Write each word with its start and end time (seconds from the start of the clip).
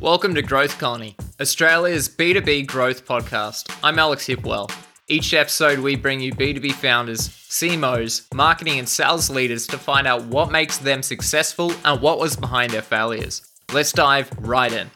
Welcome 0.00 0.34
to 0.36 0.40
Growth 0.40 0.78
Colony, 0.78 1.14
Australia's 1.42 2.08
B2B 2.08 2.66
growth 2.66 3.04
podcast. 3.04 3.70
I'm 3.84 3.98
Alex 3.98 4.26
Hipwell. 4.26 4.72
Each 5.08 5.34
episode, 5.34 5.78
we 5.80 5.94
bring 5.94 6.20
you 6.20 6.32
B2B 6.32 6.72
founders, 6.72 7.28
CMOs, 7.28 8.32
marketing 8.32 8.78
and 8.78 8.88
sales 8.88 9.28
leaders 9.28 9.66
to 9.66 9.76
find 9.76 10.06
out 10.06 10.24
what 10.24 10.50
makes 10.50 10.78
them 10.78 11.02
successful 11.02 11.74
and 11.84 12.00
what 12.00 12.18
was 12.18 12.34
behind 12.34 12.72
their 12.72 12.80
failures. 12.80 13.42
Let's 13.74 13.92
dive 13.92 14.30
right 14.38 14.72
in. 14.72 14.90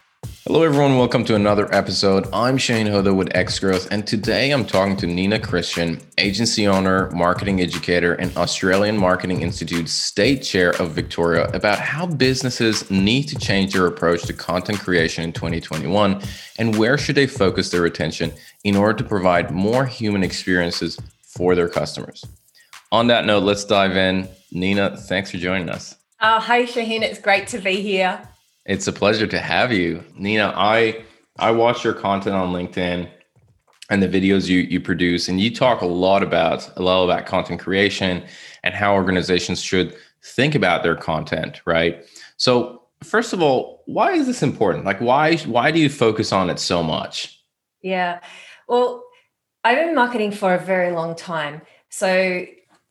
Hello, 0.46 0.62
everyone. 0.62 0.98
Welcome 0.98 1.24
to 1.24 1.36
another 1.36 1.74
episode. 1.74 2.28
I'm 2.30 2.58
Shahin 2.58 2.86
Hoda 2.86 3.16
with 3.16 3.34
X 3.34 3.58
Growth, 3.58 3.88
and 3.90 4.06
today 4.06 4.50
I'm 4.50 4.66
talking 4.66 4.94
to 4.98 5.06
Nina 5.06 5.40
Christian, 5.40 5.98
agency 6.18 6.68
owner, 6.68 7.10
marketing 7.12 7.62
educator, 7.62 8.12
and 8.12 8.36
Australian 8.36 8.98
Marketing 8.98 9.40
Institute's 9.40 9.92
state 9.92 10.42
chair 10.42 10.72
of 10.72 10.90
Victoria, 10.90 11.48
about 11.54 11.78
how 11.78 12.04
businesses 12.04 12.90
need 12.90 13.22
to 13.28 13.38
change 13.38 13.72
their 13.72 13.86
approach 13.86 14.24
to 14.24 14.34
content 14.34 14.80
creation 14.80 15.24
in 15.24 15.32
2021 15.32 16.20
and 16.58 16.76
where 16.76 16.98
should 16.98 17.14
they 17.14 17.26
focus 17.26 17.70
their 17.70 17.86
attention 17.86 18.30
in 18.64 18.76
order 18.76 18.98
to 18.98 19.04
provide 19.08 19.50
more 19.50 19.86
human 19.86 20.22
experiences 20.22 21.00
for 21.22 21.54
their 21.54 21.70
customers. 21.70 22.22
On 22.92 23.06
that 23.06 23.24
note, 23.24 23.44
let's 23.44 23.64
dive 23.64 23.96
in. 23.96 24.28
Nina, 24.52 24.94
thanks 24.94 25.30
for 25.30 25.38
joining 25.38 25.70
us. 25.70 25.96
Uh, 26.20 26.38
hi, 26.38 26.66
Shahin. 26.66 27.02
It's 27.02 27.18
great 27.18 27.46
to 27.46 27.58
be 27.58 27.80
here. 27.80 28.28
It's 28.66 28.86
a 28.86 28.92
pleasure 28.92 29.26
to 29.26 29.38
have 29.38 29.72
you, 29.72 30.02
Nina. 30.16 30.52
I 30.56 31.04
I 31.38 31.50
watch 31.50 31.84
your 31.84 31.94
content 31.94 32.34
on 32.34 32.52
LinkedIn 32.52 33.10
and 33.90 34.02
the 34.02 34.08
videos 34.08 34.48
you 34.48 34.60
you 34.60 34.80
produce, 34.80 35.28
and 35.28 35.40
you 35.40 35.54
talk 35.54 35.82
a 35.82 35.86
lot 35.86 36.22
about 36.22 36.70
a 36.76 36.82
lot 36.82 37.04
about 37.04 37.26
content 37.26 37.60
creation 37.60 38.24
and 38.62 38.74
how 38.74 38.94
organizations 38.94 39.62
should 39.62 39.94
think 40.22 40.54
about 40.54 40.82
their 40.82 40.96
content, 40.96 41.60
right? 41.66 42.04
So, 42.38 42.82
first 43.02 43.34
of 43.34 43.42
all, 43.42 43.82
why 43.84 44.12
is 44.12 44.26
this 44.26 44.42
important? 44.42 44.86
Like, 44.86 45.00
why 45.00 45.36
why 45.38 45.70
do 45.70 45.78
you 45.78 45.90
focus 45.90 46.32
on 46.32 46.48
it 46.48 46.58
so 46.58 46.82
much? 46.82 47.38
Yeah, 47.82 48.20
well, 48.66 49.04
I've 49.62 49.76
been 49.76 49.94
marketing 49.94 50.32
for 50.32 50.54
a 50.54 50.58
very 50.58 50.90
long 50.90 51.14
time, 51.14 51.60
so 51.90 52.46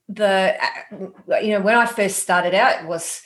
the 0.08 0.56
uh, 0.62 1.38
you 1.38 1.54
know 1.54 1.62
when 1.62 1.76
I 1.76 1.88
first 1.88 2.20
started 2.20 2.54
out, 2.54 2.84
it 2.84 2.88
was 2.88 3.24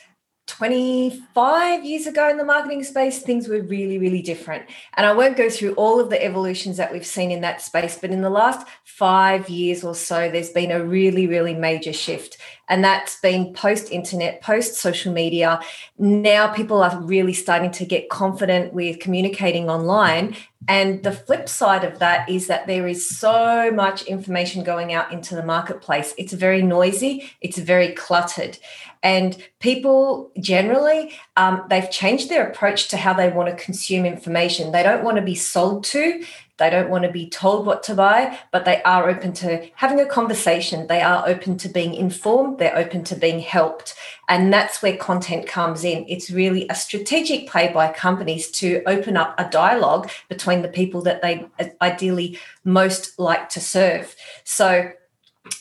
25 0.47 1.85
years 1.85 2.07
ago 2.07 2.29
in 2.29 2.37
the 2.37 2.43
marketing 2.43 2.83
space, 2.83 3.21
things 3.21 3.47
were 3.47 3.61
really, 3.61 3.97
really 3.99 4.21
different. 4.21 4.65
And 4.95 5.05
I 5.05 5.13
won't 5.13 5.37
go 5.37 5.49
through 5.49 5.73
all 5.73 5.99
of 5.99 6.09
the 6.09 6.23
evolutions 6.23 6.77
that 6.77 6.91
we've 6.91 7.05
seen 7.05 7.31
in 7.31 7.41
that 7.41 7.61
space, 7.61 7.97
but 7.99 8.11
in 8.11 8.21
the 8.21 8.29
last 8.29 8.65
five 8.83 9.49
years 9.49 9.83
or 9.83 9.93
so, 9.93 10.31
there's 10.31 10.49
been 10.49 10.71
a 10.71 10.83
really, 10.83 11.27
really 11.27 11.53
major 11.53 11.93
shift. 11.93 12.37
And 12.69 12.83
that's 12.83 13.19
been 13.19 13.53
post 13.53 13.91
internet, 13.91 14.41
post 14.41 14.75
social 14.75 15.13
media. 15.13 15.59
Now 15.97 16.53
people 16.53 16.81
are 16.83 16.99
really 17.01 17.33
starting 17.33 17.71
to 17.71 17.85
get 17.85 18.09
confident 18.09 18.73
with 18.73 18.99
communicating 18.99 19.69
online. 19.69 20.35
And 20.67 21.01
the 21.03 21.11
flip 21.11 21.47
side 21.47 21.83
of 21.83 21.99
that 21.99 22.29
is 22.29 22.47
that 22.47 22.67
there 22.67 22.87
is 22.87 23.09
so 23.09 23.71
much 23.71 24.01
information 24.03 24.63
going 24.63 24.93
out 24.93 25.13
into 25.13 25.35
the 25.35 25.43
marketplace. 25.43 26.13
It's 26.17 26.33
very 26.33 26.61
noisy, 26.61 27.31
it's 27.41 27.57
very 27.57 27.93
cluttered. 27.93 28.57
And 29.03 29.37
people 29.59 30.31
generally, 30.39 31.13
um, 31.37 31.63
they've 31.69 31.89
changed 31.89 32.29
their 32.29 32.47
approach 32.47 32.89
to 32.89 32.97
how 32.97 33.13
they 33.13 33.29
want 33.29 33.49
to 33.49 33.63
consume 33.63 34.05
information. 34.05 34.71
They 34.71 34.83
don't 34.83 35.03
want 35.03 35.17
to 35.17 35.23
be 35.23 35.35
sold 35.35 35.83
to, 35.85 36.23
they 36.57 36.69
don't 36.69 36.89
want 36.89 37.03
to 37.03 37.11
be 37.11 37.29
told 37.29 37.65
what 37.65 37.83
to 37.83 37.93
buy, 37.93 38.39
but 38.51 38.65
they 38.65 38.81
are 38.83 39.09
open 39.09 39.33
to 39.33 39.69
having 39.75 39.99
a 39.99 40.05
conversation. 40.05 40.87
They 40.87 41.01
are 41.01 41.27
open 41.27 41.57
to 41.59 41.69
being 41.69 41.93
informed, 41.93 42.57
they're 42.57 42.77
open 42.77 43.03
to 43.05 43.15
being 43.15 43.39
helped. 43.39 43.95
And 44.27 44.51
that's 44.51 44.81
where 44.81 44.97
content 44.97 45.47
comes 45.47 45.83
in. 45.83 46.05
It's 46.07 46.29
really 46.31 46.67
a 46.69 46.75
strategic 46.75 47.47
play 47.47 47.71
by 47.71 47.91
companies 47.91 48.49
to 48.51 48.81
open 48.85 49.15
up 49.15 49.35
a 49.37 49.49
dialogue 49.49 50.09
between 50.29 50.61
the 50.63 50.67
people 50.67 51.01
that 51.03 51.21
they 51.21 51.45
uh, 51.59 51.65
ideally 51.81 52.39
most 52.63 53.17
like 53.19 53.49
to 53.49 53.59
serve. 53.59 54.15
So, 54.43 54.91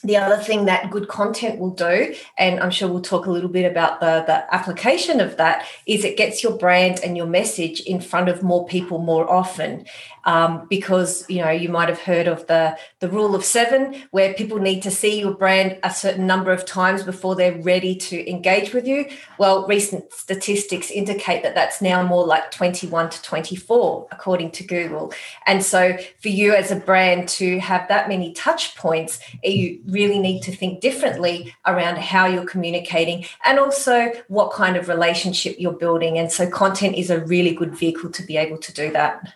the 0.03 0.17
other 0.17 0.43
thing 0.43 0.67
that 0.67 0.91
good 0.91 1.09
content 1.09 1.59
will 1.59 1.71
do 1.71 2.15
and 2.39 2.61
i'm 2.61 2.71
sure 2.71 2.89
we'll 2.89 3.01
talk 3.01 3.27
a 3.27 3.31
little 3.31 3.49
bit 3.49 3.71
about 3.71 4.01
the, 4.01 4.25
the 4.27 4.55
application 4.55 5.21
of 5.21 5.37
that 5.37 5.67
is 5.87 6.05
it 6.05 6.17
gets 6.17 6.43
your 6.43 6.57
brand 6.57 7.01
and 7.05 7.17
your 7.17 7.27
message 7.27 7.81
in 7.81 8.01
front 8.01 8.29
of 8.29 8.43
more 8.43 8.67
people 8.67 8.99
more 8.99 9.31
often. 9.31 9.87
Um, 10.25 10.67
because 10.69 11.25
you 11.29 11.41
know 11.41 11.51
you 11.51 11.69
might 11.69 11.89
have 11.89 12.01
heard 12.01 12.27
of 12.27 12.49
the 12.49 12.77
the 12.99 13.09
rule 13.09 13.37
of 13.37 13.45
seven 13.45 14.03
where 14.11 14.35
people 14.35 14.59
need 14.59 14.83
to 14.83 14.91
see 14.91 15.21
your 15.21 15.33
brand 15.33 15.79
a 15.85 15.91
certain 15.95 16.27
number 16.27 16.51
of 16.51 16.67
times 16.67 17.05
before 17.05 17.37
they're 17.37 17.63
ready 17.63 17.95
to 17.95 18.29
engage 18.29 18.75
with 18.75 18.89
you. 18.89 19.09
Well 19.39 19.69
recent 19.69 20.13
statistics 20.13 20.91
indicate 20.91 21.45
that 21.45 21.55
that's 21.55 21.81
now 21.81 22.03
more 22.03 22.27
like 22.27 22.51
21 22.51 23.11
to 23.11 23.23
24 23.23 24.09
according 24.11 24.51
to 24.51 24.65
google. 24.65 25.13
And 25.47 25.63
so 25.63 25.97
for 26.21 26.29
you 26.29 26.55
as 26.55 26.73
a 26.73 26.77
brand 26.77 27.29
to 27.29 27.61
have 27.61 27.87
that 27.87 28.09
many 28.09 28.33
touch 28.33 28.75
points 28.75 29.21
you 29.45 29.76
really 29.87 30.19
need 30.19 30.43
to 30.43 30.55
think 30.55 30.81
differently 30.81 31.55
around 31.67 31.99
how 31.99 32.27
you're 32.27 32.47
communicating 32.47 33.25
and 33.45 33.59
also 33.59 34.11
what 34.29 34.53
kind 34.53 34.77
of 34.77 34.89
relationship 34.89 35.57
you're 35.59 35.73
building 35.73 36.19
and 36.19 36.31
so 36.31 36.49
content 36.49 36.97
is 36.97 37.11
a 37.11 37.25
really 37.27 37.55
good 37.55 37.75
vehicle 37.75 38.11
to 38.11 38.23
be 38.23 38.37
able 38.37 38.59
to 38.59 38.73
do 38.73 38.91
that 38.93 39.33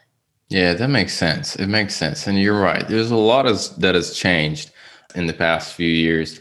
yeah, 0.50 0.74
that 0.74 0.88
makes 0.88 1.14
sense. 1.14 1.54
It 1.56 1.68
makes 1.68 1.94
sense. 1.94 2.26
And 2.26 2.38
you're 2.38 2.60
right. 2.60 2.86
There's 2.88 3.12
a 3.12 3.16
lot 3.16 3.46
of, 3.46 3.58
that 3.80 3.94
has 3.94 4.12
changed 4.12 4.72
in 5.14 5.26
the 5.26 5.32
past 5.32 5.74
few 5.74 5.88
years. 5.88 6.40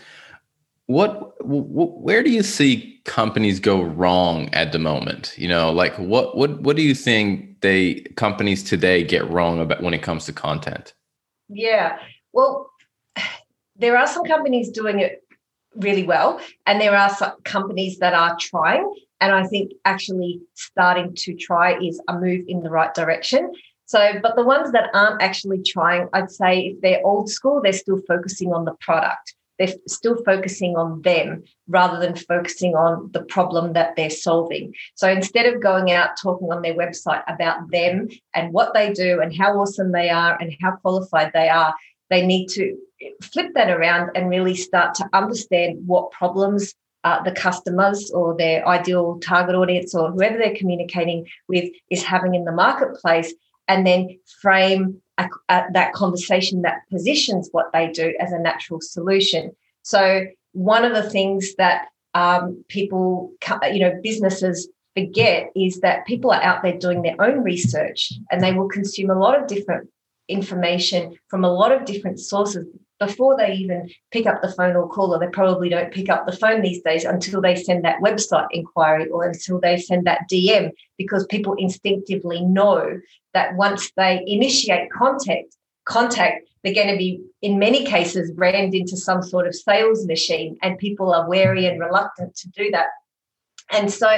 What, 0.87 1.35
where 1.45 2.23
do 2.23 2.31
you 2.31 2.41
see 2.41 2.99
companies 3.05 3.59
go 3.59 3.83
wrong 3.83 4.49
at 4.51 4.71
the 4.71 4.79
moment? 4.79 5.35
You 5.37 5.47
know, 5.47 5.71
like 5.71 5.93
what, 5.99 6.35
what, 6.35 6.59
what 6.61 6.75
do 6.75 6.81
you 6.81 6.95
think 6.95 7.61
they 7.61 8.01
companies 8.15 8.63
today 8.63 9.03
get 9.03 9.29
wrong 9.29 9.59
about 9.59 9.83
when 9.83 9.93
it 9.93 10.01
comes 10.01 10.25
to 10.25 10.33
content? 10.33 10.95
Yeah. 11.47 11.99
Well, 12.33 12.68
there 13.79 13.97
are 13.97 14.07
some 14.07 14.23
companies 14.23 14.69
doing 14.69 14.99
it 14.99 15.23
really 15.75 16.03
well, 16.03 16.39
and 16.65 16.79
there 16.79 16.95
are 16.95 17.09
some 17.09 17.33
companies 17.43 17.99
that 17.99 18.13
are 18.13 18.37
trying. 18.39 18.93
And 19.21 19.33
I 19.33 19.45
think 19.47 19.71
actually 19.85 20.41
starting 20.55 21.13
to 21.15 21.35
try 21.35 21.77
is 21.79 22.01
a 22.07 22.17
move 22.17 22.45
in 22.47 22.61
the 22.61 22.69
right 22.69 22.93
direction. 22.93 23.53
So, 23.85 24.19
but 24.21 24.35
the 24.35 24.43
ones 24.43 24.71
that 24.71 24.89
aren't 24.93 25.21
actually 25.21 25.63
trying, 25.63 26.07
I'd 26.13 26.31
say 26.31 26.59
if 26.67 26.81
they're 26.81 27.01
old 27.03 27.29
school, 27.29 27.59
they're 27.61 27.73
still 27.73 28.01
focusing 28.07 28.53
on 28.53 28.65
the 28.65 28.75
product. 28.79 29.33
They're 29.57 29.73
still 29.87 30.23
focusing 30.23 30.77
on 30.77 31.01
them 31.01 31.43
rather 31.67 31.99
than 31.99 32.15
focusing 32.15 32.75
on 32.75 33.09
the 33.11 33.23
problem 33.23 33.73
that 33.73 33.95
they're 33.97 34.09
solving. 34.09 34.73
So 34.95 35.09
instead 35.09 35.47
of 35.47 35.61
going 35.61 35.91
out 35.91 36.11
talking 36.21 36.49
on 36.49 36.61
their 36.61 36.75
website 36.75 37.23
about 37.27 37.69
them 37.71 38.07
and 38.33 38.53
what 38.53 38.73
they 38.73 38.93
do 38.93 39.19
and 39.19 39.35
how 39.35 39.59
awesome 39.59 39.91
they 39.91 40.09
are 40.09 40.37
and 40.39 40.55
how 40.61 40.77
qualified 40.77 41.31
they 41.33 41.49
are, 41.49 41.73
they 42.09 42.25
need 42.25 42.47
to 42.47 42.77
flip 43.21 43.51
that 43.55 43.69
around 43.69 44.11
and 44.15 44.29
really 44.29 44.55
start 44.55 44.95
to 44.95 45.09
understand 45.13 45.79
what 45.85 46.11
problems 46.11 46.73
uh, 47.03 47.23
the 47.23 47.31
customers 47.31 48.11
or 48.11 48.35
their 48.35 48.67
ideal 48.67 49.19
target 49.19 49.55
audience 49.55 49.95
or 49.95 50.11
whoever 50.11 50.37
they're 50.37 50.55
communicating 50.55 51.25
with 51.47 51.71
is 51.89 52.03
having 52.03 52.35
in 52.35 52.43
the 52.43 52.51
marketplace 52.51 53.33
and 53.67 53.87
then 53.87 54.17
frame 54.41 55.01
a, 55.17 55.29
a, 55.49 55.63
that 55.73 55.93
conversation 55.93 56.61
that 56.63 56.81
positions 56.91 57.49
what 57.51 57.71
they 57.71 57.89
do 57.91 58.13
as 58.19 58.31
a 58.31 58.39
natural 58.39 58.81
solution. 58.81 59.55
So, 59.83 60.25
one 60.53 60.83
of 60.83 60.93
the 60.93 61.09
things 61.09 61.55
that 61.55 61.85
um, 62.15 62.63
people, 62.67 63.31
you 63.71 63.79
know, 63.79 63.99
businesses 64.01 64.67
forget 64.97 65.51
is 65.55 65.79
that 65.81 66.05
people 66.07 66.31
are 66.31 66.41
out 66.41 66.63
there 66.63 66.77
doing 66.77 67.03
their 67.03 67.21
own 67.21 67.43
research 67.43 68.11
and 68.31 68.41
they 68.43 68.51
will 68.51 68.67
consume 68.67 69.11
a 69.11 69.19
lot 69.19 69.39
of 69.39 69.47
different 69.47 69.89
information 70.29 71.15
from 71.27 71.43
a 71.43 71.51
lot 71.51 71.71
of 71.71 71.85
different 71.85 72.19
sources 72.19 72.65
before 72.99 73.37
they 73.37 73.53
even 73.53 73.89
pick 74.11 74.25
up 74.27 74.41
the 74.41 74.51
phone 74.51 74.75
or 74.75 74.87
call, 74.87 75.13
or 75.13 75.19
they 75.19 75.27
probably 75.27 75.69
don't 75.69 75.91
pick 75.91 76.09
up 76.09 76.25
the 76.25 76.35
phone 76.35 76.61
these 76.61 76.81
days 76.81 77.05
until 77.05 77.41
they 77.41 77.55
send 77.55 77.83
that 77.85 78.01
website 78.01 78.47
inquiry 78.51 79.07
or 79.09 79.25
until 79.25 79.59
they 79.59 79.77
send 79.77 80.05
that 80.05 80.21
DM, 80.31 80.71
because 80.97 81.25
people 81.27 81.55
instinctively 81.57 82.41
know 82.41 82.99
that 83.33 83.55
once 83.55 83.91
they 83.95 84.23
initiate 84.27 84.91
contact, 84.91 85.55
contact, 85.85 86.47
they're 86.63 86.73
going 86.73 86.91
to 86.91 86.97
be, 86.97 87.21
in 87.41 87.57
many 87.57 87.85
cases, 87.85 88.31
rammed 88.35 88.75
into 88.75 88.97
some 88.97 89.23
sort 89.23 89.47
of 89.47 89.55
sales 89.55 90.05
machine, 90.05 90.57
and 90.61 90.77
people 90.77 91.13
are 91.13 91.29
wary 91.29 91.65
and 91.65 91.79
reluctant 91.79 92.35
to 92.35 92.49
do 92.49 92.69
that. 92.71 92.87
And 93.71 93.91
so, 93.91 94.09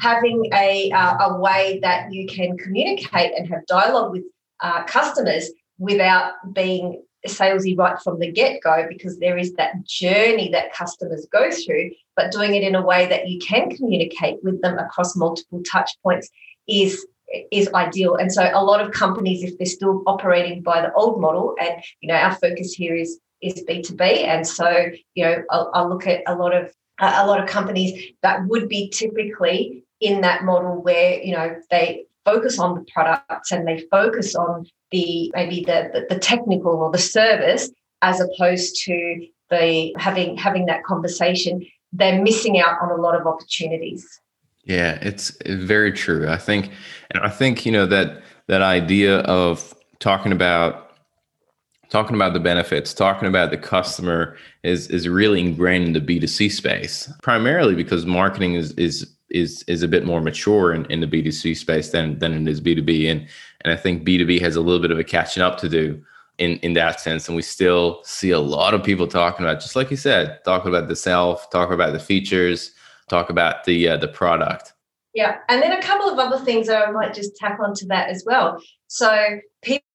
having 0.00 0.50
a, 0.52 0.90
uh, 0.90 1.28
a 1.28 1.38
way 1.38 1.78
that 1.82 2.12
you 2.12 2.26
can 2.26 2.58
communicate 2.58 3.32
and 3.38 3.48
have 3.48 3.64
dialogue 3.66 4.12
with 4.12 4.24
uh, 4.60 4.84
customers 4.84 5.50
without 5.78 6.32
being 6.52 7.02
salesy 7.26 7.76
right 7.76 8.00
from 8.02 8.18
the 8.20 8.30
get 8.30 8.62
go 8.62 8.86
because 8.88 9.18
there 9.18 9.36
is 9.36 9.52
that 9.54 9.84
journey 9.84 10.50
that 10.50 10.72
customers 10.72 11.26
go 11.32 11.50
through, 11.50 11.90
but 12.16 12.32
doing 12.32 12.54
it 12.54 12.62
in 12.62 12.74
a 12.74 12.84
way 12.84 13.06
that 13.06 13.28
you 13.28 13.38
can 13.40 13.70
communicate 13.70 14.42
with 14.42 14.60
them 14.62 14.78
across 14.78 15.16
multiple 15.16 15.62
touch 15.70 15.90
points 16.02 16.30
is 16.68 17.06
is 17.52 17.68
ideal. 17.74 18.16
And 18.16 18.32
so 18.32 18.50
a 18.54 18.64
lot 18.64 18.80
of 18.80 18.92
companies, 18.92 19.42
if 19.42 19.58
they're 19.58 19.66
still 19.66 20.02
operating 20.06 20.62
by 20.62 20.80
the 20.80 20.92
old 20.94 21.20
model, 21.20 21.54
and 21.60 21.82
you 22.00 22.08
know, 22.08 22.14
our 22.14 22.34
focus 22.34 22.72
here 22.72 22.94
is 22.94 23.20
is 23.42 23.64
B2B. 23.68 24.24
And 24.24 24.46
so, 24.46 24.88
you 25.14 25.24
know, 25.24 25.42
I'll, 25.50 25.70
I'll 25.74 25.88
look 25.88 26.06
at 26.06 26.22
a 26.26 26.34
lot 26.34 26.54
of 26.54 26.72
a 27.00 27.26
lot 27.26 27.40
of 27.40 27.48
companies 27.48 28.12
that 28.22 28.46
would 28.48 28.68
be 28.68 28.88
typically 28.88 29.84
in 30.00 30.20
that 30.22 30.44
model 30.44 30.82
where 30.82 31.20
you 31.20 31.32
know 31.32 31.56
they 31.70 32.04
focus 32.30 32.58
on 32.58 32.74
the 32.74 32.84
products 32.92 33.50
and 33.52 33.66
they 33.66 33.78
focus 33.90 34.34
on 34.34 34.66
the 34.90 35.30
maybe 35.34 35.64
the, 35.64 35.90
the, 35.92 36.14
the 36.14 36.20
technical 36.20 36.72
or 36.72 36.90
the 36.90 36.98
service 36.98 37.70
as 38.02 38.20
opposed 38.20 38.76
to 38.84 39.26
the 39.50 39.94
having 39.98 40.36
having 40.36 40.66
that 40.66 40.84
conversation 40.84 41.64
they're 41.92 42.22
missing 42.22 42.60
out 42.60 42.76
on 42.82 42.90
a 42.90 43.00
lot 43.00 43.18
of 43.18 43.26
opportunities. 43.26 44.20
Yeah 44.64 44.98
it's 45.00 45.32
very 45.46 45.92
true. 45.92 46.28
I 46.28 46.36
think 46.36 46.70
and 47.10 47.24
i 47.24 47.30
think 47.30 47.64
you 47.64 47.72
know 47.72 47.86
that 47.86 48.22
that 48.46 48.62
idea 48.62 49.20
of 49.20 49.74
talking 49.98 50.32
about 50.32 50.87
talking 51.90 52.14
about 52.14 52.32
the 52.32 52.40
benefits 52.40 52.92
talking 52.92 53.28
about 53.28 53.50
the 53.50 53.58
customer 53.58 54.36
is 54.62 54.88
is 54.88 55.08
really 55.08 55.40
ingrained 55.40 55.84
in 55.84 55.92
the 55.92 56.00
b2c 56.00 56.50
space 56.50 57.10
primarily 57.22 57.74
because 57.74 58.06
marketing 58.06 58.54
is 58.54 58.72
is 58.72 59.14
is 59.30 59.62
is 59.64 59.82
a 59.82 59.88
bit 59.88 60.06
more 60.06 60.20
mature 60.20 60.72
in, 60.72 60.84
in 60.86 61.00
the 61.00 61.06
b2c 61.06 61.56
space 61.56 61.90
than 61.90 62.18
than 62.18 62.32
it 62.32 62.50
is 62.50 62.60
b2b 62.60 63.10
and 63.10 63.26
and 63.62 63.72
i 63.72 63.76
think 63.76 64.06
b2b 64.06 64.40
has 64.40 64.56
a 64.56 64.60
little 64.60 64.80
bit 64.80 64.90
of 64.90 64.98
a 64.98 65.04
catching 65.04 65.42
up 65.42 65.58
to 65.58 65.68
do 65.68 66.02
in 66.38 66.52
in 66.58 66.72
that 66.74 67.00
sense. 67.00 67.28
And 67.28 67.36
we 67.36 67.42
still 67.42 68.00
see 68.04 68.30
a 68.30 68.38
lot 68.38 68.74
of 68.74 68.82
people 68.82 69.06
talking 69.06 69.44
about 69.44 69.60
just 69.60 69.76
like 69.76 69.90
you 69.90 69.96
said 69.96 70.38
talking 70.44 70.68
about 70.68 70.88
the 70.88 70.96
self 70.96 71.50
talk 71.50 71.70
about 71.70 71.92
the 71.92 71.98
features 71.98 72.72
talk 73.08 73.30
about 73.30 73.64
the 73.64 73.88
uh, 73.88 73.96
the 73.96 74.08
product. 74.08 74.72
Yeah. 75.14 75.38
And 75.48 75.62
then 75.62 75.72
a 75.72 75.82
couple 75.82 76.08
of 76.08 76.18
other 76.18 76.42
things 76.44 76.68
that 76.68 76.86
i 76.86 76.90
might 76.90 77.14
just 77.14 77.36
tap 77.36 77.58
onto 77.60 77.86
that 77.86 78.08
as 78.08 78.24
well. 78.24 78.62
So 78.86 79.40
people 79.62 79.87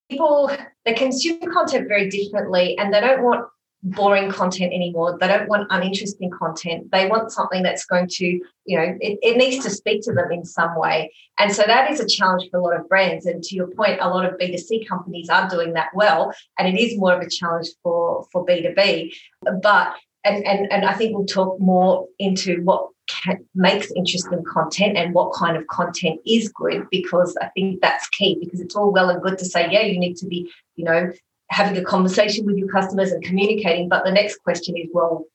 they 0.86 0.94
consume 0.94 1.39
content 1.51 1.88
very 1.88 2.10
differently 2.10 2.77
and 2.77 2.94
they 2.94 3.01
don't 3.01 3.24
want 3.24 3.48
boring 3.83 4.31
content 4.31 4.74
anymore. 4.74 5.18
They 5.19 5.27
don't 5.27 5.50
want 5.50 5.68
uninteresting 5.69 6.31
content. 6.31 6.89
They 6.92 7.07
want 7.07 7.31
something 7.31 7.63
that's 7.63 7.86
going 7.86 8.07
to, 8.13 8.25
you 8.25 8.77
know, 8.77 8.98
it, 9.01 9.19
it, 9.21 9.38
needs 9.38 9.63
to 9.65 9.69
speak 9.69 10.01
to 10.04 10.13
them 10.13 10.31
in 10.31 10.45
some 10.45 10.77
way. 10.77 11.13
And 11.38 11.54
so 11.54 11.63
that 11.68 11.92
is 11.92 12.00
a 12.00 12.07
challenge 12.07 12.50
for 12.50 12.60
a 12.60 12.63
lot 12.63 12.80
of 12.80 12.88
brands. 12.88 13.25
And 13.25 13.44
to 13.44 13.56
your 13.56 13.68
point, 13.68 14.00
a 14.00 14.07
lot 14.07 14.25
of 14.25 14.39
B2C 14.39 14.88
companies 14.88 15.30
are 15.30 15.50
doing 15.50 15.74
that 15.74 15.89
well. 15.94 16.33
And 16.57 16.68
it 16.68 16.80
is 16.80 16.98
more 16.98 17.13
of 17.13 17.21
a 17.21 17.30
challenge 17.30 17.68
for, 17.83 18.25
for 18.31 18.45
B2B. 18.45 19.13
But 19.62 19.95
and, 20.24 20.45
and, 20.45 20.71
and 20.71 20.86
I 20.86 20.94
think 20.94 21.15
we'll 21.15 21.25
talk 21.25 21.60
more 21.60 22.07
into 22.18 22.62
what 22.63 22.88
can, 23.07 23.45
makes 23.55 23.91
interesting 23.95 24.44
content 24.44 24.97
and 24.97 25.13
what 25.13 25.33
kind 25.33 25.57
of 25.57 25.67
content 25.67 26.19
is 26.25 26.50
good 26.50 26.85
because 26.91 27.35
I 27.41 27.47
think 27.50 27.81
that's 27.81 28.07
key 28.09 28.38
because 28.39 28.59
it's 28.59 28.75
all 28.75 28.91
well 28.91 29.09
and 29.09 29.21
good 29.21 29.38
to 29.39 29.45
say, 29.45 29.69
yeah, 29.71 29.81
you 29.81 30.00
need 30.00 30.15
to 30.17 30.25
be, 30.25 30.51
you 30.75 30.85
know, 30.85 31.11
having 31.50 31.77
a 31.77 31.83
conversation 31.83 32.45
with 32.45 32.57
your 32.57 32.67
customers 32.69 33.11
and 33.11 33.23
communicating. 33.23 33.88
But 33.88 34.03
the 34.05 34.11
next 34.11 34.38
question 34.38 34.75
is, 34.77 34.88
well, 34.91 35.25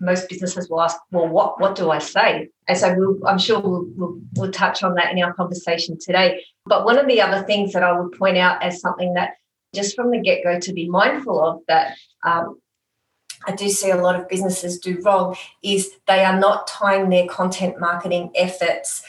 most 0.00 0.28
businesses 0.28 0.68
will 0.68 0.80
ask, 0.80 0.96
well, 1.10 1.28
what 1.28 1.60
what 1.60 1.76
do 1.76 1.90
I 1.90 1.98
say? 1.98 2.48
And 2.66 2.76
so 2.76 2.94
we'll, 2.94 3.18
I'm 3.26 3.38
sure 3.38 3.60
we'll, 3.60 3.86
we'll, 3.96 4.18
we'll 4.34 4.50
touch 4.50 4.82
on 4.82 4.94
that 4.94 5.12
in 5.12 5.22
our 5.22 5.32
conversation 5.34 5.98
today. 6.00 6.42
But 6.66 6.84
one 6.84 6.98
of 6.98 7.06
the 7.06 7.20
other 7.20 7.46
things 7.46 7.72
that 7.72 7.82
I 7.82 7.98
would 7.98 8.12
point 8.18 8.38
out 8.38 8.62
as 8.62 8.80
something 8.80 9.14
that 9.14 9.34
just 9.74 9.94
from 9.94 10.10
the 10.10 10.20
get 10.20 10.42
go 10.42 10.58
to 10.58 10.72
be 10.72 10.88
mindful 10.88 11.42
of 11.42 11.60
that. 11.68 11.96
Um, 12.24 12.58
I 13.46 13.52
do 13.52 13.68
see 13.68 13.90
a 13.90 13.96
lot 13.96 14.18
of 14.18 14.28
businesses 14.28 14.78
do 14.78 15.00
wrong 15.02 15.36
is 15.62 15.92
they 16.06 16.24
are 16.24 16.38
not 16.38 16.66
tying 16.66 17.08
their 17.08 17.26
content 17.26 17.78
marketing 17.78 18.30
efforts 18.34 19.02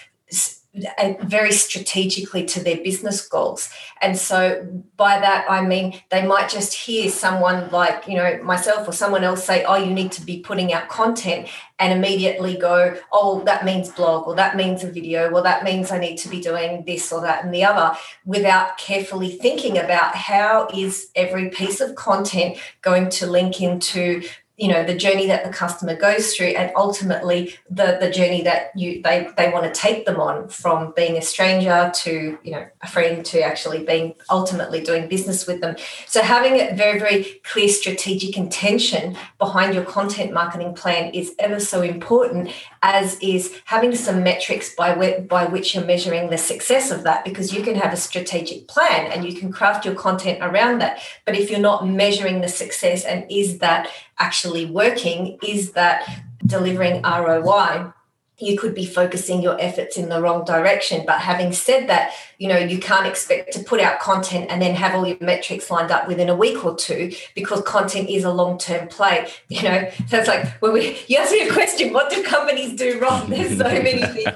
very 1.21 1.51
strategically 1.51 2.45
to 2.45 2.63
their 2.63 2.77
business 2.77 3.27
goals. 3.27 3.69
And 4.01 4.17
so 4.17 4.67
by 4.97 5.19
that, 5.19 5.45
I 5.49 5.61
mean, 5.61 6.01
they 6.09 6.25
might 6.25 6.49
just 6.49 6.73
hear 6.73 7.09
someone 7.09 7.69
like, 7.71 8.07
you 8.07 8.15
know, 8.15 8.41
myself 8.43 8.87
or 8.87 8.91
someone 8.91 9.23
else 9.23 9.43
say, 9.43 9.63
oh, 9.63 9.75
you 9.75 9.93
need 9.93 10.11
to 10.13 10.21
be 10.21 10.39
putting 10.39 10.73
out 10.73 10.89
content 10.89 11.47
and 11.79 11.93
immediately 11.93 12.57
go, 12.57 12.97
oh, 13.11 13.43
that 13.43 13.63
means 13.63 13.89
blog 13.89 14.27
or 14.27 14.35
that 14.35 14.55
means 14.55 14.83
a 14.83 14.91
video, 14.91 15.31
well, 15.31 15.43
that 15.43 15.63
means 15.63 15.91
I 15.91 15.99
need 15.99 16.17
to 16.17 16.29
be 16.29 16.41
doing 16.41 16.83
this 16.85 17.11
or 17.11 17.21
that 17.21 17.43
and 17.43 17.53
the 17.53 17.63
other 17.63 17.97
without 18.25 18.77
carefully 18.77 19.31
thinking 19.31 19.77
about 19.77 20.15
how 20.15 20.67
is 20.73 21.09
every 21.15 21.49
piece 21.49 21.79
of 21.79 21.95
content 21.95 22.57
going 22.81 23.09
to 23.09 23.27
link 23.27 23.61
into 23.61 24.23
you 24.59 24.67
know 24.67 24.83
the 24.83 24.93
journey 24.93 25.25
that 25.27 25.45
the 25.45 25.49
customer 25.49 25.95
goes 25.95 26.35
through 26.35 26.47
and 26.47 26.71
ultimately 26.75 27.55
the 27.69 27.97
the 28.01 28.09
journey 28.09 28.41
that 28.41 28.71
you 28.75 29.01
they 29.03 29.27
they 29.37 29.49
want 29.49 29.65
to 29.65 29.71
take 29.71 30.05
them 30.05 30.19
on 30.19 30.49
from 30.49 30.91
being 30.95 31.17
a 31.17 31.21
stranger 31.21 31.89
to 31.95 32.37
you 32.43 32.51
know 32.51 32.67
a 32.81 32.87
friend 32.87 33.25
to 33.25 33.41
actually 33.41 33.83
being 33.85 34.13
ultimately 34.29 34.81
doing 34.81 35.07
business 35.07 35.47
with 35.47 35.61
them. 35.61 35.75
So 36.07 36.21
having 36.21 36.59
a 36.59 36.73
very 36.75 36.99
very 36.99 37.23
clear 37.43 37.69
strategic 37.69 38.37
intention 38.37 39.17
behind 39.37 39.73
your 39.73 39.85
content 39.85 40.33
marketing 40.33 40.73
plan 40.75 41.13
is 41.13 41.33
ever 41.39 41.59
so 41.59 41.81
important 41.81 42.51
as 42.81 43.17
is 43.19 43.59
having 43.65 43.95
some 43.95 44.23
metrics 44.23 44.73
by 44.75 44.93
wh- 44.93 45.27
by 45.27 45.45
which 45.45 45.75
you're 45.75 45.85
measuring 45.85 46.29
the 46.29 46.37
success 46.37 46.91
of 46.91 47.03
that 47.03 47.25
because 47.25 47.53
you 47.53 47.61
can 47.61 47.75
have 47.75 47.93
a 47.93 47.97
strategic 47.97 48.67
plan 48.67 49.11
and 49.11 49.25
you 49.25 49.37
can 49.39 49.51
craft 49.51 49.85
your 49.85 49.95
content 49.95 50.39
around 50.41 50.79
that. 50.79 51.01
But 51.25 51.35
if 51.35 51.49
you're 51.49 51.59
not 51.59 51.87
measuring 51.87 52.41
the 52.41 52.47
success 52.47 53.03
and 53.03 53.25
is 53.29 53.59
that 53.59 53.89
actually 54.17 54.65
working 54.65 55.37
is 55.45 55.71
that 55.71 56.07
delivering 56.45 57.01
ROI 57.03 57.91
you 58.39 58.57
could 58.57 58.73
be 58.73 58.85
focusing 58.85 59.41
your 59.41 59.59
efforts 59.59 59.97
in 59.97 60.09
the 60.09 60.21
wrong 60.21 60.45
direction. 60.45 61.03
But 61.05 61.19
having 61.19 61.53
said 61.53 61.87
that 61.89 62.13
you 62.37 62.47
know 62.47 62.57
you 62.57 62.79
can't 62.79 63.05
expect 63.05 63.53
to 63.53 63.63
put 63.63 63.79
out 63.79 63.99
content 63.99 64.47
and 64.49 64.61
then 64.61 64.75
have 64.75 64.95
all 64.95 65.05
your 65.05 65.17
metrics 65.19 65.69
lined 65.69 65.91
up 65.91 66.07
within 66.07 66.29
a 66.29 66.35
week 66.35 66.63
or 66.63 66.75
two 66.75 67.11
because 67.35 67.61
content 67.63 68.09
is 68.09 68.23
a 68.23 68.31
long-term 68.31 68.87
play 68.87 69.29
you 69.49 69.61
know? 69.63 69.89
So 70.07 70.17
it's 70.19 70.27
like 70.27 70.47
when 70.61 70.73
we 70.73 70.97
you 71.07 71.17
ask 71.17 71.31
me 71.31 71.47
a 71.47 71.53
question 71.53 71.93
what 71.93 72.09
do 72.09 72.23
companies 72.23 72.77
do 72.77 72.99
wrong? 72.99 73.29
There's 73.29 73.57
so 73.57 73.63
many 73.63 74.01
things. 74.01 74.27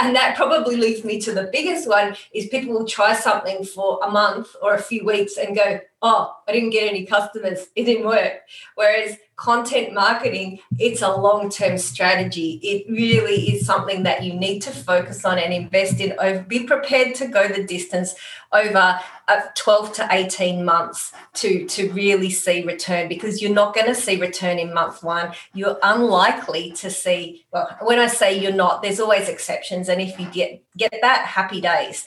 And 0.00 0.16
that 0.16 0.34
probably 0.34 0.76
leads 0.76 1.04
me 1.04 1.20
to 1.20 1.32
the 1.32 1.50
biggest 1.52 1.86
one 1.86 2.16
is 2.32 2.46
people 2.46 2.72
will 2.72 2.86
try 2.86 3.14
something 3.14 3.64
for 3.64 4.00
a 4.02 4.10
month 4.10 4.56
or 4.62 4.74
a 4.74 4.80
few 4.80 5.04
weeks 5.04 5.36
and 5.36 5.54
go 5.54 5.80
oh 6.02 6.34
i 6.48 6.52
didn't 6.52 6.70
get 6.70 6.88
any 6.88 7.04
customers 7.04 7.66
it 7.76 7.84
didn't 7.84 8.06
work 8.06 8.40
whereas 8.74 9.16
content 9.40 9.94
marketing, 9.94 10.58
it's 10.78 11.00
a 11.00 11.10
long 11.10 11.48
term 11.48 11.78
strategy. 11.78 12.60
It 12.62 12.84
really 12.92 13.52
is 13.52 13.64
something 13.64 14.02
that 14.02 14.22
you 14.22 14.34
need 14.34 14.60
to 14.60 14.70
focus 14.70 15.24
on 15.24 15.38
and 15.38 15.52
invest 15.52 15.98
in. 15.98 16.12
Over, 16.20 16.42
be 16.42 16.64
prepared 16.64 17.14
to 17.16 17.26
go 17.26 17.48
the 17.48 17.64
distance 17.64 18.14
over 18.52 19.00
uh, 19.28 19.40
12 19.54 19.94
to 19.94 20.08
18 20.10 20.62
months 20.62 21.12
to, 21.34 21.64
to 21.68 21.90
really 21.92 22.28
see 22.28 22.64
return 22.64 23.08
because 23.08 23.40
you're 23.40 23.54
not 23.54 23.74
going 23.74 23.86
to 23.86 23.94
see 23.94 24.20
return 24.20 24.58
in 24.58 24.74
month 24.74 25.02
one. 25.02 25.32
You're 25.54 25.78
unlikely 25.82 26.72
to 26.72 26.90
see, 26.90 27.46
well, 27.50 27.74
when 27.80 27.98
I 27.98 28.08
say 28.08 28.38
you're 28.38 28.52
not, 28.52 28.82
there's 28.82 29.00
always 29.00 29.30
exceptions. 29.30 29.88
And 29.88 30.02
if 30.02 30.20
you 30.20 30.26
get, 30.26 30.62
get 30.76 30.94
that, 31.00 31.24
happy 31.24 31.62
days 31.62 32.04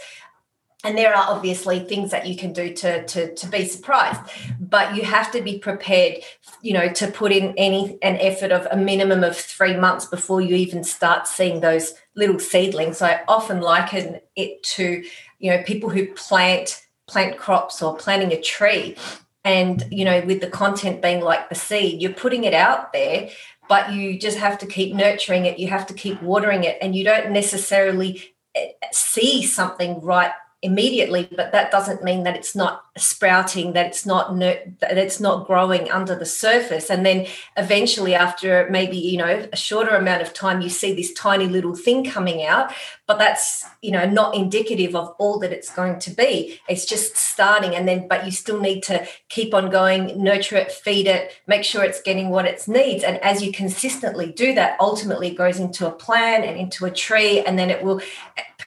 and 0.83 0.97
there 0.97 1.15
are 1.15 1.30
obviously 1.30 1.80
things 1.80 2.12
that 2.12 2.27
you 2.27 2.35
can 2.35 2.52
do 2.52 2.73
to, 2.73 3.06
to, 3.06 3.33
to 3.35 3.47
be 3.47 3.66
surprised 3.66 4.19
but 4.59 4.95
you 4.95 5.04
have 5.04 5.31
to 5.31 5.42
be 5.42 5.57
prepared 5.59 6.18
you 6.61 6.73
know 6.73 6.92
to 6.92 7.07
put 7.11 7.31
in 7.31 7.54
any 7.57 7.97
an 8.02 8.18
effort 8.18 8.52
of 8.52 8.68
a 8.71 8.78
minimum 8.78 9.23
of 9.23 9.35
three 9.35 9.75
months 9.75 10.06
before 10.06 10.42
you 10.42 10.56
even 10.56 10.83
start 10.83 11.28
seeing 11.28 11.59
those 11.59 11.94
little 12.16 12.40
seedlings. 12.40 13.02
I 13.02 13.21
often 13.28 13.61
liken 13.61 14.19
it 14.35 14.63
to 14.63 15.04
you 15.40 15.52
know 15.52 15.63
people 15.63 15.90
who 15.90 16.07
plant 16.13 16.81
plant 17.07 17.37
crops 17.37 17.81
or 17.81 17.95
planting 17.97 18.31
a 18.31 18.42
tree 18.42 18.95
and 19.44 19.85
you 19.92 20.06
know 20.06 20.21
with 20.21 20.42
the 20.42 20.49
content 20.49 21.02
being 21.02 21.21
like 21.21 21.49
the 21.49 21.56
seed 21.56 22.02
you're 22.02 22.13
putting 22.13 22.45
it 22.45 22.54
out 22.54 22.94
there 22.94 23.30
but 23.68 23.92
you 23.92 24.18
just 24.18 24.37
have 24.37 24.57
to 24.57 24.66
keep 24.66 24.95
nurturing 24.95 25.45
it 25.45 25.59
you 25.59 25.68
have 25.68 25.85
to 25.85 25.94
keep 25.94 26.21
watering 26.21 26.63
it 26.63 26.78
and 26.81 26.95
you 26.95 27.04
don't 27.04 27.31
necessarily 27.31 28.33
eh, 28.56 28.68
see 28.94 29.44
something 29.44 29.99
right 29.99 30.31
immediately 30.63 31.27
but 31.35 31.51
that 31.51 31.69
doesn't 31.69 32.03
mean 32.03 32.23
that 32.23 32.35
it's 32.35 32.55
not 32.55 32.83
sprouting 32.95 33.73
that 33.73 33.87
it's 33.87 34.05
not 34.05 34.37
that 34.37 34.97
it's 34.97 35.19
not 35.19 35.47
growing 35.47 35.89
under 35.89 36.15
the 36.15 36.25
surface. 36.25 36.91
And 36.91 37.03
then 37.03 37.25
eventually 37.57 38.13
after 38.13 38.67
maybe 38.69 38.97
you 38.97 39.17
know 39.17 39.47
a 39.51 39.55
shorter 39.55 39.95
amount 39.95 40.21
of 40.21 40.33
time 40.33 40.61
you 40.61 40.69
see 40.69 40.93
this 40.93 41.11
tiny 41.13 41.47
little 41.47 41.75
thing 41.75 42.05
coming 42.05 42.45
out 42.45 42.71
but 43.07 43.17
that's 43.17 43.65
you 43.81 43.91
know 43.91 44.07
not 44.07 44.35
indicative 44.35 44.95
of 44.95 45.15
all 45.17 45.39
that 45.39 45.51
it's 45.51 45.73
going 45.73 45.97
to 45.99 46.11
be. 46.11 46.59
It's 46.69 46.85
just 46.85 47.17
starting 47.17 47.75
and 47.75 47.87
then 47.87 48.07
but 48.07 48.25
you 48.25 48.31
still 48.31 48.61
need 48.61 48.83
to 48.83 49.07
keep 49.27 49.55
on 49.55 49.71
going 49.71 50.23
nurture 50.23 50.57
it 50.57 50.71
feed 50.71 51.07
it 51.07 51.31
make 51.47 51.63
sure 51.63 51.83
it's 51.83 52.01
getting 52.01 52.29
what 52.29 52.45
it 52.45 52.67
needs. 52.67 53.03
And 53.03 53.17
as 53.17 53.41
you 53.41 53.51
consistently 53.51 54.31
do 54.31 54.53
that 54.53 54.77
ultimately 54.79 55.29
it 55.29 55.37
goes 55.37 55.59
into 55.59 55.87
a 55.87 55.91
plan 55.91 56.43
and 56.43 56.59
into 56.59 56.85
a 56.85 56.91
tree 56.91 57.41
and 57.41 57.57
then 57.57 57.71
it 57.71 57.83
will 57.83 58.01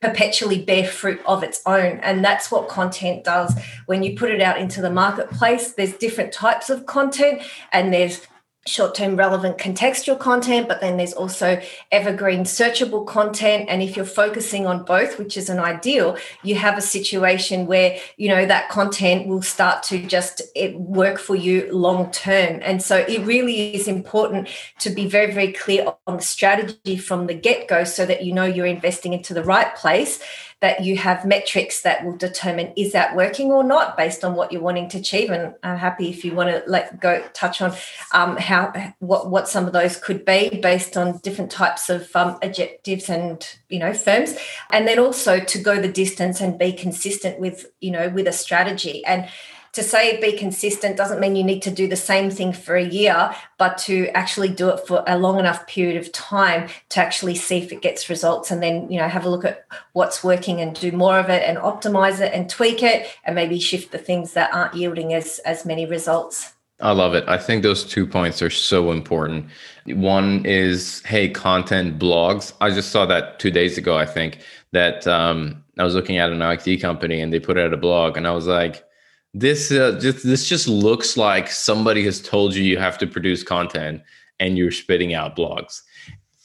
perpetually 0.06 0.62
bear 0.62 0.86
fruit 0.86 1.20
of 1.26 1.42
its 1.42 1.60
own. 1.66 1.98
And 2.00 2.24
that's 2.24 2.50
what 2.50 2.68
content 2.68 3.24
does. 3.24 3.58
When 3.86 4.02
you 4.02 4.16
put 4.16 4.30
it 4.30 4.40
out 4.40 4.58
into 4.58 4.80
the 4.80 4.90
marketplace 4.90 5.72
there's 5.72 5.94
different 5.94 6.32
types 6.32 6.70
of 6.70 6.86
content 6.86 7.42
and 7.72 7.92
there's 7.92 8.26
short 8.66 8.94
term 8.94 9.16
relevant 9.16 9.58
contextual 9.58 10.18
content, 10.18 10.68
but 10.68 10.80
then 10.80 10.96
there's 10.96 11.12
also 11.12 11.60
evergreen 11.92 12.40
searchable 12.40 13.06
content. 13.06 13.66
And 13.68 13.82
if 13.82 13.96
you're 13.96 14.04
focusing 14.04 14.66
on 14.66 14.84
both, 14.84 15.18
which 15.18 15.36
is 15.36 15.48
an 15.48 15.58
ideal, 15.58 16.16
you 16.42 16.56
have 16.56 16.76
a 16.76 16.82
situation 16.82 17.66
where, 17.66 17.98
you 18.16 18.28
know, 18.28 18.44
that 18.46 18.68
content 18.68 19.26
will 19.26 19.42
start 19.42 19.82
to 19.84 20.04
just 20.06 20.42
work 20.74 21.18
for 21.18 21.34
you 21.34 21.72
long 21.72 22.10
term. 22.10 22.60
And 22.62 22.82
so 22.82 22.96
it 22.96 23.24
really 23.24 23.74
is 23.74 23.88
important 23.88 24.48
to 24.80 24.90
be 24.90 25.06
very, 25.06 25.32
very 25.32 25.52
clear 25.52 25.92
on 26.06 26.16
the 26.16 26.22
strategy 26.22 26.96
from 26.96 27.26
the 27.26 27.34
get 27.34 27.68
go 27.68 27.84
so 27.84 28.04
that 28.06 28.24
you 28.24 28.32
know 28.32 28.44
you're 28.44 28.66
investing 28.66 29.12
into 29.12 29.34
the 29.34 29.44
right 29.44 29.74
place 29.76 30.20
that 30.62 30.82
you 30.82 30.96
have 30.96 31.26
metrics 31.26 31.82
that 31.82 32.04
will 32.04 32.16
determine 32.16 32.72
is 32.76 32.92
that 32.92 33.14
working 33.14 33.52
or 33.52 33.62
not 33.62 33.94
based 33.94 34.24
on 34.24 34.34
what 34.34 34.50
you're 34.50 34.62
wanting 34.62 34.88
to 34.88 34.98
achieve. 34.98 35.30
And 35.30 35.54
I'm 35.62 35.76
happy 35.76 36.08
if 36.08 36.24
you 36.24 36.34
want 36.34 36.48
to 36.48 36.62
let 36.66 36.98
go 36.98 37.22
touch 37.34 37.60
on 37.60 37.74
um, 38.12 38.38
how 38.38 38.72
what 39.00 39.30
what 39.30 39.48
some 39.48 39.66
of 39.66 39.74
those 39.74 39.98
could 39.98 40.24
be 40.24 40.60
based 40.62 40.96
on 40.96 41.18
different 41.18 41.50
types 41.50 41.90
of 41.90 42.14
um, 42.16 42.38
objectives 42.42 43.10
and 43.10 43.46
you 43.68 43.78
know 43.78 43.92
firms, 43.92 44.36
and 44.70 44.88
then 44.88 44.98
also 44.98 45.40
to 45.40 45.58
go 45.58 45.80
the 45.80 45.92
distance 45.92 46.40
and 46.40 46.58
be 46.58 46.72
consistent 46.72 47.38
with 47.38 47.66
you 47.80 47.90
know 47.90 48.08
with 48.08 48.26
a 48.26 48.32
strategy 48.32 49.04
and 49.04 49.28
to 49.76 49.82
say 49.82 50.18
be 50.22 50.32
consistent 50.32 50.96
doesn't 50.96 51.20
mean 51.20 51.36
you 51.36 51.44
need 51.44 51.60
to 51.60 51.70
do 51.70 51.86
the 51.86 51.96
same 51.96 52.30
thing 52.30 52.50
for 52.50 52.76
a 52.76 52.82
year, 52.82 53.30
but 53.58 53.76
to 53.76 54.08
actually 54.14 54.48
do 54.48 54.70
it 54.70 54.80
for 54.86 55.04
a 55.06 55.18
long 55.18 55.38
enough 55.38 55.66
period 55.66 55.98
of 55.98 56.10
time 56.12 56.66
to 56.88 56.98
actually 56.98 57.34
see 57.34 57.58
if 57.58 57.70
it 57.70 57.82
gets 57.82 58.08
results 58.08 58.50
and 58.50 58.62
then, 58.62 58.90
you 58.90 58.98
know, 58.98 59.06
have 59.06 59.26
a 59.26 59.28
look 59.28 59.44
at 59.44 59.66
what's 59.92 60.24
working 60.24 60.62
and 60.62 60.80
do 60.80 60.92
more 60.92 61.18
of 61.18 61.28
it 61.28 61.46
and 61.46 61.58
optimize 61.58 62.20
it 62.20 62.32
and 62.32 62.48
tweak 62.48 62.82
it 62.82 63.06
and 63.24 63.34
maybe 63.34 63.60
shift 63.60 63.92
the 63.92 63.98
things 63.98 64.32
that 64.32 64.50
aren't 64.54 64.72
yielding 64.72 65.12
as 65.12 65.40
as 65.40 65.66
many 65.66 65.84
results. 65.84 66.54
I 66.80 66.92
love 66.92 67.14
it. 67.14 67.28
I 67.28 67.36
think 67.36 67.62
those 67.62 67.84
two 67.84 68.06
points 68.06 68.40
are 68.40 68.50
so 68.50 68.90
important. 68.92 69.46
One 69.84 70.42
is, 70.46 71.02
hey, 71.04 71.28
content 71.28 71.98
blogs. 71.98 72.54
I 72.62 72.70
just 72.70 72.90
saw 72.90 73.04
that 73.04 73.38
two 73.40 73.50
days 73.50 73.76
ago, 73.76 73.98
I 73.98 74.06
think, 74.06 74.38
that 74.72 75.06
um, 75.06 75.62
I 75.78 75.84
was 75.84 75.94
looking 75.94 76.16
at 76.16 76.32
an 76.32 76.40
IT 76.40 76.78
company 76.78 77.20
and 77.20 77.30
they 77.30 77.40
put 77.40 77.58
out 77.58 77.74
a 77.74 77.76
blog 77.76 78.16
and 78.16 78.26
I 78.26 78.30
was 78.30 78.46
like, 78.46 78.85
this 79.34 79.70
uh, 79.70 79.98
just 80.00 80.24
this 80.24 80.48
just 80.48 80.68
looks 80.68 81.16
like 81.16 81.50
somebody 81.50 82.04
has 82.04 82.20
told 82.20 82.54
you 82.54 82.62
you 82.62 82.78
have 82.78 82.98
to 82.98 83.06
produce 83.06 83.42
content 83.42 84.02
and 84.40 84.56
you're 84.56 84.70
spitting 84.70 85.14
out 85.14 85.36
blogs. 85.36 85.82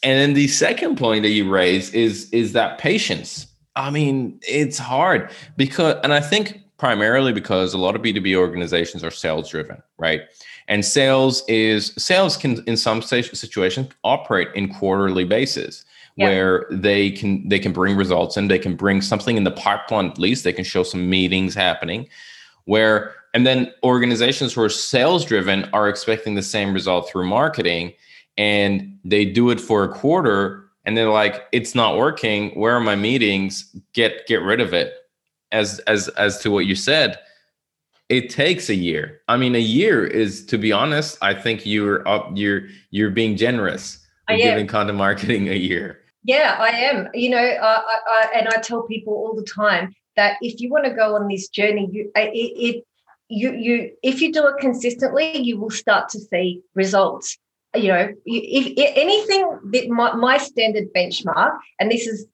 And 0.04 0.20
then 0.20 0.34
the 0.34 0.48
second 0.48 0.98
point 0.98 1.24
that 1.24 1.30
you 1.30 1.50
raise 1.50 1.94
is 1.94 2.30
is 2.32 2.54
that 2.54 2.78
patience. 2.78 3.48
I 3.76 3.90
mean, 3.90 4.40
it's 4.42 4.78
hard 4.78 5.32
because 5.58 5.96
and 6.04 6.14
I 6.14 6.20
think 6.20 6.62
primarily 6.78 7.32
because 7.32 7.74
a 7.74 7.78
lot 7.78 7.96
of 7.96 8.02
B2B 8.02 8.36
organizations 8.36 9.04
are 9.04 9.12
sales 9.12 9.50
driven, 9.50 9.82
right? 9.98 10.22
And 10.68 10.84
sales 10.84 11.44
is 11.48 11.94
sales 11.98 12.36
can 12.36 12.64
in 12.66 12.76
some 12.76 13.02
situations 13.02 13.90
operate 14.04 14.50
in 14.56 14.74
quarterly 14.74 15.24
basis 15.24 15.86
yeah. 16.16 16.26
where 16.26 16.66
they 16.72 17.12
can 17.12 17.48
they 17.48 17.60
can 17.60 17.72
bring 17.72 17.96
results 17.96 18.38
and 18.38 18.50
they 18.50 18.60
can 18.60 18.76
bring 18.76 19.02
something 19.02 19.38
in 19.38 19.44
the 19.44 19.52
pipeline 19.52 20.08
at 20.08 20.18
least 20.18 20.44
they 20.44 20.54
can 20.54 20.64
show 20.64 20.84
some 20.84 21.10
meetings 21.10 21.54
happening 21.54 22.08
where 22.66 23.16
and 23.34 23.48
then 23.48 23.72
organizations 23.84 24.54
who 24.54 24.62
are 24.62 24.70
sales 24.70 25.26
driven 25.26 25.70
are 25.74 25.88
expecting 25.88 26.36
the 26.36 26.44
same 26.44 26.74
result 26.74 27.10
through 27.10 27.28
marketing 27.28 27.94
and 28.38 28.98
they 29.06 29.26
do 29.26 29.50
it 29.50 29.60
for 29.60 29.84
a 29.84 29.90
quarter 29.90 30.66
and 30.86 30.98
they're 30.98 31.10
like 31.10 31.48
it's 31.52 31.76
not 31.76 31.98
working. 31.98 32.50
Where 32.52 32.76
are 32.76 32.82
my 32.82 32.96
meetings? 32.96 33.76
Get 33.94 34.26
get 34.28 34.42
rid 34.42 34.60
of 34.60 34.74
it. 34.74 34.94
As 35.52 35.80
as 35.80 36.08
as 36.10 36.40
to 36.40 36.52
what 36.52 36.66
you 36.66 36.76
said 36.76 37.20
it 38.12 38.30
takes 38.30 38.70
a 38.70 38.76
year. 38.76 39.22
I 39.30 39.38
mean 39.38 39.56
a 39.56 39.60
year 39.60 40.06
is 40.06 40.46
to 40.48 40.58
be 40.58 40.74
honest 40.74 41.18
i 41.22 41.34
think 41.34 41.66
you're 41.66 42.06
up 42.08 42.30
you're 42.36 42.64
you're 42.92 43.10
being 43.10 43.38
generous 43.38 44.06
I 44.28 44.34
am. 44.34 44.40
giving 44.40 44.68
content 44.68 44.98
marketing 44.98 45.48
a 45.48 45.56
year. 45.56 46.00
Yeah 46.24 46.58
i 46.60 46.70
am. 46.70 47.08
You 47.14 47.30
know 47.30 47.38
I, 47.38 47.82
I, 48.08 48.28
and 48.36 48.50
i 48.50 48.58
tell 48.58 48.84
people 48.84 49.14
all 49.14 49.34
the 49.34 49.46
time 49.46 49.96
that 50.16 50.38
if 50.42 50.60
you 50.60 50.70
want 50.70 50.86
to 50.86 50.92
go 50.92 51.16
on 51.16 51.28
this 51.28 51.48
journey, 51.48 51.90
you 51.92 52.12
uh, 52.16 52.22
it, 52.22 52.32
it 52.34 52.84
you 53.30 53.54
you 53.54 53.92
if 54.04 54.22
you 54.22 54.32
do 54.32 54.48
it 54.48 54.56
consistently, 54.60 55.38
you 55.38 55.60
will 55.60 55.70
start 55.70 56.10
to 56.10 56.20
see 56.20 56.62
results. 56.76 57.38
You 57.74 57.88
know, 57.88 58.10
if, 58.26 58.74
if 58.78 58.98
anything 58.98 59.60
that 59.72 59.88
my, 59.88 60.14
my 60.14 60.38
standard 60.38 60.94
benchmark, 60.94 61.58
and 61.80 61.90
this 61.90 62.06
is 62.06 62.26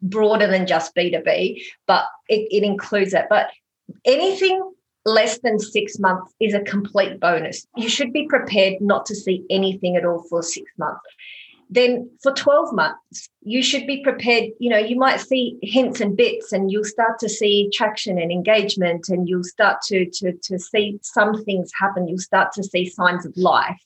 broader 0.00 0.46
than 0.46 0.66
just 0.66 0.94
B2B, 0.94 1.60
but 1.86 2.06
it, 2.28 2.48
it 2.50 2.62
includes 2.64 3.12
that. 3.12 3.28
But 3.28 3.50
anything 4.06 4.72
less 5.04 5.38
than 5.40 5.58
six 5.58 5.98
months 5.98 6.32
is 6.40 6.54
a 6.54 6.60
complete 6.60 7.20
bonus. 7.20 7.66
You 7.76 7.90
should 7.90 8.12
be 8.12 8.26
prepared 8.26 8.80
not 8.80 9.04
to 9.06 9.14
see 9.14 9.44
anything 9.50 9.96
at 9.96 10.06
all 10.06 10.24
for 10.30 10.42
six 10.42 10.70
months 10.78 11.00
then 11.70 12.10
for 12.22 12.32
12 12.32 12.74
months 12.74 13.28
you 13.42 13.62
should 13.62 13.86
be 13.86 14.02
prepared. 14.02 14.50
You 14.58 14.70
know 14.70 14.78
you 14.78 14.96
might 14.96 15.20
see 15.20 15.58
hints 15.62 16.00
and 16.00 16.16
bits 16.16 16.52
and 16.52 16.70
you'll 16.70 16.84
start 16.84 17.18
to 17.20 17.28
see 17.28 17.70
traction 17.72 18.18
and 18.18 18.32
engagement 18.32 19.08
and 19.08 19.28
you'll 19.28 19.44
start 19.44 19.80
to 19.86 20.10
to 20.10 20.32
to 20.32 20.58
see 20.58 20.98
some 21.02 21.44
things 21.44 21.70
happen. 21.78 22.08
You'll 22.08 22.18
start 22.18 22.52
to 22.54 22.62
see 22.62 22.88
signs 22.88 23.24
of 23.24 23.36
life 23.36 23.80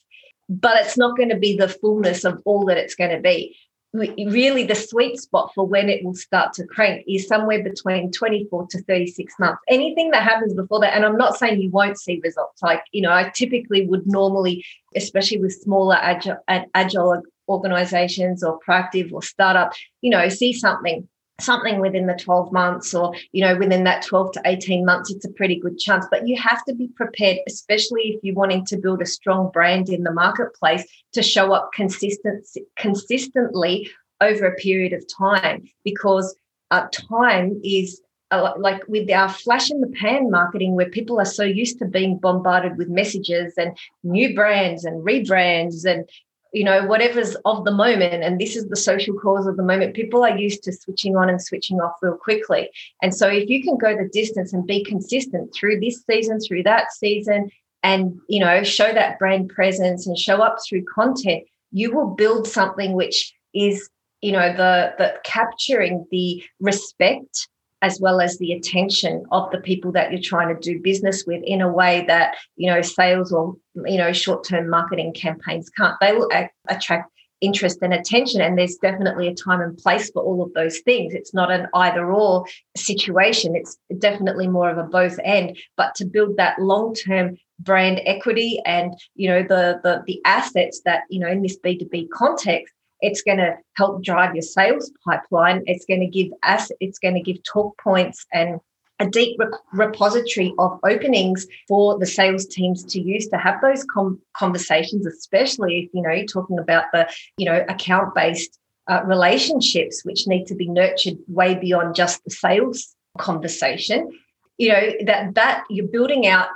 but 0.49 0.77
it's 0.79 0.99
not 0.99 1.17
going 1.17 1.31
to 1.31 1.39
be 1.39 1.57
the 1.57 1.69
fullness 1.69 2.25
of 2.25 2.41
all 2.45 2.67
that 2.67 2.77
it's 2.77 2.95
going 2.95 3.11
to 3.11 3.21
be 3.21 3.57
really 3.95 4.65
the 4.65 4.75
sweet 4.75 5.21
spot 5.21 5.53
for 5.55 5.65
when 5.65 5.89
it 5.89 6.05
will 6.05 6.15
start 6.15 6.53
to 6.53 6.67
crank 6.67 7.05
is 7.07 7.29
somewhere 7.29 7.63
between 7.63 8.11
24 8.11 8.67
to 8.67 8.83
36 8.83 9.35
months. 9.39 9.63
Anything 9.69 10.11
that 10.11 10.25
happens 10.25 10.53
before 10.53 10.81
that 10.81 10.95
and 10.95 11.05
i'm 11.05 11.17
not 11.17 11.37
saying 11.37 11.61
you 11.61 11.71
won't 11.71 11.99
see 11.99 12.21
results. 12.23 12.61
Like 12.63 12.83
you 12.91 13.03
know 13.03 13.13
i 13.13 13.31
typically 13.35 13.87
would 13.87 14.07
normally 14.07 14.65
especially 14.97 15.39
with 15.39 15.53
smaller 15.53 15.97
agile, 16.01 16.39
agile 16.49 17.23
organizations 17.49 18.43
or 18.43 18.59
proactive 18.61 19.13
or 19.13 19.23
startup, 19.23 19.73
you 20.01 20.11
know, 20.11 20.29
see 20.29 20.53
something 20.53 21.09
something 21.41 21.81
within 21.81 22.07
the 22.07 22.15
12 22.15 22.53
months 22.53 22.95
or 22.95 23.13
you 23.33 23.45
know 23.45 23.57
within 23.57 23.83
that 23.83 24.05
12 24.05 24.33
to 24.33 24.43
18 24.45 24.85
months 24.85 25.11
it's 25.11 25.25
a 25.25 25.33
pretty 25.33 25.59
good 25.59 25.79
chance. 25.79 26.07
But 26.11 26.29
you 26.29 26.37
have 26.41 26.65
to 26.67 26.75
be 26.75 26.89
prepared 26.95 27.39
especially 27.49 28.03
if 28.03 28.21
you're 28.23 28.37
wanting 28.37 28.65
to 28.67 28.77
build 28.77 29.03
a 29.03 29.07
strong 29.07 29.51
brand 29.53 29.89
in 29.89 30.05
the 30.05 30.13
marketplace 30.13 30.85
to 31.13 31.23
show 31.23 31.53
up 31.53 31.71
consistent 31.73 32.47
consistently 32.79 33.91
over 34.21 34.47
a 34.47 34.55
period 34.55 34.93
of 34.93 35.05
time. 35.09 35.69
Because 35.85 36.37
uh, 36.71 36.87
time 36.93 37.61
is 37.65 38.01
uh, 38.31 38.53
like 38.59 38.83
with 38.89 39.11
our 39.11 39.29
flash 39.29 39.71
in 39.71 39.81
the 39.81 39.95
pan 40.01 40.31
marketing 40.31 40.75
where 40.75 40.89
people 40.89 41.21
are 41.21 41.25
so 41.25 41.45
used 41.45 41.79
to 41.79 41.85
being 41.85 42.19
bombarded 42.19 42.77
with 42.77 42.89
messages 42.89 43.55
and 43.57 43.77
new 44.03 44.35
brands 44.35 44.85
and 44.85 45.05
rebrands 45.05 45.85
and 45.85 46.09
you 46.55 46.63
know, 46.63 46.87
whatever's 46.87 47.35
of 47.45 47.65
the 47.65 47.73
moment. 47.73 48.23
And 48.23 48.41
this 48.41 48.55
is 48.55 48.69
the 48.69 48.77
social 48.77 49.19
cause 49.19 49.47
of 49.47 49.57
the 49.57 49.63
moment. 49.63 49.97
People 49.97 50.25
are 50.25 50.39
used 50.39 50.63
to 50.63 50.73
switching 50.73 51.17
on 51.17 51.29
and 51.29 51.43
switching 51.43 51.81
off 51.81 51.97
real 52.01 52.17
quickly. 52.17 52.71
And 53.03 53.13
so 53.13 53.29
if 53.29 53.49
you 53.49 53.63
can 53.63 53.77
go 53.77 53.97
the 53.97 54.09
distance 54.09 54.53
and 54.53 54.65
be 54.65 54.85
consistent 54.85 55.53
through 55.53 55.81
this 55.81 56.05
season, 56.09 56.39
through 56.39 56.63
that 56.63 56.93
season, 56.93 57.51
and 57.83 58.19
you 58.29 58.39
know, 58.39 58.63
show 58.63 58.93
that 58.93 59.19
brand 59.19 59.51
presence 59.51 60.07
and 60.07 60.17
show 60.17 60.37
up 60.37 60.59
through 60.67 60.85
content, 60.85 61.43
you 61.73 61.93
will 61.93 62.15
build 62.15 62.47
something 62.47 62.93
which 62.93 63.35
is, 63.53 63.91
you 64.23 64.31
know, 64.31 64.57
the 64.57 64.95
the 64.97 65.15
capturing 65.25 66.07
the 66.13 66.43
respect 66.61 67.49
as 67.85 68.01
well 68.01 68.19
as 68.19 68.39
the 68.39 68.53
attention 68.53 69.27
of 69.31 69.51
the 69.51 69.61
people 69.61 69.93
that 69.93 70.11
you're 70.11 70.31
trying 70.33 70.49
to 70.49 70.59
do 70.59 70.81
business 70.81 71.25
with 71.27 71.43
in 71.45 71.61
a 71.61 71.71
way 71.71 72.03
that 72.09 72.35
you 72.57 72.69
know 72.71 72.81
sales 72.81 73.31
or 73.31 73.55
you 73.85 73.99
know 73.99 74.11
short-term 74.11 74.71
marketing 74.71 75.13
campaigns 75.13 75.69
can't. 75.69 75.95
They 76.01 76.13
will 76.13 76.31
attract 76.69 77.13
interest 77.43 77.81
and 77.83 77.93
attention 77.93 78.41
and 78.41 78.57
there's 78.57 78.77
definitely 78.77 79.29
a 79.29 79.35
time 79.35 79.61
and 79.61 79.77
place 79.77 80.11
for 80.11 80.23
all 80.23 80.43
of 80.43 80.55
those 80.55 80.79
things. 80.79 81.13
It's 81.13 81.35
not 81.35 81.51
an 81.51 81.67
either 81.75 82.11
or 82.11 82.47
situation. 82.75 83.55
It's 83.55 83.77
definitely 83.99 84.49
more 84.49 84.71
of 84.71 84.79
a 84.79 84.85
both 84.85 85.19
end 85.23 85.59
but 85.77 85.95
to 85.97 86.07
build 86.07 86.39
that 86.39 86.59
long-term 86.59 87.37
brand 87.61 88.01
equity 88.07 88.61
and 88.65 88.95
you 89.15 89.29
know 89.29 89.43
the 89.43 89.79
the, 89.85 90.03
the 90.07 90.23
assets 90.25 90.81
that 90.87 91.03
you 91.11 91.21
know 91.21 91.29
in 91.29 91.43
this 91.43 91.59
b2b 91.59 92.09
context 92.11 92.75
it's 93.05 93.23
going 93.23 93.39
to 93.39 93.57
help 93.77 94.03
drive 94.03 94.35
your 94.35 94.43
sales 94.43 94.91
pipeline. 95.07 95.63
It's 95.67 95.85
going 95.85 96.01
to 96.01 96.07
give 96.07 96.33
us, 96.43 96.71
it's 96.81 96.99
going 96.99 97.15
to 97.15 97.21
give 97.21 97.43
talk 97.43 97.77
points 97.79 98.25
and 98.33 98.61
a 98.99 99.07
deep 99.07 99.39
re- 99.39 99.49
repository 99.73 100.55
of 100.59 100.79
openings 100.85 101.47
for 101.69 101.99
the 101.99 102.07
sales 102.07 102.47
teams 102.47 102.83
to 102.85 103.01
use 103.01 103.29
to 103.29 103.37
have 103.37 103.61
those 103.61 103.85
com- 103.85 104.21
conversations, 104.35 105.05
especially 105.05 105.81
if 105.81 105.91
you 105.93 106.01
know 106.01 106.11
you're 106.11 106.27
talking 106.27 106.59
about 106.59 106.85
the 106.93 107.09
you 107.37 107.45
know 107.45 107.65
account 107.69 108.15
based 108.15 108.59
uh, 108.89 109.03
relationships 109.05 110.05
which 110.05 110.27
need 110.27 110.47
to 110.47 110.55
be 110.55 110.69
nurtured 110.69 111.17
way 111.29 111.55
beyond 111.55 111.95
just 111.95 112.23
the 112.25 112.31
sales 112.31 112.95
conversation. 113.19 114.11
You 114.59 114.73
know 114.73 114.93
that 115.07 115.35
that 115.35 115.65
you're 115.69 115.89
building 115.89 116.27
out 116.27 116.49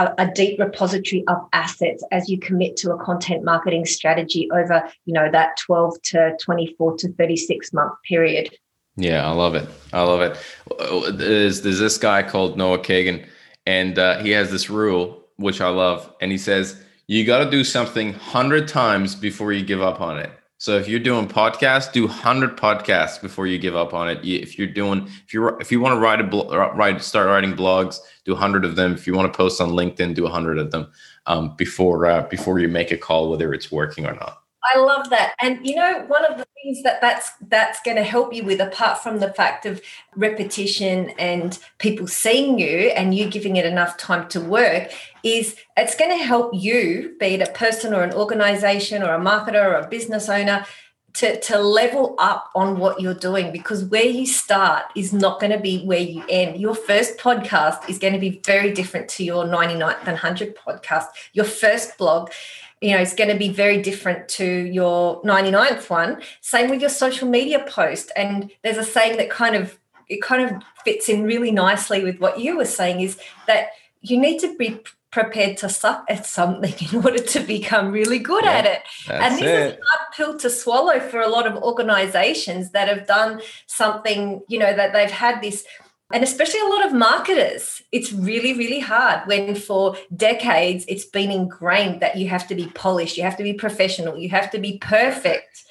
a, 0.00 0.14
a, 0.18 0.30
deep 0.32 0.58
repository 0.58 1.24
of 1.28 1.36
assets 1.52 2.02
as 2.10 2.28
you 2.28 2.38
commit 2.38 2.76
to 2.78 2.92
a 2.92 2.98
content 3.04 3.44
marketing 3.44 3.84
strategy 3.84 4.48
over 4.52 4.82
you 5.04 5.12
know 5.12 5.30
that 5.30 5.56
12 5.58 6.02
to 6.02 6.36
24 6.40 6.96
to 6.96 7.12
36 7.12 7.72
month 7.72 7.92
period. 8.08 8.50
Yeah 8.96 9.26
i 9.26 9.32
love 9.32 9.54
it. 9.54 9.68
I 9.92 10.02
love 10.02 10.20
it. 10.20 11.18
There's, 11.18 11.62
there's 11.62 11.78
this 11.78 11.98
guy 11.98 12.22
called 12.22 12.56
noah 12.56 12.78
kagan 12.78 13.26
and 13.66 13.98
uh, 13.98 14.18
he 14.22 14.30
has 14.30 14.50
this 14.50 14.70
rule 14.70 15.24
which 15.36 15.60
i 15.60 15.68
love 15.68 16.12
and 16.20 16.32
he 16.32 16.38
says 16.38 16.82
you 17.10 17.24
got 17.24 17.44
to 17.44 17.50
do 17.50 17.64
something 17.64 18.12
100 18.12 18.68
times 18.68 19.16
before 19.16 19.52
you 19.52 19.64
give 19.64 19.82
up 19.82 20.00
on 20.00 20.16
it. 20.16 20.30
So 20.60 20.76
if 20.76 20.88
you're 20.88 21.00
doing 21.00 21.26
podcasts, 21.26 21.90
do 21.90 22.06
100 22.06 22.58
podcasts 22.58 23.18
before 23.18 23.46
you 23.46 23.58
give 23.58 23.74
up 23.74 23.94
on 23.94 24.10
it. 24.10 24.22
If 24.22 24.58
you're 24.58 24.66
doing 24.66 25.08
if 25.26 25.32
you 25.32 25.48
if 25.58 25.72
you 25.72 25.80
want 25.80 25.94
to 25.94 25.98
write 25.98 26.20
a 26.20 26.24
blog, 26.24 26.52
write 26.76 27.00
start 27.00 27.28
writing 27.28 27.54
blogs, 27.54 27.96
do 28.26 28.32
100 28.32 28.66
of 28.66 28.76
them. 28.76 28.92
If 28.92 29.06
you 29.06 29.14
want 29.14 29.32
to 29.32 29.34
post 29.34 29.58
on 29.62 29.70
LinkedIn, 29.70 30.14
do 30.14 30.24
100 30.24 30.58
of 30.58 30.70
them 30.70 30.92
um, 31.24 31.56
before 31.56 32.04
uh, 32.04 32.26
before 32.28 32.58
you 32.58 32.68
make 32.68 32.90
a 32.90 32.98
call 32.98 33.30
whether 33.30 33.54
it's 33.54 33.72
working 33.72 34.04
or 34.04 34.12
not. 34.12 34.42
I 34.62 34.78
love 34.78 35.10
that. 35.10 35.34
And 35.40 35.66
you 35.66 35.74
know, 35.74 36.04
one 36.08 36.24
of 36.24 36.38
the 36.38 36.46
things 36.62 36.82
that 36.82 37.00
that's 37.00 37.30
that's 37.48 37.80
going 37.82 37.96
to 37.96 38.02
help 38.02 38.34
you 38.34 38.44
with 38.44 38.60
apart 38.60 39.02
from 39.02 39.18
the 39.18 39.32
fact 39.32 39.64
of 39.64 39.80
repetition 40.14 41.10
and 41.18 41.58
people 41.78 42.06
seeing 42.06 42.58
you 42.58 42.90
and 42.90 43.14
you 43.14 43.28
giving 43.28 43.56
it 43.56 43.64
enough 43.64 43.96
time 43.96 44.28
to 44.28 44.40
work 44.40 44.92
is 45.22 45.56
it's 45.76 45.96
going 45.96 46.10
to 46.10 46.24
help 46.24 46.52
you 46.54 47.16
be 47.18 47.34
it 47.34 47.48
a 47.48 47.52
person 47.52 47.94
or 47.94 48.02
an 48.02 48.12
organization 48.12 49.02
or 49.02 49.14
a 49.14 49.18
marketer 49.18 49.64
or 49.64 49.74
a 49.74 49.88
business 49.88 50.28
owner 50.28 50.66
to, 51.14 51.40
to 51.40 51.58
level 51.58 52.14
up 52.18 52.50
on 52.54 52.78
what 52.78 53.00
you're 53.00 53.14
doing 53.14 53.52
because 53.52 53.84
where 53.84 54.04
you 54.04 54.26
start 54.26 54.84
is 54.94 55.12
not 55.12 55.40
going 55.40 55.50
to 55.52 55.58
be 55.58 55.84
where 55.84 56.00
you 56.00 56.22
end. 56.28 56.60
Your 56.60 56.74
first 56.74 57.18
podcast 57.18 57.88
is 57.88 57.98
going 57.98 58.12
to 58.12 58.18
be 58.18 58.40
very 58.46 58.72
different 58.72 59.08
to 59.10 59.24
your 59.24 59.44
99th 59.44 59.98
and 60.00 60.06
100 60.06 60.56
podcast. 60.56 61.06
Your 61.32 61.44
first 61.44 61.98
blog 61.98 62.30
you 62.80 62.94
know, 62.94 63.00
is 63.00 63.12
going 63.12 63.30
to 63.30 63.36
be 63.36 63.50
very 63.50 63.82
different 63.82 64.28
to 64.28 64.44
your 64.44 65.22
99th 65.22 65.90
one. 65.90 66.22
Same 66.40 66.70
with 66.70 66.80
your 66.80 66.90
social 66.90 67.28
media 67.28 67.64
post. 67.68 68.10
And 68.16 68.50
there's 68.62 68.78
a 68.78 68.84
saying 68.84 69.18
that 69.18 69.30
kind 69.30 69.54
of 69.54 69.78
it 70.08 70.22
kind 70.22 70.42
of 70.42 70.62
fits 70.84 71.08
in 71.08 71.24
really 71.24 71.52
nicely 71.52 72.02
with 72.02 72.18
what 72.18 72.40
you 72.40 72.56
were 72.56 72.64
saying 72.64 73.00
is 73.00 73.18
that 73.46 73.68
you 74.00 74.18
need 74.18 74.40
to 74.40 74.56
be 74.56 74.80
prepared 75.10 75.56
to 75.58 75.68
suck 75.68 76.04
at 76.08 76.26
something 76.26 76.74
in 76.92 77.04
order 77.04 77.18
to 77.18 77.40
become 77.40 77.92
really 77.92 78.18
good 78.18 78.44
yeah, 78.44 78.52
at 78.52 78.66
it. 78.66 78.82
And 79.08 79.34
this 79.34 79.42
it. 79.42 79.46
is 79.46 79.72
a 79.72 79.78
hard 79.86 80.12
pill 80.16 80.38
to 80.38 80.50
swallow 80.50 81.00
for 81.00 81.20
a 81.20 81.28
lot 81.28 81.46
of 81.46 81.62
organizations 81.62 82.70
that 82.70 82.88
have 82.88 83.06
done 83.06 83.40
something, 83.66 84.42
you 84.48 84.58
know, 84.58 84.74
that 84.74 84.92
they've 84.92 85.10
had 85.10 85.40
this 85.42 85.64
and 86.12 86.24
especially 86.24 86.60
a 86.60 86.66
lot 86.66 86.86
of 86.86 86.92
marketers 86.92 87.82
it's 87.92 88.12
really 88.12 88.52
really 88.52 88.80
hard 88.80 89.26
when 89.26 89.54
for 89.54 89.96
decades 90.14 90.84
it's 90.88 91.04
been 91.04 91.30
ingrained 91.30 92.00
that 92.00 92.16
you 92.16 92.28
have 92.28 92.46
to 92.46 92.54
be 92.54 92.66
polished 92.68 93.16
you 93.16 93.22
have 93.22 93.36
to 93.36 93.42
be 93.42 93.52
professional 93.52 94.16
you 94.18 94.28
have 94.28 94.50
to 94.50 94.58
be 94.58 94.78
perfect. 94.78 95.64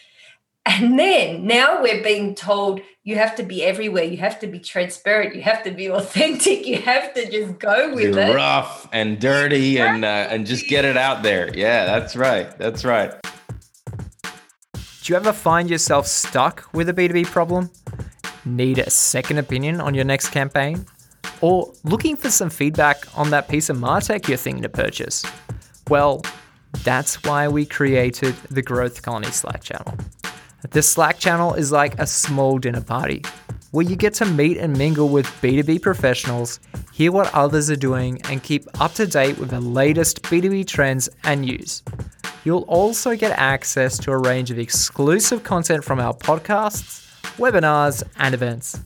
And 0.65 1.00
then 1.00 1.48
now 1.48 1.81
we're 1.81 2.03
being 2.03 2.36
told 2.36 2.81
you 3.03 3.15
have 3.15 3.36
to 3.38 3.43
be 3.43 3.63
everywhere 3.63 4.03
you 4.03 4.17
have 4.17 4.39
to 4.39 4.48
be 4.48 4.60
transparent 4.60 5.36
you 5.36 5.41
have 5.41 5.63
to 5.63 5.72
be 5.72 5.89
authentic 6.00 6.67
you 6.67 6.79
have 6.81 7.13
to 7.15 7.29
just 7.29 7.58
go 7.60 7.93
with 7.96 8.13
be 8.13 8.22
it. 8.22 8.36
rough 8.36 8.88
and 8.91 9.19
dirty 9.19 9.79
and 9.79 10.05
uh, 10.05 10.27
and 10.29 10.46
just 10.46 10.67
get 10.67 10.86
it 10.86 10.98
out 10.98 11.24
there. 11.24 11.50
Yeah 11.55 11.86
that's 11.86 12.15
right 12.15 12.55
that's 12.58 12.86
right. 12.86 13.13
Do 14.74 15.13
you 15.13 15.15
ever 15.15 15.34
find 15.34 15.69
yourself 15.69 16.05
stuck 16.05 16.69
with 16.74 16.89
a 16.89 16.93
b2b 16.93 17.25
problem 17.25 17.72
Need 18.46 18.79
a 18.79 18.89
second 18.89 19.38
opinion 19.38 19.81
on 19.81 19.93
your 19.93 20.05
next 20.05 20.29
campaign? 20.29 20.86
Or 21.41 21.74
looking 21.84 22.15
for 22.15 22.29
some 22.29 22.50
feedback 22.50 22.98
on 23.17 23.29
that 23.31 23.48
piece 23.50 23.69
of 23.69 23.77
Martech 23.77 24.27
you're 24.27 24.38
thinking 24.38 24.63
to 24.63 24.69
purchase? 24.69 25.25
Well, 25.89 26.22
that's 26.84 27.24
why 27.24 27.48
we 27.48 27.65
created 27.65 28.36
the 28.50 28.62
Growth 28.62 29.01
Colony 29.01 29.31
Slack 29.31 29.63
channel. 29.63 29.98
This 30.72 30.89
Slack 30.89 31.19
channel 31.19 31.53
is 31.53 31.72
like 31.72 32.00
a 32.00 32.08
small 32.08 32.60
dinner 32.60 32.81
party 32.81 33.24
where 33.72 33.86
you 33.86 33.96
get 33.96 34.13
to 34.15 34.25
meet 34.25 34.58
and 34.58 34.77
mingle 34.77 35.10
with 35.10 35.25
B2B 35.41 35.81
professionals, 35.81 36.60
hear 36.91 37.12
what 37.12 37.34
others 37.34 37.69
are 37.69 37.75
doing, 37.75 38.22
and 38.24 38.41
keep 38.41 38.65
up 38.81 38.93
to 38.93 39.05
date 39.05 39.38
with 39.38 39.50
the 39.50 39.60
latest 39.60 40.24
B2B 40.24 40.65
trends 40.67 41.08
and 41.24 41.41
news. 41.41 41.84
You'll 42.46 42.63
also 42.63 43.15
get 43.15 43.38
access 43.38 43.98
to 44.00 44.12
a 44.12 44.17
range 44.17 44.50
of 44.50 44.58
exclusive 44.58 45.43
content 45.43 45.84
from 45.84 46.00
our 46.00 46.13
podcasts 46.13 47.08
webinars, 47.39 48.03
and 48.17 48.36
events. 48.36 48.79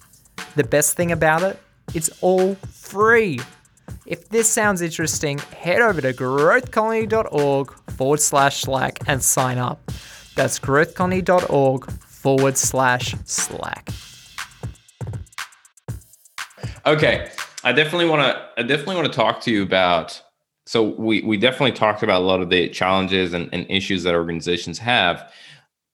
The 0.55 0.63
best 0.63 0.95
thing 0.95 1.11
about 1.11 1.43
it, 1.43 1.59
it's 1.93 2.09
all 2.21 2.55
free. 2.55 3.39
If 4.05 4.29
this 4.29 4.49
sounds 4.49 4.81
interesting, 4.81 5.39
head 5.39 5.81
over 5.81 6.01
to 6.01 6.13
growthcolony.org 6.13 7.73
forward 7.91 8.19
slash 8.19 8.61
Slack 8.61 8.99
and 9.07 9.21
sign 9.21 9.57
up. 9.57 9.91
That's 10.35 10.59
growthcolony.org 10.59 11.91
forward 11.91 12.57
slash 12.57 13.15
Slack. 13.25 13.89
Okay. 16.85 17.29
I 17.63 17.71
definitely 17.71 18.09
want 18.09 18.21
to 18.21 18.61
I 18.61 18.63
definitely 18.63 18.95
want 18.95 19.07
to 19.07 19.13
talk 19.13 19.41
to 19.41 19.51
you 19.51 19.63
about 19.63 20.21
so 20.65 20.83
we 20.83 21.21
we 21.21 21.37
definitely 21.37 21.71
talked 21.71 22.03
about 22.03 22.21
a 22.21 22.25
lot 22.25 22.41
of 22.41 22.49
the 22.49 22.69
challenges 22.69 23.33
and, 23.33 23.49
and 23.53 23.65
issues 23.69 24.03
that 24.03 24.15
organizations 24.15 24.79
have. 24.79 25.31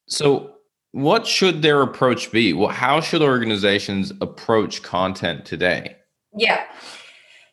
So 0.07 0.55
what 0.91 1.27
should 1.27 1.61
their 1.61 1.81
approach 1.81 2.31
be? 2.31 2.53
Well, 2.53 2.69
how 2.69 3.01
should 3.01 3.21
organizations 3.21 4.11
approach 4.21 4.81
content 4.81 5.45
today? 5.45 5.95
Yeah. 6.35 6.65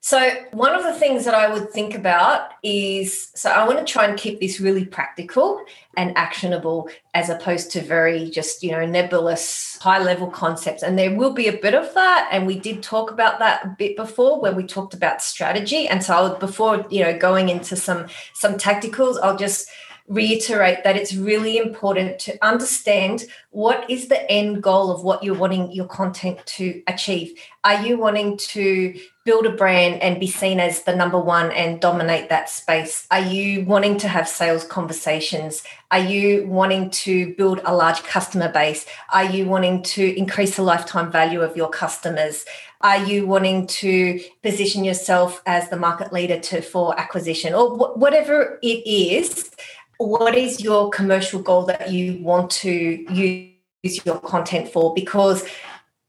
So, 0.01 0.31
one 0.53 0.73
of 0.73 0.85
the 0.85 0.93
things 0.93 1.25
that 1.25 1.35
I 1.35 1.53
would 1.53 1.73
think 1.73 1.93
about 1.93 2.51
is 2.63 3.33
so 3.35 3.51
I 3.51 3.67
want 3.67 3.85
to 3.85 3.93
try 3.93 4.05
and 4.05 4.17
keep 4.17 4.39
this 4.39 4.61
really 4.61 4.85
practical 4.85 5.61
and 5.97 6.17
actionable 6.17 6.89
as 7.13 7.29
opposed 7.29 7.73
to 7.73 7.81
very 7.81 8.31
just, 8.31 8.63
you 8.63 8.71
know, 8.71 8.87
nebulous 8.87 9.77
high 9.81 10.01
level 10.01 10.29
concepts. 10.29 10.85
And 10.85 10.97
there 10.97 11.17
will 11.17 11.33
be 11.33 11.49
a 11.49 11.59
bit 11.59 11.75
of 11.75 11.93
that. 11.95 12.29
And 12.31 12.47
we 12.47 12.57
did 12.57 12.85
talk 12.85 13.11
about 13.11 13.41
that 13.41 13.65
a 13.65 13.75
bit 13.77 13.97
before 13.97 14.41
when 14.41 14.55
we 14.55 14.63
talked 14.63 14.95
about 14.95 15.23
strategy. 15.23 15.89
And 15.89 16.05
so, 16.05 16.15
I 16.15 16.29
would, 16.29 16.39
before, 16.39 16.87
you 16.89 17.03
know, 17.03 17.19
going 17.19 17.49
into 17.49 17.75
some 17.75 18.07
some 18.33 18.55
tacticals, 18.55 19.19
I'll 19.21 19.37
just 19.37 19.69
reiterate 20.09 20.85
that 20.85 20.97
it's 20.97 21.15
really 21.15 21.59
important 21.59 22.19
to 22.21 22.39
understand 22.45 23.25
what 23.51 23.89
is 23.91 24.09
the 24.09 24.31
end 24.31 24.63
goal 24.63 24.91
of 24.91 25.03
what 25.03 25.23
you're 25.23 25.35
wanting 25.35 25.73
your 25.73 25.87
content 25.87 26.45
to 26.47 26.83
achieve. 26.87 27.39
Are 27.65 27.85
you 27.85 27.99
wanting 27.99 28.37
to 28.39 28.99
build 29.25 29.45
a 29.45 29.51
brand 29.51 30.01
and 30.03 30.21
be 30.21 30.29
seen 30.29 30.61
as 30.61 30.85
the 30.85 30.95
number 30.95 31.19
one 31.19 31.51
and 31.51 31.81
dominate 31.81 32.29
that 32.29 32.49
space? 32.49 33.07
Are 33.11 33.21
you 33.21 33.65
wanting 33.65 33.99
to 33.99 34.09
have 34.09 34.29
sales 34.29 34.65
conversations? 34.65 35.65
Are 35.91 35.99
you 35.99 36.47
wanting 36.47 36.91
to 36.91 37.35
build 37.35 37.61
a 37.65 37.75
large 37.75 38.03
customer 38.05 38.53
base? 38.53 38.87
Are 39.13 39.25
you 39.25 39.47
wanting 39.47 39.83
to 39.83 40.17
increase 40.17 40.55
the 40.57 40.63
lifetime 40.63 41.11
value 41.11 41.41
of 41.41 41.57
your 41.57 41.71
customers? 41.71 42.45
Are 42.83 43.03
you 43.05 43.27
wanting 43.27 43.67
to 43.67 44.21
position 44.43 44.85
yourself 44.85 45.43
as 45.47 45.71
the 45.71 45.77
market 45.77 46.13
leader 46.13 46.39
to 46.39 46.63
for 46.63 46.99
acquisition 47.01 47.53
or 47.53 47.75
whatever 47.97 48.61
it 48.63 48.87
is? 48.87 49.51
What 49.99 50.37
is 50.37 50.61
your 50.61 50.91
commercial 50.91 51.41
goal 51.41 51.65
that 51.67 51.91
you 51.91 52.23
want 52.23 52.51
to 52.51 52.71
use 52.73 54.05
your 54.05 54.19
content 54.21 54.69
for? 54.69 54.95
Because 54.95 55.49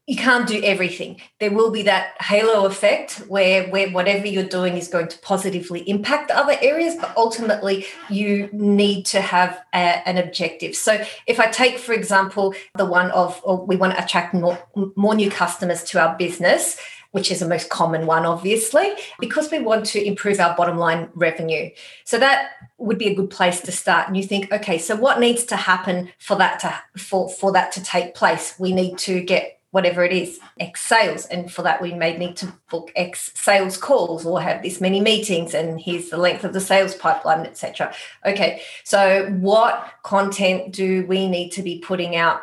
you 0.08 0.16
can't 0.16 0.48
do 0.48 0.62
everything. 0.64 1.20
There 1.38 1.50
will 1.50 1.70
be 1.70 1.82
that 1.82 2.14
halo 2.22 2.64
effect 2.64 3.18
where, 3.28 3.68
where 3.68 3.90
whatever 3.90 4.26
you're 4.26 4.42
doing 4.42 4.78
is 4.78 4.88
going 4.88 5.08
to 5.08 5.18
positively 5.18 5.80
impact 5.80 6.30
other 6.30 6.56
areas, 6.62 6.96
but 6.96 7.12
ultimately 7.14 7.84
you 8.08 8.48
need 8.50 9.04
to 9.06 9.20
have 9.20 9.60
a, 9.74 10.08
an 10.08 10.16
objective. 10.16 10.74
So, 10.74 11.04
if 11.26 11.38
I 11.38 11.50
take, 11.50 11.78
for 11.78 11.92
example, 11.92 12.54
the 12.74 12.86
one 12.86 13.10
of 13.10 13.42
we 13.68 13.76
want 13.76 13.96
to 13.96 14.02
attract 14.02 14.32
more, 14.32 14.58
more 14.96 15.14
new 15.14 15.30
customers 15.30 15.84
to 15.84 16.00
our 16.00 16.16
business, 16.16 16.78
which 17.12 17.30
is 17.30 17.40
the 17.40 17.48
most 17.48 17.70
common 17.70 18.06
one, 18.06 18.26
obviously, 18.26 18.92
because 19.18 19.50
we 19.50 19.58
want 19.58 19.86
to 19.86 20.04
improve 20.04 20.40
our 20.40 20.54
bottom 20.56 20.76
line 20.76 21.08
revenue. 21.14 21.70
So 22.04 22.18
that 22.18 22.50
would 22.76 22.98
be 22.98 23.08
a 23.08 23.14
good 23.14 23.30
place 23.30 23.60
to 23.62 23.72
start. 23.72 24.08
And 24.08 24.16
you 24.16 24.22
think, 24.22 24.52
okay, 24.52 24.78
so 24.78 24.94
what 24.94 25.18
needs 25.18 25.44
to 25.44 25.56
happen 25.56 26.10
for 26.18 26.36
that 26.36 26.60
to 26.60 27.00
for, 27.00 27.30
for 27.30 27.52
that 27.52 27.72
to 27.72 27.82
take 27.82 28.14
place? 28.14 28.54
We 28.58 28.72
need 28.72 28.98
to 28.98 29.22
get 29.22 29.58
whatever 29.70 30.02
it 30.02 30.12
is, 30.12 30.40
X 30.58 30.80
sales. 30.80 31.26
And 31.26 31.52
for 31.52 31.62
that, 31.62 31.82
we 31.82 31.92
may 31.92 32.16
need 32.16 32.36
to 32.38 32.52
book 32.70 32.90
X 32.96 33.30
sales 33.34 33.76
calls 33.76 34.24
or 34.24 34.40
have 34.40 34.62
this 34.62 34.80
many 34.80 35.00
meetings, 35.00 35.54
and 35.54 35.80
here's 35.80 36.08
the 36.08 36.16
length 36.16 36.44
of 36.44 36.52
the 36.52 36.60
sales 36.60 36.94
pipeline, 36.94 37.46
etc. 37.46 37.94
Okay, 38.24 38.62
so 38.84 39.26
what 39.40 39.92
content 40.02 40.72
do 40.72 41.04
we 41.06 41.28
need 41.28 41.50
to 41.50 41.62
be 41.62 41.80
putting 41.80 42.16
out 42.16 42.42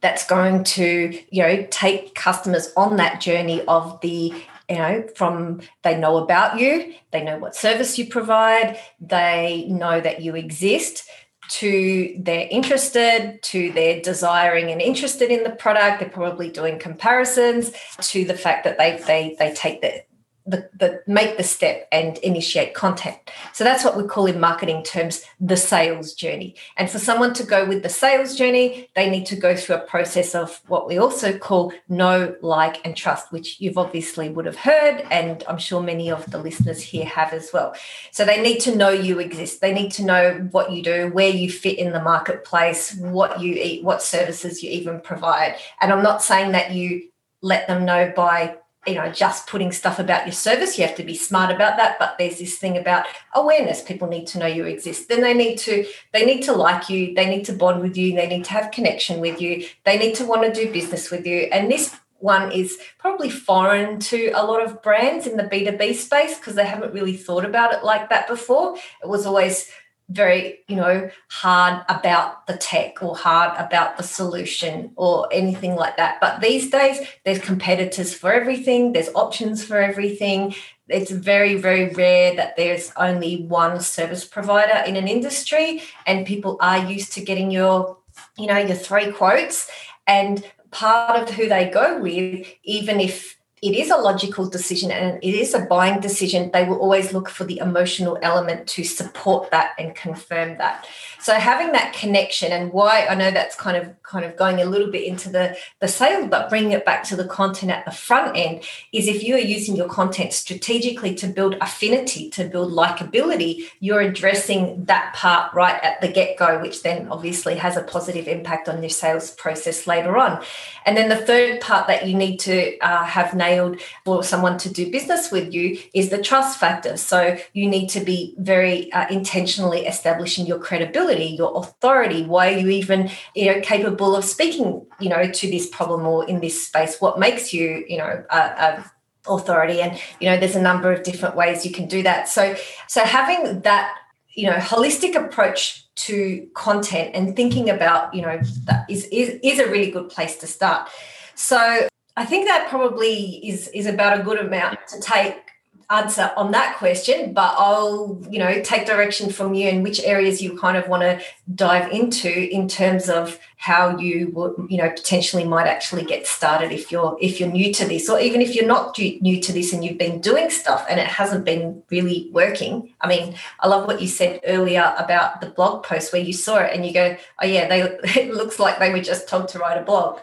that's 0.00 0.26
going 0.26 0.64
to 0.64 1.18
you 1.30 1.42
know 1.42 1.66
take 1.70 2.14
customers 2.14 2.72
on 2.76 2.96
that 2.96 3.20
journey 3.20 3.62
of 3.66 4.00
the 4.00 4.32
you 4.68 4.76
know 4.76 5.06
from 5.14 5.60
they 5.82 5.96
know 5.96 6.16
about 6.18 6.58
you 6.58 6.94
they 7.12 7.22
know 7.22 7.38
what 7.38 7.54
service 7.54 7.98
you 7.98 8.06
provide 8.06 8.78
they 9.00 9.66
know 9.68 10.00
that 10.00 10.22
you 10.22 10.34
exist 10.34 11.08
to 11.48 12.14
they're 12.20 12.46
interested 12.50 13.42
to 13.42 13.72
they're 13.72 14.00
desiring 14.00 14.70
and 14.70 14.80
interested 14.80 15.30
in 15.30 15.42
the 15.42 15.50
product 15.50 16.00
they're 16.00 16.08
probably 16.08 16.48
doing 16.48 16.78
comparisons 16.78 17.72
to 18.00 18.24
the 18.24 18.36
fact 18.36 18.64
that 18.64 18.78
they 18.78 19.02
they 19.06 19.36
they 19.38 19.52
take 19.54 19.80
the 19.80 20.02
the, 20.50 20.68
the 20.76 21.02
make 21.06 21.36
the 21.36 21.42
step 21.42 21.86
and 21.92 22.18
initiate 22.18 22.74
content. 22.74 23.16
So 23.52 23.64
that's 23.64 23.84
what 23.84 23.96
we 23.96 24.04
call 24.04 24.26
in 24.26 24.40
marketing 24.40 24.82
terms 24.82 25.24
the 25.40 25.56
sales 25.56 26.14
journey. 26.14 26.56
And 26.76 26.90
for 26.90 26.98
someone 26.98 27.32
to 27.34 27.44
go 27.44 27.64
with 27.64 27.82
the 27.82 27.88
sales 27.88 28.36
journey, 28.36 28.88
they 28.96 29.08
need 29.08 29.26
to 29.26 29.36
go 29.36 29.54
through 29.56 29.76
a 29.76 29.80
process 29.80 30.34
of 30.34 30.60
what 30.66 30.86
we 30.86 30.98
also 30.98 31.38
call 31.38 31.72
know, 31.88 32.34
like, 32.42 32.84
and 32.84 32.96
trust, 32.96 33.32
which 33.32 33.60
you've 33.60 33.78
obviously 33.78 34.28
would 34.28 34.46
have 34.46 34.56
heard, 34.56 35.06
and 35.10 35.44
I'm 35.48 35.58
sure 35.58 35.82
many 35.82 36.10
of 36.10 36.30
the 36.30 36.38
listeners 36.38 36.82
here 36.82 37.06
have 37.06 37.32
as 37.32 37.50
well. 37.52 37.74
So 38.10 38.24
they 38.24 38.42
need 38.42 38.60
to 38.60 38.74
know 38.74 38.90
you 38.90 39.18
exist. 39.20 39.60
They 39.60 39.72
need 39.72 39.92
to 39.92 40.04
know 40.04 40.48
what 40.50 40.72
you 40.72 40.82
do, 40.82 41.08
where 41.12 41.30
you 41.30 41.50
fit 41.50 41.78
in 41.78 41.92
the 41.92 42.02
marketplace, 42.02 42.96
what 42.96 43.40
you 43.40 43.54
eat, 43.54 43.84
what 43.84 44.02
services 44.02 44.62
you 44.62 44.70
even 44.70 45.00
provide. 45.00 45.56
And 45.80 45.92
I'm 45.92 46.02
not 46.02 46.22
saying 46.22 46.52
that 46.52 46.72
you 46.72 47.08
let 47.42 47.66
them 47.68 47.84
know 47.84 48.12
by 48.14 48.56
you 48.86 48.94
know 48.94 49.10
just 49.12 49.46
putting 49.46 49.72
stuff 49.72 49.98
about 49.98 50.26
your 50.26 50.32
service. 50.32 50.78
You 50.78 50.86
have 50.86 50.96
to 50.96 51.02
be 51.02 51.14
smart 51.14 51.54
about 51.54 51.76
that 51.76 51.98
but 51.98 52.16
there's 52.18 52.38
this 52.38 52.58
thing 52.58 52.76
about 52.76 53.06
awareness. 53.34 53.82
People 53.82 54.08
need 54.08 54.26
to 54.28 54.38
know 54.38 54.46
you 54.46 54.64
exist. 54.64 55.08
Then 55.08 55.20
they 55.20 55.34
need 55.34 55.58
to 55.58 55.86
they 56.12 56.24
need 56.24 56.42
to 56.42 56.52
like 56.52 56.88
you. 56.88 57.14
They 57.14 57.26
need 57.26 57.44
to 57.46 57.52
bond 57.52 57.82
with 57.82 57.96
you. 57.96 58.14
They 58.14 58.26
need 58.26 58.44
to 58.44 58.52
have 58.52 58.70
connection 58.70 59.20
with 59.20 59.40
you. 59.40 59.66
They 59.84 59.98
need 59.98 60.14
to 60.16 60.24
want 60.24 60.42
to 60.42 60.52
do 60.52 60.72
business 60.72 61.10
with 61.10 61.26
you. 61.26 61.48
And 61.52 61.70
this 61.70 61.94
one 62.20 62.52
is 62.52 62.78
probably 62.98 63.30
foreign 63.30 63.98
to 63.98 64.30
a 64.34 64.44
lot 64.44 64.62
of 64.62 64.82
brands 64.82 65.26
in 65.26 65.36
the 65.36 65.42
b2b 65.44 65.94
space 65.94 66.38
because 66.38 66.54
they 66.54 66.66
haven't 66.66 66.92
really 66.92 67.16
thought 67.16 67.44
about 67.44 67.72
it 67.72 67.82
like 67.82 68.10
that 68.10 68.28
before. 68.28 68.76
It 69.02 69.08
was 69.08 69.26
always 69.26 69.70
very 70.10 70.58
you 70.66 70.76
know 70.76 71.08
hard 71.28 71.84
about 71.88 72.46
the 72.46 72.56
tech 72.56 73.02
or 73.02 73.16
hard 73.16 73.56
about 73.58 73.96
the 73.96 74.02
solution 74.02 74.90
or 74.96 75.28
anything 75.32 75.76
like 75.76 75.96
that. 75.96 76.20
But 76.20 76.40
these 76.40 76.70
days 76.70 77.00
there's 77.24 77.38
competitors 77.38 78.12
for 78.12 78.32
everything. 78.32 78.92
There's 78.92 79.08
options 79.14 79.64
for 79.64 79.80
everything. 79.80 80.54
It's 80.88 81.10
very 81.10 81.54
very 81.54 81.90
rare 81.90 82.34
that 82.36 82.56
there's 82.56 82.92
only 82.96 83.44
one 83.44 83.80
service 83.80 84.24
provider 84.24 84.84
in 84.86 84.96
an 84.96 85.08
industry 85.08 85.82
and 86.06 86.26
people 86.26 86.58
are 86.60 86.84
used 86.84 87.12
to 87.14 87.20
getting 87.20 87.50
your 87.50 87.96
you 88.36 88.46
know 88.46 88.58
your 88.58 88.76
three 88.76 89.12
quotes. 89.12 89.70
And 90.06 90.44
part 90.72 91.22
of 91.22 91.34
who 91.34 91.48
they 91.48 91.68
go 91.68 92.00
with 92.00 92.46
even 92.62 93.00
if 93.00 93.39
it 93.62 93.74
is 93.74 93.90
a 93.90 93.96
logical 93.96 94.48
decision 94.48 94.90
and 94.90 95.22
it 95.22 95.34
is 95.34 95.52
a 95.52 95.66
buying 95.66 96.00
decision, 96.00 96.50
they 96.50 96.64
will 96.64 96.78
always 96.78 97.12
look 97.12 97.28
for 97.28 97.44
the 97.44 97.58
emotional 97.58 98.18
element 98.22 98.66
to 98.68 98.84
support 98.84 99.50
that 99.50 99.72
and 99.78 99.94
confirm 99.94 100.56
that. 100.56 100.86
So 101.22 101.34
having 101.34 101.72
that 101.72 101.92
connection 101.92 102.50
and 102.50 102.72
why 102.72 103.06
I 103.06 103.14
know 103.14 103.30
that's 103.30 103.54
kind 103.54 103.76
of 103.76 104.02
kind 104.02 104.24
of 104.24 104.36
going 104.36 104.60
a 104.60 104.64
little 104.64 104.90
bit 104.90 105.04
into 105.04 105.28
the 105.28 105.54
the 105.78 105.86
sales, 105.86 106.28
but 106.30 106.48
bringing 106.48 106.72
it 106.72 106.86
back 106.86 107.04
to 107.04 107.16
the 107.16 107.26
content 107.26 107.70
at 107.70 107.84
the 107.84 107.90
front 107.90 108.36
end 108.36 108.64
is 108.92 109.06
if 109.06 109.22
you 109.22 109.34
are 109.34 109.38
using 109.38 109.76
your 109.76 109.88
content 109.88 110.32
strategically 110.32 111.14
to 111.16 111.26
build 111.26 111.56
affinity, 111.60 112.30
to 112.30 112.44
build 112.44 112.72
likability, 112.72 113.68
you're 113.80 114.00
addressing 114.00 114.84
that 114.86 115.14
part 115.14 115.52
right 115.52 115.78
at 115.82 116.00
the 116.00 116.08
get 116.08 116.38
go, 116.38 116.58
which 116.60 116.82
then 116.82 117.06
obviously 117.08 117.56
has 117.56 117.76
a 117.76 117.82
positive 117.82 118.26
impact 118.26 118.68
on 118.68 118.82
your 118.82 118.90
sales 118.90 119.32
process 119.32 119.86
later 119.86 120.16
on. 120.16 120.42
And 120.86 120.96
then 120.96 121.10
the 121.10 121.16
third 121.16 121.60
part 121.60 121.86
that 121.88 122.06
you 122.08 122.16
need 122.16 122.38
to 122.40 122.78
uh, 122.78 123.04
have 123.04 123.34
nailed 123.34 123.80
for 124.06 124.24
someone 124.24 124.56
to 124.58 124.72
do 124.72 124.90
business 124.90 125.30
with 125.30 125.52
you 125.52 125.78
is 125.92 126.08
the 126.08 126.22
trust 126.22 126.58
factor. 126.58 126.96
So 126.96 127.36
you 127.52 127.68
need 127.68 127.88
to 127.88 128.00
be 128.00 128.34
very 128.38 128.90
uh, 128.92 129.06
intentionally 129.08 129.86
establishing 129.86 130.46
your 130.46 130.58
credibility 130.58 131.09
your 131.18 131.56
authority 131.56 132.24
why 132.24 132.52
are 132.52 132.58
you 132.58 132.68
even 132.68 133.10
you 133.34 133.46
know 133.46 133.60
capable 133.60 134.16
of 134.16 134.24
speaking 134.24 134.86
you 134.98 135.08
know 135.08 135.30
to 135.30 135.50
this 135.50 135.68
problem 135.68 136.06
or 136.06 136.28
in 136.28 136.40
this 136.40 136.66
space? 136.66 137.00
What 137.00 137.18
makes 137.18 137.52
you 137.52 137.84
you 137.88 137.98
know 137.98 138.24
a, 138.30 138.38
a 138.38 138.92
authority? 139.28 139.80
And 139.80 140.00
you 140.20 140.28
know 140.28 140.38
there's 140.38 140.56
a 140.56 140.62
number 140.62 140.92
of 140.92 141.02
different 141.02 141.36
ways 141.36 141.64
you 141.64 141.72
can 141.72 141.86
do 141.86 142.02
that. 142.02 142.28
So 142.28 142.54
so 142.88 143.04
having 143.04 143.60
that 143.62 143.96
you 144.34 144.46
know 144.46 144.56
holistic 144.56 145.14
approach 145.14 145.86
to 145.96 146.48
content 146.54 147.10
and 147.14 147.36
thinking 147.36 147.68
about 147.68 148.14
you 148.14 148.22
know 148.22 148.40
that 148.64 148.86
is 148.88 149.04
is, 149.06 149.38
is 149.42 149.58
a 149.58 149.66
really 149.66 149.90
good 149.90 150.08
place 150.08 150.36
to 150.36 150.46
start. 150.46 150.88
So 151.34 151.88
i 152.16 152.24
think 152.24 152.44
that 152.46 152.68
probably 152.68 153.36
is 153.48 153.68
is 153.68 153.86
about 153.86 154.18
a 154.18 154.22
good 154.22 154.36
amount 154.36 154.76
to 154.88 155.00
take 155.00 155.49
answer 155.90 156.30
on 156.36 156.52
that 156.52 156.76
question, 156.76 157.32
but 157.32 157.54
I'll, 157.58 158.22
you 158.30 158.38
know, 158.38 158.62
take 158.62 158.86
direction 158.86 159.28
from 159.30 159.54
you 159.54 159.68
and 159.68 159.82
which 159.82 160.00
areas 160.04 160.40
you 160.40 160.56
kind 160.56 160.76
of 160.76 160.88
want 160.88 161.02
to 161.02 161.20
dive 161.52 161.90
into 161.90 162.30
in 162.30 162.68
terms 162.68 163.08
of 163.08 163.40
how 163.56 163.98
you 163.98 164.30
would, 164.32 164.54
you 164.70 164.78
know, 164.78 164.88
potentially 164.88 165.42
might 165.42 165.66
actually 165.66 166.04
get 166.04 166.28
started 166.28 166.70
if 166.70 166.92
you're 166.92 167.18
if 167.20 167.40
you're 167.40 167.50
new 167.50 167.72
to 167.74 167.84
this, 167.86 168.08
or 168.08 168.20
even 168.20 168.40
if 168.40 168.54
you're 168.54 168.66
not 168.66 168.96
new 168.98 169.40
to 169.40 169.52
this 169.52 169.72
and 169.72 169.84
you've 169.84 169.98
been 169.98 170.20
doing 170.20 170.48
stuff 170.48 170.86
and 170.88 171.00
it 171.00 171.08
hasn't 171.08 171.44
been 171.44 171.82
really 171.90 172.30
working. 172.32 172.94
I 173.00 173.08
mean, 173.08 173.34
I 173.58 173.66
love 173.66 173.88
what 173.88 174.00
you 174.00 174.06
said 174.06 174.40
earlier 174.44 174.94
about 174.96 175.40
the 175.40 175.50
blog 175.50 175.82
post 175.82 176.12
where 176.12 176.22
you 176.22 176.32
saw 176.32 176.58
it 176.58 176.72
and 176.72 176.86
you 176.86 176.94
go, 176.94 177.16
oh 177.42 177.46
yeah, 177.46 177.68
they 177.68 177.82
it 178.20 178.32
looks 178.32 178.60
like 178.60 178.78
they 178.78 178.92
were 178.92 179.02
just 179.02 179.28
told 179.28 179.48
to 179.48 179.58
write 179.58 179.76
a 179.76 179.82
blog. 179.82 180.20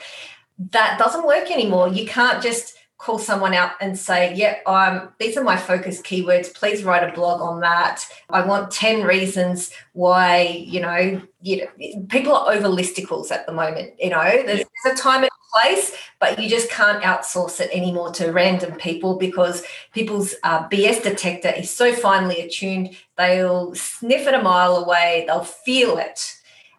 That 0.71 0.97
doesn't 0.97 1.27
work 1.27 1.51
anymore. 1.51 1.89
You 1.89 2.07
can't 2.07 2.41
just 2.41 2.77
call 2.97 3.19
someone 3.19 3.53
out 3.53 3.71
and 3.79 3.97
say, 3.97 4.33
yeah, 4.33 4.57
um, 4.65 5.09
these 5.19 5.37
are 5.37 5.43
my 5.43 5.55
focus 5.55 6.01
keywords. 6.01 6.53
Please 6.53 6.83
write 6.83 7.07
a 7.07 7.13
blog 7.13 7.41
on 7.41 7.59
that. 7.61 8.03
I 8.29 8.45
want 8.45 8.71
10 8.71 9.03
reasons 9.03 9.71
why, 9.93 10.41
you 10.41 10.79
know, 10.79 11.21
you 11.41 11.57
know 11.57 12.05
people 12.09 12.35
are 12.35 12.51
over 12.53 12.67
listicles 12.67 13.31
at 13.31 13.45
the 13.45 13.53
moment. 13.53 13.93
You 13.99 14.09
know, 14.09 14.23
there's, 14.23 14.63
there's 14.83 14.99
a 14.99 15.01
time 15.01 15.21
and 15.21 15.29
place, 15.53 15.95
but 16.19 16.39
you 16.39 16.49
just 16.49 16.69
can't 16.71 17.03
outsource 17.03 17.59
it 17.59 17.69
anymore 17.71 18.11
to 18.13 18.31
random 18.31 18.75
people 18.77 19.17
because 19.17 19.63
people's 19.93 20.33
uh, 20.43 20.67
BS 20.67 21.03
detector 21.03 21.49
is 21.49 21.69
so 21.69 21.93
finely 21.93 22.41
attuned. 22.41 22.97
They'll 23.17 23.75
sniff 23.75 24.27
it 24.27 24.33
a 24.33 24.41
mile 24.41 24.75
away, 24.75 25.23
they'll 25.27 25.43
feel 25.43 25.97
it 25.97 26.33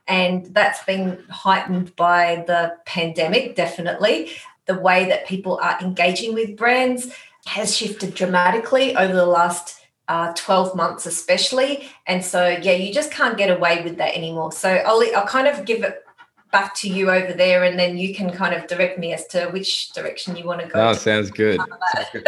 and 0.08 0.46
that's 0.54 0.82
been 0.84 1.22
heightened 1.28 1.94
by 1.94 2.42
the 2.46 2.74
pandemic 2.86 3.54
definitely 3.54 4.32
the 4.68 4.78
way 4.78 5.08
that 5.08 5.26
people 5.26 5.58
are 5.60 5.78
engaging 5.80 6.34
with 6.34 6.56
brands 6.56 7.12
has 7.46 7.76
shifted 7.76 8.14
dramatically 8.14 8.94
over 8.96 9.12
the 9.12 9.26
last 9.26 9.80
uh, 10.06 10.32
12 10.34 10.76
months 10.76 11.06
especially. 11.06 11.88
And 12.06 12.24
so 12.24 12.46
yeah 12.46 12.72
you 12.72 12.92
just 12.94 13.10
can't 13.10 13.36
get 13.36 13.50
away 13.50 13.82
with 13.82 13.96
that 13.96 14.14
anymore. 14.14 14.52
So 14.52 14.68
I'll, 14.68 15.02
I'll 15.16 15.26
kind 15.26 15.48
of 15.48 15.64
give 15.64 15.82
it 15.82 16.04
back 16.50 16.74
to 16.74 16.88
you 16.88 17.10
over 17.10 17.32
there 17.32 17.64
and 17.64 17.78
then 17.78 17.98
you 17.98 18.14
can 18.14 18.30
kind 18.30 18.54
of 18.54 18.66
direct 18.66 18.98
me 18.98 19.12
as 19.12 19.26
to 19.28 19.48
which 19.48 19.92
direction 19.92 20.36
you 20.36 20.44
want 20.46 20.60
to 20.60 20.66
go 20.66 20.88
oh 20.88 20.92
sounds 20.94 21.30
good. 21.30 21.60
sounds 21.94 22.08
good. 22.12 22.26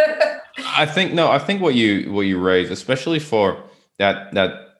I 0.59 0.85
think 0.85 1.13
no 1.13 1.31
i 1.31 1.39
think 1.39 1.61
what 1.61 1.73
you 1.73 2.11
what 2.11 2.21
you 2.21 2.39
raised 2.39 2.71
especially 2.71 3.19
for 3.19 3.63
that 3.97 4.31
that 4.33 4.75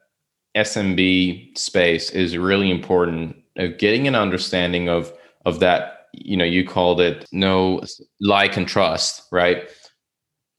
smb 0.56 1.58
space 1.58 2.12
is 2.12 2.38
really 2.38 2.70
important 2.70 3.36
of 3.56 3.78
getting 3.78 4.08
an 4.08 4.16
understanding 4.16 4.90
of 4.90 5.12
of 5.46 5.60
that 5.60 6.01
you 6.14 6.36
know 6.38 6.46
you 6.46 6.66
called 6.66 7.00
it 7.00 7.26
no 7.32 7.82
like 8.20 8.58
and 8.58 8.68
trust 8.68 9.24
right? 9.32 9.70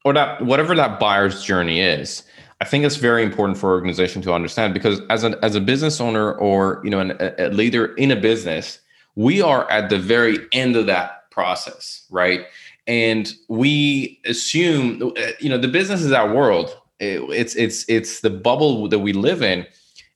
Or 0.05 0.13
that 0.13 0.45
whatever 0.45 0.75
that 0.75 0.99
buyer's 0.99 1.43
journey 1.43 1.79
is 1.79 2.23
i 2.59 2.65
think 2.65 2.83
it's 2.83 2.97
very 2.97 3.23
important 3.23 3.57
for 3.57 3.71
organization 3.71 4.21
to 4.21 4.33
understand 4.33 4.73
because 4.73 4.99
as 5.09 5.23
a 5.23 5.37
as 5.43 5.55
a 5.55 5.61
business 5.61 6.01
owner 6.01 6.33
or 6.33 6.81
you 6.83 6.89
know 6.89 6.99
an, 6.99 7.17
a 7.37 7.47
leader 7.49 7.93
in 7.95 8.11
a 8.11 8.15
business 8.15 8.79
we 9.15 9.41
are 9.41 9.69
at 9.71 9.89
the 9.89 9.97
very 9.97 10.39
end 10.51 10.75
of 10.75 10.85
that 10.85 11.29
process 11.31 12.03
right? 12.13 12.45
And 12.87 13.33
we 13.49 14.21
assume 14.25 15.13
uh, 15.17 15.31
you 15.39 15.49
know 15.49 15.57
the 15.57 15.67
business 15.67 16.01
is 16.01 16.11
our 16.11 16.33
world. 16.33 16.77
It's 16.99 17.55
it's 17.55 17.83
it's 17.89 18.21
the 18.21 18.29
bubble 18.29 18.87
that 18.87 18.99
we 18.99 19.11
live 19.11 19.41
in. 19.41 19.65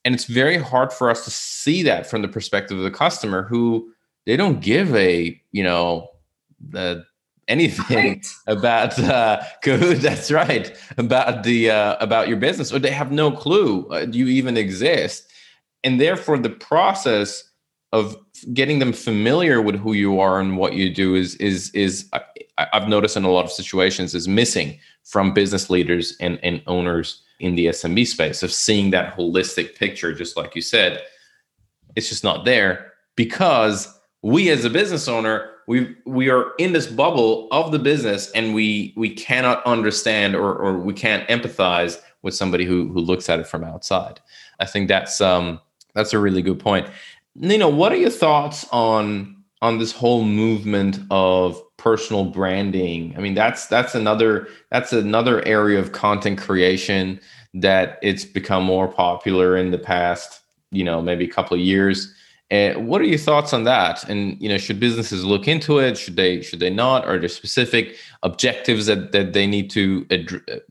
And 0.06 0.16
it's 0.16 0.26
very 0.26 0.58
hard 0.58 0.94
for 0.94 1.10
us 1.10 1.26
to 1.26 1.32
see 1.32 1.84
that 1.84 2.08
from 2.08 2.22
the 2.22 2.30
perspective 2.30 2.78
of 2.78 2.84
the 2.86 2.92
customer 2.92 3.44
who 3.44 3.92
they 4.28 4.36
don't 4.36 4.60
give 4.60 4.94
a 4.96 5.42
you 5.52 5.64
know 5.64 6.12
the 6.70 7.04
anything 7.48 7.96
right. 7.96 8.28
about 8.48 9.00
uh 9.00 9.42
Kahoot. 9.64 10.02
That's 10.02 10.30
right 10.30 10.78
about 10.98 11.44
the 11.44 11.72
uh, 11.72 11.96
about 12.00 12.28
your 12.28 12.38
business, 12.38 12.72
or 12.72 12.78
they 12.78 12.92
have 12.92 13.12
no 13.12 13.32
clue 13.32 13.88
uh, 13.90 14.06
you 14.12 14.28
even 14.28 14.58
exist, 14.58 15.32
and 15.84 16.00
therefore 16.00 16.38
the 16.38 16.52
process 16.52 17.44
of 17.94 18.18
getting 18.54 18.80
them 18.80 18.94
familiar 18.94 19.62
with 19.62 19.76
who 19.76 19.94
you 19.94 20.20
are 20.20 20.40
and 20.40 20.58
what 20.58 20.74
you 20.74 20.94
do 20.94 21.16
is 21.16 21.36
is 21.36 21.72
is 21.72 22.08
I, 22.14 22.22
I've 22.74 22.90
noticed 22.90 23.18
in 23.18 23.24
a 23.24 23.32
lot 23.32 23.46
of 23.46 23.52
situations 23.52 24.14
is 24.14 24.28
missing 24.28 24.78
from 25.06 25.34
business 25.34 25.70
leaders 25.70 26.16
and 26.20 26.38
and 26.44 26.62
owners 26.68 27.24
in 27.40 27.56
the 27.56 27.68
SMB 27.68 28.06
space 28.08 28.44
of 28.44 28.52
seeing 28.52 28.90
that 28.92 29.16
holistic 29.16 29.76
picture, 29.76 30.12
just 30.12 30.36
like 30.36 30.56
you 30.56 30.62
said. 30.62 31.02
It's 31.96 32.10
just 32.10 32.24
not 32.24 32.46
there 32.46 32.94
because 33.16 33.97
we 34.28 34.50
as 34.50 34.66
a 34.66 34.70
business 34.70 35.08
owner 35.08 35.50
we 35.68 35.96
we 36.06 36.30
are 36.30 36.52
in 36.60 36.74
this 36.74 36.86
bubble 36.86 37.48
of 37.52 37.72
the 37.72 37.80
business 37.80 38.30
and 38.32 38.54
we 38.54 38.94
we 38.98 39.10
cannot 39.10 39.66
understand 39.66 40.36
or 40.36 40.54
or 40.54 40.78
we 40.78 40.94
can't 40.94 41.28
empathize 41.30 42.02
with 42.24 42.34
somebody 42.34 42.66
who 42.66 42.90
who 42.90 43.00
looks 43.00 43.30
at 43.30 43.40
it 43.40 43.48
from 43.48 43.64
outside. 43.64 44.20
I 44.60 44.66
think 44.66 44.90
that's 44.90 45.22
um 45.22 45.62
that's 45.94 46.12
a 46.12 46.20
really 46.20 46.42
good 46.42 46.60
point. 46.60 46.90
Nina 47.36 47.70
what 47.70 47.94
are 47.94 47.98
your 47.98 48.10
thoughts 48.10 48.68
on 48.74 49.36
on 49.62 49.78
this 49.78 49.94
whole 49.94 50.26
movement 50.26 51.00
of 51.10 51.62
personal 51.78 52.26
branding? 52.26 53.14
I 53.16 53.22
mean 53.22 53.34
that's 53.34 53.68
that's 53.68 53.96
another 53.96 54.50
that's 54.72 54.92
another 54.92 55.46
area 55.48 55.80
of 55.80 55.94
content 55.94 56.38
creation 56.38 57.22
that 57.54 57.98
it's 58.02 58.26
become 58.26 58.66
more 58.66 58.90
popular 58.90 59.56
in 59.56 59.72
the 59.72 59.80
past 59.80 60.42
you 60.72 60.84
know 60.84 61.02
maybe 61.02 61.24
a 61.24 61.32
couple 61.32 61.56
of 61.56 61.62
years 61.62 62.14
what 62.50 63.02
are 63.02 63.06
your 63.06 63.18
thoughts 63.18 63.54
on 63.54 63.66
that? 63.66 64.08
And 64.10 64.42
you 64.42 64.48
know 64.48 64.58
should 64.58 64.80
businesses 64.80 65.26
look 65.26 65.48
into 65.48 65.80
it? 65.80 65.98
Should 65.98 66.16
they 66.16 66.42
should 66.42 66.60
they 66.60 66.70
not? 66.70 67.06
Are 67.06 67.20
there 67.20 67.30
specific 67.30 67.98
objectives 68.24 68.86
that 68.86 69.12
that 69.12 69.34
they 69.34 69.46
need 69.46 69.70
to 69.72 70.06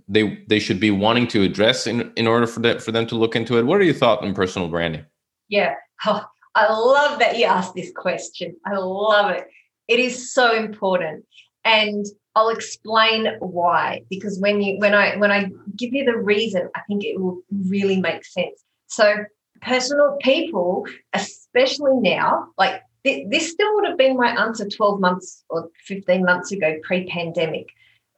they 0.09 0.43
they 0.47 0.59
should 0.59 0.81
be 0.81 0.91
wanting 0.91 1.27
to 1.29 1.43
address 1.43 1.87
in 1.87 2.13
in 2.17 2.27
order 2.27 2.47
for 2.47 2.61
that 2.61 2.83
for 2.83 2.93
them 2.93 3.07
to 3.07 3.15
look 3.15 3.37
into 3.37 3.59
it? 3.59 3.67
What 3.67 3.81
are 3.81 3.85
your 3.85 3.95
thoughts 3.95 4.23
on 4.23 4.35
personal 4.35 4.69
branding? 4.69 5.05
Yeah. 5.49 5.75
Oh, 6.07 6.25
i 6.55 6.73
love 6.73 7.19
that 7.19 7.39
you 7.39 7.45
asked 7.45 7.75
this 7.75 7.93
question. 7.95 8.57
I 8.65 8.77
love 8.77 9.31
it. 9.31 9.47
It 9.89 10.01
is 10.01 10.33
so 10.33 10.55
important. 10.55 11.25
And 11.65 12.07
I'll 12.35 12.49
explain 12.51 13.29
why. 13.41 14.03
Because 14.09 14.39
when 14.41 14.63
you 14.63 14.79
when 14.79 14.95
I 14.95 15.17
when 15.17 15.31
I 15.31 15.51
give 15.77 15.93
you 15.93 16.05
the 16.05 16.17
reason, 16.17 16.69
I 16.75 16.81
think 16.89 17.05
it 17.05 17.21
will 17.21 17.43
really 17.69 18.01
make 18.01 18.25
sense. 18.25 18.63
So 18.87 19.25
personal 19.61 20.17
people, 20.21 20.87
especially 21.13 21.97
now, 21.97 22.49
like 22.59 22.83
th- 23.05 23.29
this 23.31 23.51
still 23.51 23.75
would 23.75 23.87
have 23.87 23.99
been 23.99 24.17
my 24.17 24.29
answer 24.29 24.69
12 24.69 25.01
months 25.01 25.45
or 25.49 25.69
15 25.85 26.25
months 26.25 26.53
ago 26.53 26.77
pre-pandemic, 26.83 27.69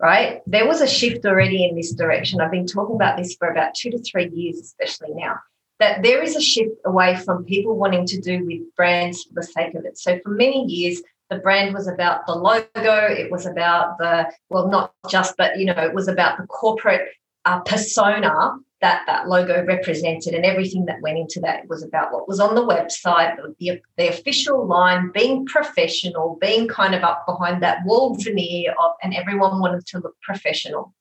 right? 0.00 0.42
There 0.46 0.66
was 0.66 0.80
a 0.80 0.86
shift 0.86 1.24
already 1.24 1.64
in 1.64 1.76
this 1.76 1.92
direction. 1.92 2.40
I've 2.40 2.50
been 2.50 2.66
talking 2.66 2.96
about 2.96 3.16
this 3.16 3.34
for 3.34 3.48
about 3.48 3.74
two 3.74 3.90
to 3.90 3.98
three 3.98 4.28
years, 4.28 4.60
especially 4.60 5.14
now. 5.14 5.36
That 5.80 6.02
there 6.02 6.22
is 6.22 6.34
a 6.34 6.40
shift 6.40 6.76
away 6.84 7.16
from 7.16 7.44
people 7.44 7.76
wanting 7.76 8.04
to 8.06 8.20
do 8.20 8.44
with 8.44 8.74
brands 8.74 9.24
for 9.24 9.34
the 9.34 9.44
sake 9.44 9.74
of 9.74 9.84
it. 9.84 9.96
So 9.96 10.18
for 10.24 10.30
many 10.30 10.64
years, 10.64 11.02
the 11.30 11.38
brand 11.38 11.74
was 11.74 11.86
about 11.86 12.26
the 12.26 12.34
logo 12.34 12.66
it 12.74 13.30
was 13.30 13.46
about 13.46 13.98
the 13.98 14.26
well 14.48 14.68
not 14.68 14.92
just 15.10 15.36
but 15.36 15.58
you 15.58 15.66
know 15.66 15.74
it 15.74 15.94
was 15.94 16.08
about 16.08 16.38
the 16.38 16.46
corporate 16.46 17.08
uh, 17.44 17.60
persona 17.60 18.56
that 18.80 19.02
that 19.06 19.28
logo 19.28 19.64
represented 19.64 20.34
and 20.34 20.44
everything 20.44 20.84
that 20.84 21.00
went 21.00 21.18
into 21.18 21.40
that 21.40 21.68
was 21.68 21.82
about 21.82 22.12
what 22.12 22.28
was 22.28 22.38
on 22.38 22.54
the 22.54 22.64
website 22.64 23.36
the, 23.58 23.80
the 23.96 24.08
official 24.08 24.66
line 24.66 25.10
being 25.12 25.44
professional 25.46 26.38
being 26.40 26.68
kind 26.68 26.94
of 26.94 27.02
up 27.02 27.26
behind 27.26 27.62
that 27.62 27.84
wall 27.84 28.14
veneer 28.14 28.72
of 28.82 28.92
and 29.02 29.14
everyone 29.14 29.60
wanted 29.60 29.84
to 29.86 29.98
look 29.98 30.14
professional. 30.22 30.94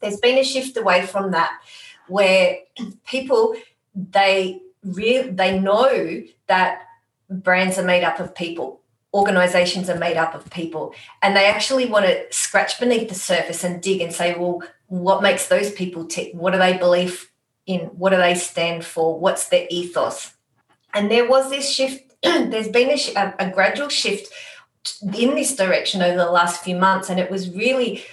There's 0.00 0.20
been 0.20 0.38
a 0.38 0.44
shift 0.44 0.76
away 0.76 1.06
from 1.06 1.32
that 1.32 1.60
where 2.08 2.58
people 3.06 3.56
they 3.94 4.60
real 4.82 5.32
they 5.32 5.58
know 5.58 6.22
that 6.46 6.82
brands 7.28 7.78
are 7.78 7.84
made 7.84 8.04
up 8.04 8.20
of 8.20 8.34
people 8.34 8.80
organizations 9.12 9.88
are 9.88 9.98
made 9.98 10.16
up 10.16 10.34
of 10.34 10.48
people 10.50 10.94
and 11.22 11.34
they 11.34 11.46
actually 11.46 11.86
want 11.86 12.04
to 12.04 12.26
scratch 12.30 12.78
beneath 12.78 13.08
the 13.08 13.14
surface 13.14 13.64
and 13.64 13.82
dig 13.82 14.00
and 14.00 14.12
say 14.12 14.34
well 14.38 14.62
what 14.88 15.22
makes 15.22 15.48
those 15.48 15.70
people 15.70 16.06
tick? 16.06 16.32
What 16.34 16.52
do 16.52 16.58
they 16.58 16.76
believe 16.76 17.30
in? 17.66 17.80
What 17.80 18.10
do 18.10 18.16
they 18.16 18.34
stand 18.34 18.84
for? 18.84 19.18
What's 19.18 19.48
their 19.48 19.66
ethos? 19.70 20.32
And 20.94 21.10
there 21.10 21.28
was 21.28 21.50
this 21.50 21.70
shift 21.70 22.06
there's 22.22 22.68
been 22.68 22.90
a, 22.90 23.34
a, 23.38 23.50
gradual 23.50 23.88
shift 23.88 24.32
in 25.18 25.34
this 25.34 25.54
direction 25.54 26.00
over 26.00 26.16
the 26.16 26.30
last 26.30 26.62
few 26.62 26.74
months 26.74 27.10
and 27.10 27.20
it 27.20 27.30
was 27.30 27.50
really 27.50 28.04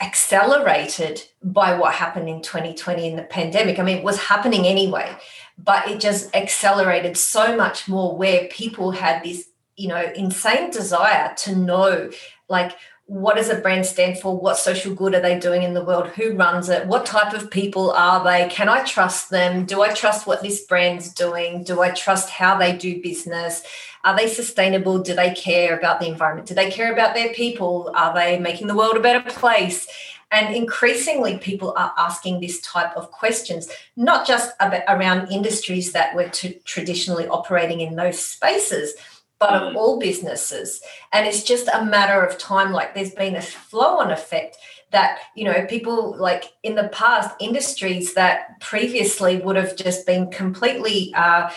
accelerated 0.00 1.22
by 1.42 1.78
what 1.78 1.94
happened 1.94 2.28
in 2.28 2.42
2020 2.42 3.06
in 3.06 3.16
the 3.16 3.22
pandemic. 3.22 3.78
I 3.78 3.82
mean 3.82 3.98
it 3.98 4.04
was 4.04 4.18
happening 4.18 4.66
anyway 4.66 5.14
but 5.58 5.88
it 5.88 6.00
just 6.00 6.34
accelerated 6.34 7.16
so 7.16 7.56
much 7.56 7.88
more 7.88 8.16
where 8.16 8.48
people 8.48 8.90
had 8.90 9.22
this 9.22 9.48
you 9.76 9.88
know 9.88 10.12
insane 10.14 10.70
desire 10.70 11.32
to 11.36 11.54
know 11.54 12.10
like 12.48 12.72
what 13.12 13.36
does 13.36 13.50
a 13.50 13.56
brand 13.56 13.84
stand 13.84 14.18
for? 14.18 14.34
What 14.34 14.56
social 14.56 14.94
good 14.94 15.14
are 15.14 15.20
they 15.20 15.38
doing 15.38 15.62
in 15.62 15.74
the 15.74 15.84
world? 15.84 16.08
Who 16.08 16.34
runs 16.34 16.70
it? 16.70 16.86
What 16.86 17.04
type 17.04 17.34
of 17.34 17.50
people 17.50 17.90
are 17.90 18.24
they? 18.24 18.48
Can 18.48 18.70
i 18.70 18.82
trust 18.84 19.28
them? 19.28 19.66
Do 19.66 19.82
i 19.82 19.92
trust 19.92 20.26
what 20.26 20.42
this 20.42 20.64
brand's 20.64 21.12
doing? 21.12 21.62
Do 21.62 21.82
i 21.82 21.90
trust 21.90 22.30
how 22.30 22.56
they 22.56 22.74
do 22.74 23.02
business? 23.02 23.62
Are 24.02 24.16
they 24.16 24.28
sustainable? 24.28 25.00
Do 25.00 25.14
they 25.14 25.34
care 25.34 25.76
about 25.76 26.00
the 26.00 26.06
environment? 26.06 26.48
Do 26.48 26.54
they 26.54 26.70
care 26.70 26.90
about 26.90 27.14
their 27.14 27.34
people? 27.34 27.92
Are 27.94 28.14
they 28.14 28.38
making 28.38 28.68
the 28.68 28.74
world 28.74 28.96
a 28.96 29.00
better 29.00 29.30
place? 29.30 29.86
And 30.30 30.56
increasingly, 30.56 31.36
people 31.36 31.74
are 31.76 31.92
asking 31.98 32.40
this 32.40 32.62
type 32.62 32.96
of 32.96 33.10
questions, 33.10 33.68
not 33.94 34.26
just 34.26 34.52
around 34.88 35.30
industries 35.30 35.92
that 35.92 36.14
were 36.14 36.30
traditionally 36.64 37.28
operating 37.28 37.82
in 37.82 37.96
those 37.96 38.18
spaces, 38.18 38.94
but 39.42 39.54
of 39.54 39.72
mm. 39.72 39.76
all 39.76 39.98
businesses. 39.98 40.80
And 41.12 41.26
it's 41.26 41.42
just 41.42 41.68
a 41.74 41.84
matter 41.84 42.24
of 42.24 42.38
time. 42.38 42.70
Like 42.70 42.94
there's 42.94 43.10
been 43.10 43.34
a 43.34 43.42
flow 43.42 43.98
on 43.98 44.12
effect 44.12 44.56
that, 44.92 45.18
you 45.34 45.44
know, 45.44 45.66
people 45.66 46.16
like 46.16 46.44
in 46.62 46.76
the 46.76 46.88
past, 46.88 47.34
industries 47.40 48.14
that 48.14 48.60
previously 48.60 49.38
would 49.38 49.56
have 49.56 49.74
just 49.74 50.06
been 50.06 50.30
completely 50.30 51.12
uh, 51.16 51.50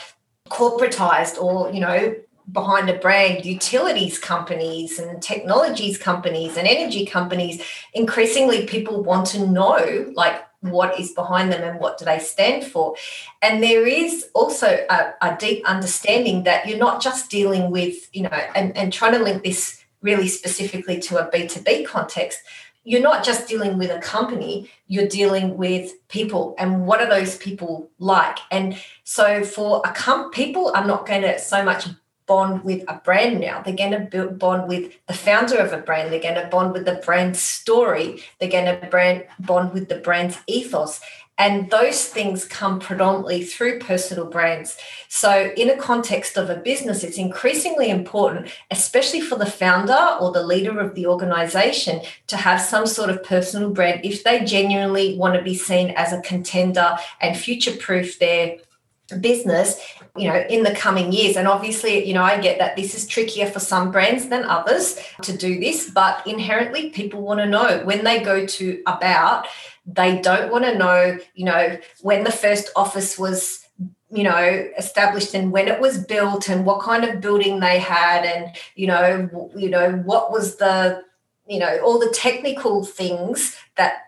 corporatized 0.50 1.40
or, 1.40 1.72
you 1.72 1.80
know, 1.80 2.16
behind 2.52 2.90
a 2.90 2.98
brand 2.98 3.46
utilities 3.46 4.18
companies 4.18 4.98
and 5.00 5.22
technologies 5.22 5.98
companies 5.98 6.58
and 6.58 6.68
energy 6.68 7.04
companies 7.04 7.60
increasingly 7.96 8.68
people 8.68 9.04
want 9.04 9.26
to 9.26 9.48
know 9.48 10.14
like 10.14 10.44
what 10.72 11.00
is 11.00 11.12
behind 11.12 11.52
them 11.52 11.64
and 11.64 11.80
what 11.80 11.98
do 11.98 12.06
they 12.06 12.20
stand 12.20 12.64
for. 12.64 12.96
And 13.42 13.62
there 13.62 13.86
is 13.86 14.30
also 14.34 14.86
a, 14.90 15.14
a, 15.22 15.36
deep 15.38 15.68
understanding 15.68 16.44
that 16.44 16.68
you're 16.68 16.78
not 16.78 17.02
just 17.02 17.30
dealing 17.30 17.72
with 17.72 18.10
you 18.16 18.24
know 18.24 18.30
and, 18.56 18.76
and 18.78 18.94
trying 18.94 19.14
to 19.14 19.20
link 19.20 19.44
this 19.44 19.84
really 20.02 20.28
specifically 20.28 21.00
to 21.00 21.18
a 21.18 21.32
b2b 21.32 21.86
context. 21.86 22.40
You're 22.84 23.02
not 23.02 23.24
just 23.24 23.48
dealing 23.48 23.78
with 23.78 23.90
a 23.90 24.00
company 24.00 24.70
you're 24.88 25.08
dealing 25.08 25.58
with 25.58 25.94
people. 26.08 26.56
And 26.58 26.86
what 26.86 27.02
are 27.02 27.10
those 27.10 27.38
people 27.38 27.90
like? 27.98 28.38
And 28.52 28.78
so 29.04 29.44
for 29.44 29.82
a 29.86 29.92
com- 29.92 30.32
people 30.32 30.72
are 30.76 30.86
not 30.86 31.08
going 31.08 31.24
to 31.24 31.40
so 31.40 31.64
much 31.64 31.88
bond 32.28 32.64
with 32.64 32.84
a 32.88 32.96
brand 33.04 33.40
now. 33.40 33.62
They're 33.62 33.76
going 33.76 34.10
to 34.10 34.28
bond 34.28 34.68
with 34.68 34.94
the 35.08 35.14
founder 35.14 35.58
of 35.58 35.74
a 35.74 35.78
brand. 35.78 36.12
They're 36.12 36.22
going 36.22 36.36
to 36.36 36.48
bond 36.48 36.74
with 36.74 36.86
the 36.86 37.02
brand 37.06 37.38
story. 37.38 38.24
They're 38.40 38.50
going 38.50 38.66
to 38.66 38.88
brand 38.88 39.26
bond 39.40 39.74
with 39.74 39.90
the 39.90 39.98
brand's 39.98 40.40
ethos. 40.48 41.00
And 41.38 41.70
those 41.70 42.06
things 42.06 42.46
come 42.46 42.80
predominantly 42.80 43.44
through 43.44 43.80
personal 43.80 44.26
brands. 44.26 44.78
So, 45.10 45.52
in 45.58 45.70
a 45.70 45.76
context 45.76 46.38
of 46.38 46.50
a 46.50 46.56
business, 46.56 47.04
it's 47.04 47.18
increasingly 47.18 47.90
important, 47.90 48.50
especially 48.72 49.20
for 49.20 49.38
the 49.38 49.46
founder 49.46 50.18
or 50.22 50.32
the 50.32 50.46
leader 50.46 50.80
of 50.80 50.96
the 50.96 51.08
organization, 51.08 52.02
to 52.28 52.38
have 52.38 52.62
some 52.62 52.88
sort 52.88 53.10
of 53.10 53.22
personal 53.22 53.72
brand 53.72 54.06
if 54.06 54.24
they 54.24 54.46
genuinely 54.46 55.18
want 55.18 55.36
to 55.36 55.42
be 55.42 55.56
seen 55.56 55.90
as 55.98 56.14
a 56.14 56.22
contender 56.22 56.96
and 57.20 57.36
future 57.36 57.76
proof 57.76 58.18
their 58.18 58.58
business 59.20 59.78
you 60.18 60.28
know 60.28 60.46
in 60.50 60.64
the 60.64 60.74
coming 60.74 61.12
years. 61.12 61.36
And 61.38 61.48
obviously 61.48 62.06
you 62.06 62.14
know 62.14 62.24
i 62.24 62.40
get 62.40 62.60
that 62.60 62.76
this 62.76 62.96
is 62.96 63.06
trickier 63.08 63.48
for 63.48 63.60
some 63.60 63.92
brands 63.92 64.30
than 64.30 64.44
others 64.44 64.98
to 65.24 65.36
do 65.36 65.60
this 65.60 65.90
but 65.90 66.26
inherently 66.26 66.90
people 66.90 67.22
want 67.22 67.40
to 67.40 67.46
know. 67.46 67.82
When 67.84 68.04
they 68.04 68.22
go 68.22 68.46
to 68.46 68.82
about 68.88 69.48
they 69.86 70.20
don't 70.22 70.52
want 70.52 70.66
to 70.66 70.78
know 70.78 71.18
you 71.34 71.46
know 71.46 71.78
when 72.02 72.24
the 72.24 72.32
first 72.32 72.70
office 72.76 73.18
was 73.18 73.66
you 74.10 74.24
know 74.24 74.68
established 74.78 75.34
and 75.34 75.52
when 75.52 75.68
it 75.68 75.80
was 75.80 75.98
built 75.98 76.50
and 76.50 76.66
what 76.66 76.82
kind 76.82 77.04
of 77.04 77.22
building 77.22 77.60
they 77.60 77.80
had 77.80 78.26
and 78.26 78.56
you 78.76 78.88
know 78.88 79.52
you 79.56 79.70
know 79.70 79.92
what 80.06 80.32
was 80.32 80.56
the 80.58 81.04
you 81.48 81.60
know 81.60 81.80
all 81.84 82.00
the 82.00 82.14
technical 82.14 82.84
things 82.84 83.56
that 83.76 84.06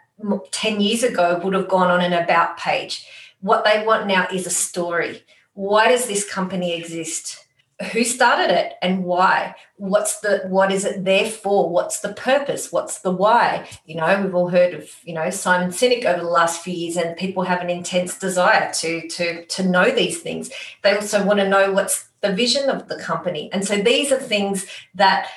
10 0.51 0.81
years 0.81 1.03
ago 1.03 1.39
would 1.43 1.53
have 1.53 1.67
gone 1.67 1.91
on 1.91 2.01
an 2.01 2.13
about 2.13 2.57
page. 2.57 3.05
What 3.41 3.63
they 3.63 3.85
want 3.85 4.07
now 4.07 4.27
is 4.31 4.47
a 4.47 4.51
story. 4.51 5.23
Why 5.57 5.87
does 5.87 6.05
this 6.05 6.23
company 6.23 6.75
exist? 6.75 7.47
Who 7.91 8.03
started 8.03 8.51
it 8.53 8.73
and 8.83 9.03
why? 9.03 9.55
What's 9.77 10.19
the 10.19 10.43
what 10.49 10.71
is 10.71 10.85
it 10.85 11.03
there 11.03 11.27
for? 11.27 11.67
What's 11.67 12.01
the 12.01 12.13
purpose? 12.13 12.71
What's 12.71 12.99
the 12.99 13.09
why? 13.09 13.67
You 13.85 13.95
know, 13.95 14.21
we've 14.21 14.35
all 14.35 14.49
heard 14.49 14.75
of, 14.75 14.87
you 15.03 15.15
know, 15.15 15.31
Simon 15.31 15.69
Sinek 15.69 16.05
over 16.05 16.21
the 16.21 16.29
last 16.29 16.61
few 16.61 16.75
years, 16.75 16.95
and 16.95 17.17
people 17.17 17.41
have 17.41 17.61
an 17.61 17.71
intense 17.71 18.19
desire 18.19 18.71
to 18.73 19.07
to 19.09 19.45
to 19.47 19.67
know 19.67 19.89
these 19.89 20.21
things. 20.21 20.51
They 20.83 20.95
also 20.95 21.25
want 21.25 21.39
to 21.39 21.49
know 21.49 21.71
what's 21.71 22.07
the 22.21 22.33
vision 22.33 22.69
of 22.69 22.87
the 22.87 22.99
company. 22.99 23.49
And 23.51 23.65
so 23.65 23.77
these 23.77 24.11
are 24.11 24.19
things 24.19 24.67
that 24.93 25.27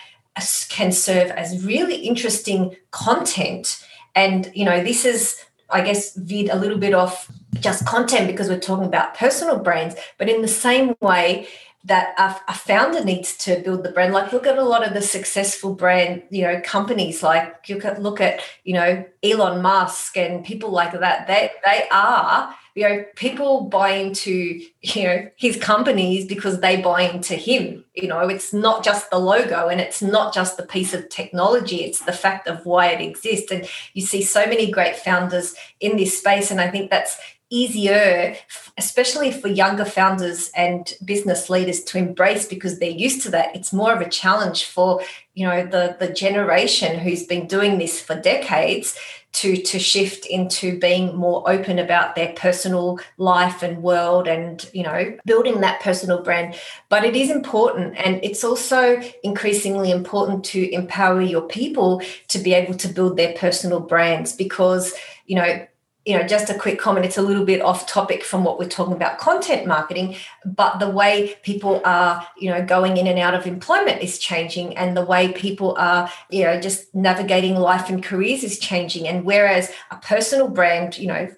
can 0.68 0.92
serve 0.92 1.30
as 1.30 1.64
really 1.64 1.96
interesting 1.96 2.76
content. 2.90 3.82
And 4.14 4.50
you 4.54 4.66
know, 4.66 4.84
this 4.84 5.06
is 5.06 5.42
I 5.70 5.80
guess, 5.82 6.14
veered 6.14 6.50
a 6.50 6.58
little 6.58 6.78
bit 6.78 6.94
off 6.94 7.30
just 7.54 7.86
content 7.86 8.26
because 8.26 8.48
we're 8.48 8.60
talking 8.60 8.86
about 8.86 9.14
personal 9.14 9.58
brands. 9.58 9.96
But 10.18 10.28
in 10.28 10.42
the 10.42 10.48
same 10.48 10.94
way 11.00 11.48
that 11.84 12.14
a, 12.18 12.50
a, 12.50 12.54
founder 12.54 13.02
needs 13.02 13.34
to 13.38 13.60
build 13.60 13.82
the 13.82 13.90
brand, 13.90 14.12
like 14.12 14.32
look 14.32 14.46
at 14.46 14.58
a 14.58 14.62
lot 14.62 14.86
of 14.86 14.92
the 14.92 15.00
successful 15.00 15.74
brand, 15.74 16.22
you 16.30 16.42
know, 16.42 16.60
companies. 16.62 17.22
Like 17.22 17.68
you 17.68 17.78
can 17.78 18.02
look 18.02 18.20
at, 18.20 18.40
you 18.64 18.74
know, 18.74 19.04
Elon 19.22 19.62
Musk 19.62 20.16
and 20.16 20.44
people 20.44 20.70
like 20.70 20.92
that. 20.92 21.26
They 21.26 21.50
they 21.64 21.88
are 21.90 22.54
you 22.74 22.88
know 22.88 23.04
people 23.16 23.62
buy 23.62 23.90
into 23.90 24.60
you 24.80 25.02
know 25.02 25.28
his 25.36 25.56
companies 25.56 26.26
because 26.26 26.60
they 26.60 26.80
buy 26.80 27.02
into 27.02 27.34
him. 27.34 27.84
You 27.94 28.08
know 28.08 28.28
it's 28.28 28.52
not 28.52 28.84
just 28.84 29.10
the 29.10 29.18
logo 29.18 29.68
and 29.68 29.80
it's 29.80 30.00
not 30.00 30.32
just 30.32 30.56
the 30.56 30.66
piece 30.66 30.94
of 30.94 31.08
technology. 31.08 31.84
It's 31.84 32.00
the 32.00 32.12
fact 32.12 32.46
of 32.46 32.64
why 32.64 32.88
it 32.88 33.00
exists. 33.00 33.50
And 33.50 33.68
you 33.94 34.02
see 34.02 34.22
so 34.22 34.46
many 34.46 34.70
great 34.70 34.96
founders 34.96 35.54
in 35.80 35.96
this 35.96 36.18
space. 36.18 36.50
And 36.50 36.60
i 36.60 36.68
think 36.68 36.90
that's 36.90 37.18
easier, 37.50 38.36
especially 38.78 39.32
for 39.32 39.48
younger 39.48 39.84
founders 39.84 40.50
and 40.56 40.94
business 41.04 41.50
leaders 41.50 41.82
to 41.84 41.98
embrace 41.98 42.46
because 42.46 42.78
they're 42.78 42.90
used 42.90 43.22
to 43.22 43.30
that. 43.30 43.54
It's 43.54 43.72
more 43.72 43.92
of 43.92 44.00
a 44.00 44.08
challenge 44.08 44.64
for 44.64 45.02
you 45.34 45.46
know 45.46 45.64
the 45.64 45.96
the 45.98 46.12
generation 46.12 46.98
who's 46.98 47.24
been 47.24 47.46
doing 47.46 47.78
this 47.78 48.00
for 48.00 48.14
decades 48.20 48.96
to 49.32 49.56
to 49.56 49.78
shift 49.78 50.26
into 50.26 50.78
being 50.78 51.14
more 51.16 51.48
open 51.48 51.78
about 51.78 52.16
their 52.16 52.32
personal 52.34 52.98
life 53.16 53.62
and 53.62 53.82
world 53.82 54.26
and 54.26 54.68
you 54.72 54.82
know 54.82 55.16
building 55.24 55.60
that 55.60 55.80
personal 55.80 56.20
brand 56.22 56.56
but 56.88 57.04
it 57.04 57.14
is 57.14 57.30
important 57.30 57.96
and 57.96 58.22
it's 58.24 58.42
also 58.42 59.00
increasingly 59.22 59.92
important 59.92 60.44
to 60.44 60.68
empower 60.72 61.20
your 61.20 61.42
people 61.42 62.02
to 62.26 62.38
be 62.40 62.52
able 62.52 62.74
to 62.74 62.88
build 62.88 63.16
their 63.16 63.32
personal 63.34 63.78
brands 63.78 64.32
because 64.32 64.94
you 65.26 65.36
know 65.36 65.66
you 66.06 66.16
know, 66.16 66.26
just 66.26 66.48
a 66.48 66.54
quick 66.54 66.78
comment, 66.78 67.04
it's 67.04 67.18
a 67.18 67.22
little 67.22 67.44
bit 67.44 67.60
off 67.60 67.86
topic 67.86 68.24
from 68.24 68.42
what 68.42 68.58
we're 68.58 68.68
talking 68.68 68.94
about 68.94 69.18
content 69.18 69.66
marketing, 69.66 70.16
but 70.46 70.78
the 70.78 70.88
way 70.88 71.36
people 71.42 71.82
are, 71.84 72.26
you 72.38 72.48
know, 72.50 72.64
going 72.64 72.96
in 72.96 73.06
and 73.06 73.18
out 73.18 73.34
of 73.34 73.46
employment 73.46 74.02
is 74.02 74.18
changing 74.18 74.74
and 74.78 74.96
the 74.96 75.04
way 75.04 75.30
people 75.32 75.76
are, 75.76 76.10
you 76.30 76.42
know, 76.42 76.58
just 76.58 76.94
navigating 76.94 77.54
life 77.54 77.90
and 77.90 78.02
careers 78.02 78.42
is 78.42 78.58
changing. 78.58 79.06
And 79.06 79.24
whereas 79.24 79.70
a 79.90 79.96
personal 79.96 80.48
brand, 80.48 80.96
you 80.96 81.06
know, 81.06 81.28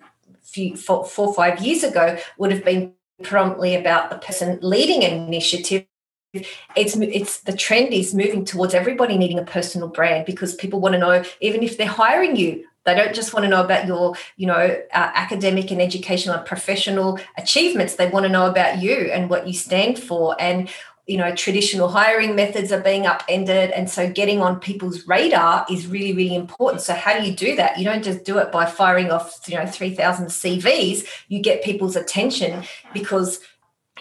few, 0.42 0.76
five 0.76 1.60
years 1.60 1.82
ago 1.82 2.16
would 2.38 2.52
have 2.52 2.64
been 2.64 2.92
promptly 3.24 3.74
about 3.74 4.10
the 4.10 4.18
person 4.18 4.58
leading 4.62 5.04
an 5.04 5.26
initiative 5.26 5.86
it's 6.74 6.96
it's 6.96 7.40
the 7.40 7.54
trend 7.54 7.92
is 7.92 8.14
moving 8.14 8.42
towards 8.42 8.72
everybody 8.72 9.18
needing 9.18 9.38
a 9.38 9.44
personal 9.44 9.86
brand 9.86 10.24
because 10.24 10.54
people 10.54 10.80
want 10.80 10.94
to 10.94 10.98
know 10.98 11.22
even 11.42 11.62
if 11.62 11.76
they're 11.76 11.86
hiring 11.86 12.36
you 12.36 12.64
they 12.84 12.94
don't 12.94 13.14
just 13.14 13.32
want 13.32 13.44
to 13.44 13.50
know 13.50 13.64
about 13.64 13.86
your, 13.86 14.14
you 14.36 14.46
know, 14.46 14.54
uh, 14.92 15.10
academic 15.14 15.70
and 15.70 15.80
educational 15.80 16.36
and 16.36 16.46
professional 16.46 17.18
achievements. 17.38 17.94
They 17.94 18.08
want 18.08 18.24
to 18.24 18.32
know 18.32 18.46
about 18.46 18.82
you 18.82 19.10
and 19.12 19.30
what 19.30 19.46
you 19.46 19.52
stand 19.52 19.98
for. 19.98 20.36
And 20.40 20.68
you 21.06 21.16
know, 21.16 21.34
traditional 21.34 21.88
hiring 21.88 22.36
methods 22.36 22.70
are 22.70 22.80
being 22.80 23.06
upended, 23.06 23.72
and 23.72 23.90
so 23.90 24.08
getting 24.08 24.40
on 24.40 24.60
people's 24.60 25.06
radar 25.08 25.66
is 25.68 25.88
really, 25.88 26.12
really 26.12 26.36
important. 26.36 26.80
So 26.80 26.94
how 26.94 27.18
do 27.18 27.26
you 27.26 27.34
do 27.34 27.56
that? 27.56 27.76
You 27.76 27.84
don't 27.84 28.04
just 28.04 28.24
do 28.24 28.38
it 28.38 28.52
by 28.52 28.66
firing 28.66 29.10
off, 29.10 29.40
you 29.48 29.56
know, 29.56 29.66
three 29.66 29.94
thousand 29.94 30.26
CVs. 30.26 31.04
You 31.26 31.42
get 31.42 31.64
people's 31.64 31.96
attention 31.96 32.62
because 32.94 33.40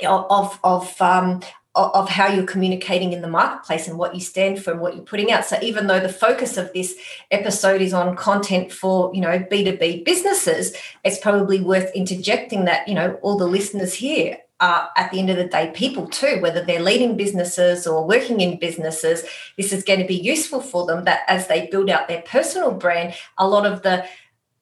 of 0.05 0.59
of 0.63 1.01
um, 1.01 1.41
of 1.73 2.09
how 2.09 2.27
you're 2.27 2.45
communicating 2.45 3.13
in 3.13 3.21
the 3.21 3.29
marketplace 3.29 3.87
and 3.87 3.97
what 3.97 4.13
you 4.13 4.19
stand 4.19 4.61
for 4.61 4.71
and 4.71 4.81
what 4.81 4.93
you're 4.93 5.05
putting 5.05 5.31
out. 5.31 5.45
So 5.45 5.57
even 5.61 5.87
though 5.87 6.01
the 6.01 6.09
focus 6.09 6.57
of 6.57 6.71
this 6.73 6.95
episode 7.31 7.81
is 7.81 7.93
on 7.93 8.17
content 8.17 8.73
for, 8.73 9.09
you 9.13 9.21
know, 9.21 9.39
B2B 9.39 10.03
businesses, 10.03 10.75
it's 11.05 11.19
probably 11.19 11.61
worth 11.61 11.89
interjecting 11.95 12.65
that, 12.65 12.87
you 12.89 12.93
know, 12.93 13.17
all 13.21 13.37
the 13.37 13.47
listeners 13.47 13.93
here 13.93 14.37
are 14.59 14.89
at 14.97 15.11
the 15.11 15.19
end 15.19 15.29
of 15.29 15.37
the 15.37 15.45
day 15.45 15.71
people 15.73 16.07
too, 16.07 16.39
whether 16.41 16.63
they're 16.63 16.81
leading 16.81 17.15
businesses 17.15 17.87
or 17.87 18.05
working 18.05 18.41
in 18.41 18.59
businesses, 18.59 19.23
this 19.57 19.71
is 19.71 19.83
going 19.83 19.99
to 19.99 20.05
be 20.05 20.15
useful 20.15 20.61
for 20.61 20.85
them 20.85 21.05
that 21.05 21.21
as 21.27 21.47
they 21.47 21.67
build 21.67 21.89
out 21.89 22.07
their 22.09 22.21
personal 22.23 22.71
brand, 22.71 23.13
a 23.37 23.47
lot 23.47 23.65
of 23.65 23.81
the 23.81 24.05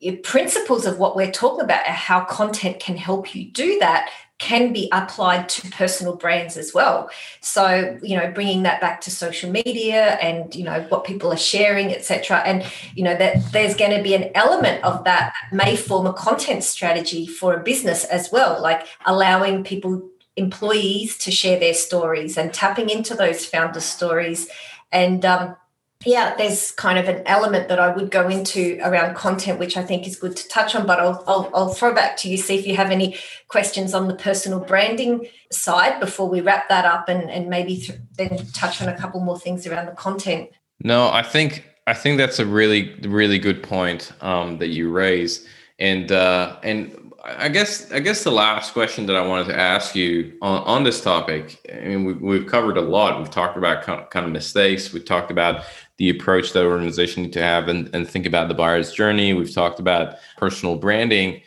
eh, 0.04 0.16
principles 0.24 0.86
of 0.86 1.00
what 1.00 1.16
we're 1.16 1.32
talking 1.32 1.66
about 1.66 1.86
how 1.88 2.24
content 2.26 2.80
can 2.80 2.96
help 2.96 3.36
you 3.36 3.46
do 3.52 3.80
that 3.80 4.10
can 4.40 4.74
be 4.74 4.90
applied 4.92 5.48
to 5.50 5.70
personal 5.70 6.16
brands 6.16 6.58
as 6.58 6.74
well. 6.74 7.10
So 7.42 7.98
you 8.02 8.18
know 8.18 8.32
bringing 8.32 8.64
that 8.64 8.82
back 8.82 9.02
to 9.02 9.12
social 9.12 9.52
media 9.52 10.18
and 10.22 10.54
you 10.56 10.64
know 10.64 10.82
what 10.90 11.04
people 11.04 11.32
are 11.32 11.38
sharing 11.38 11.94
etc 11.94 12.38
and 12.46 12.66
you 12.96 13.04
know 13.04 13.16
that 13.16 13.52
there's 13.52 13.76
going 13.76 13.96
to 13.96 14.02
be 14.02 14.16
an 14.16 14.32
element 14.36 14.84
of 14.84 15.04
that, 15.04 15.34
may 15.52 15.76
form 15.76 16.08
a 16.08 16.14
content 16.14 16.64
strategy 16.64 17.28
for 17.28 17.54
a 17.54 17.64
business 17.64 18.06
as 18.06 18.32
well 18.32 18.62
like 18.62 18.88
allowing 19.06 19.64
people 19.64 20.10
employees 20.40 21.18
to 21.18 21.32
share 21.32 21.60
their 21.60 21.74
stories 21.74 22.38
and 22.38 22.54
tapping 22.54 22.90
into 22.90 23.14
those 23.14 23.46
founder 23.46 23.82
stories. 23.82 24.50
And 24.92 25.24
um, 25.26 25.56
yeah, 26.06 26.34
there's 26.38 26.72
kind 26.72 26.98
of 26.98 27.10
an 27.10 27.24
element 27.26 27.68
that 27.68 27.78
I 27.78 27.94
would 27.94 28.10
go 28.10 28.30
into 28.30 28.80
around 28.82 29.16
content, 29.16 29.60
which 29.60 29.76
I 29.76 29.84
think 29.84 30.08
is 30.08 30.16
good 30.16 30.36
to 30.38 30.48
touch 30.48 30.74
on. 30.74 30.88
But 30.88 31.00
I'll, 31.00 31.24
I'll, 31.28 31.52
I'll 31.54 31.70
throw 31.74 31.94
back 31.94 32.16
to 32.18 32.30
you, 32.30 32.38
see 32.38 32.58
if 32.58 32.66
you 32.66 32.78
have 32.78 32.90
any 32.90 33.18
questions 33.50 33.94
on 33.94 34.08
the 34.08 34.16
personal 34.16 34.62
branding 34.62 35.28
side 35.52 36.00
before 36.00 36.30
we 36.30 36.40
wrap 36.40 36.70
that 36.70 36.86
up 36.86 37.10
and, 37.10 37.30
and 37.30 37.50
maybe 37.50 37.78
th- 37.78 38.00
then 38.16 38.46
touch 38.54 38.82
on 38.82 38.88
a 38.88 38.98
couple 38.98 39.20
more 39.20 39.38
things 39.38 39.68
around 39.68 39.88
the 39.88 39.92
content. 39.92 40.50
No, 40.82 41.10
I 41.10 41.22
think 41.22 41.66
I 41.86 41.94
think 41.94 42.18
that's 42.18 42.40
a 42.40 42.46
really 42.46 42.96
really 43.02 43.40
good 43.40 43.62
point 43.62 44.14
um, 44.22 44.58
that 44.60 44.68
you 44.68 44.90
raise, 44.90 45.46
and 45.80 46.14
uh, 46.14 46.56
and 46.64 47.12
I 47.26 47.50
guess 47.50 47.92
I 47.92 48.00
guess 48.00 48.24
the 48.24 48.32
last 48.32 48.72
question 48.72 49.06
that 49.08 49.18
I 49.18 49.26
wanted 49.26 49.48
to 49.48 49.60
ask 49.60 49.96
you 49.96 50.38
on, 50.42 50.64
on 50.64 50.84
this 50.86 51.02
topic. 51.02 51.60
I 51.70 51.88
mean, 51.88 52.06
we, 52.06 52.14
we've 52.14 52.48
covered 52.48 52.78
a 52.78 52.82
lot. 52.82 53.20
We've 53.20 53.30
talked 53.30 53.58
about 53.58 53.84
kind 53.84 54.26
of 54.26 54.32
mistakes. 54.32 54.94
We 54.94 55.02
talked 55.02 55.32
about 55.32 55.66
the 56.00 56.10
approach 56.10 56.54
that 56.54 56.66
organization 56.66 57.24
need 57.24 57.34
to 57.34 57.42
have 57.42 57.68
and, 57.68 57.94
and 57.94 58.10
think 58.10 58.26
about 58.26 58.48
the 58.48 58.54
buyer's 58.54 58.92
journey. 58.92 59.34
We've 59.34 59.54
talked 59.54 59.82
about 59.82 60.16
personal 60.38 60.78
branding. 60.78 61.42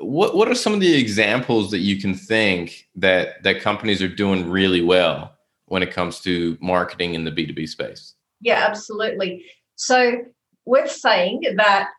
What 0.00 0.34
what 0.34 0.48
are 0.48 0.54
some 0.54 0.74
of 0.74 0.80
the 0.80 0.94
examples 0.94 1.70
that 1.70 1.78
you 1.78 1.98
can 1.98 2.12
think 2.12 2.88
that 2.96 3.42
that 3.44 3.60
companies 3.60 4.02
are 4.02 4.08
doing 4.08 4.50
really 4.50 4.82
well 4.82 5.32
when 5.66 5.82
it 5.82 5.92
comes 5.92 6.20
to 6.20 6.58
marketing 6.60 7.14
in 7.14 7.24
the 7.24 7.30
B2B 7.30 7.68
space? 7.68 8.14
Yeah, 8.40 8.66
absolutely. 8.68 9.46
So 9.76 10.24
we're 10.64 10.88
saying 10.88 11.42
that 11.56 11.90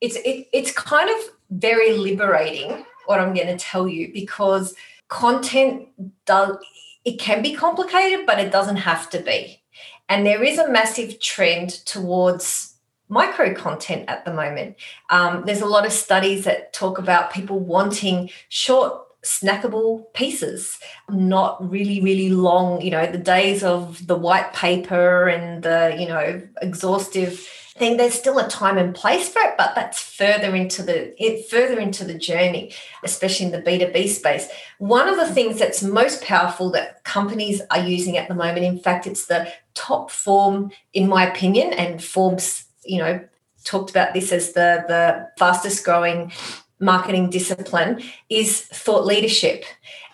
it's 0.00 0.16
it, 0.16 0.48
it's 0.52 0.72
kind 0.72 1.08
of 1.08 1.16
very 1.50 1.92
liberating 1.92 2.84
what 3.06 3.20
I'm 3.20 3.34
going 3.34 3.46
to 3.46 3.56
tell 3.56 3.86
you 3.86 4.12
because 4.12 4.74
content 5.08 5.88
does 6.24 6.56
it 7.04 7.20
can 7.20 7.40
be 7.40 7.54
complicated, 7.54 8.26
but 8.26 8.40
it 8.40 8.50
doesn't 8.50 8.78
have 8.78 9.08
to 9.10 9.20
be. 9.20 9.62
And 10.08 10.26
there 10.26 10.42
is 10.42 10.58
a 10.58 10.70
massive 10.70 11.20
trend 11.20 11.70
towards 11.84 12.74
micro 13.08 13.54
content 13.54 14.04
at 14.08 14.24
the 14.24 14.32
moment. 14.32 14.76
Um, 15.10 15.44
there's 15.46 15.60
a 15.60 15.66
lot 15.66 15.86
of 15.86 15.92
studies 15.92 16.44
that 16.44 16.72
talk 16.72 16.98
about 16.98 17.32
people 17.32 17.58
wanting 17.58 18.30
short 18.48 19.02
snackable 19.22 20.12
pieces, 20.14 20.78
not 21.10 21.70
really, 21.70 22.00
really 22.00 22.30
long, 22.30 22.80
you 22.80 22.90
know, 22.90 23.06
the 23.10 23.18
days 23.18 23.64
of 23.64 24.06
the 24.06 24.16
white 24.16 24.52
paper 24.52 25.28
and 25.28 25.62
the, 25.62 25.96
you 25.98 26.06
know, 26.06 26.40
exhaustive 26.62 27.48
thing. 27.78 27.96
There's 27.96 28.14
still 28.14 28.38
a 28.38 28.48
time 28.48 28.78
and 28.78 28.94
place 28.94 29.28
for 29.28 29.40
it 29.42 29.54
but 29.56 29.74
that's 29.74 30.00
further 30.00 30.54
into 30.54 30.82
the 30.82 31.22
it 31.22 31.48
further 31.48 31.78
into 31.78 32.04
the 32.04 32.14
journey 32.14 32.72
especially 33.04 33.46
in 33.46 33.52
the 33.52 33.62
b2b 33.62 34.08
space. 34.08 34.48
One 34.78 35.08
of 35.08 35.16
the 35.16 35.32
things 35.32 35.58
that's 35.58 35.82
most 35.82 36.22
powerful 36.22 36.70
that 36.72 37.04
companies 37.04 37.60
are 37.70 37.80
using 37.80 38.16
at 38.16 38.28
the 38.28 38.34
moment 38.34 38.64
in 38.64 38.78
fact 38.78 39.06
it's 39.06 39.26
the 39.26 39.52
top 39.74 40.10
form 40.10 40.70
in 40.92 41.08
my 41.08 41.26
opinion 41.26 41.72
and 41.72 42.02
forbes 42.02 42.64
you 42.84 42.98
know 42.98 43.20
talked 43.64 43.90
about 43.90 44.14
this 44.14 44.32
as 44.32 44.52
the 44.52 44.84
the 44.88 45.28
fastest 45.38 45.84
growing 45.84 46.32
marketing 46.78 47.30
discipline 47.30 48.02
is 48.28 48.62
thought 48.62 49.04
leadership. 49.04 49.64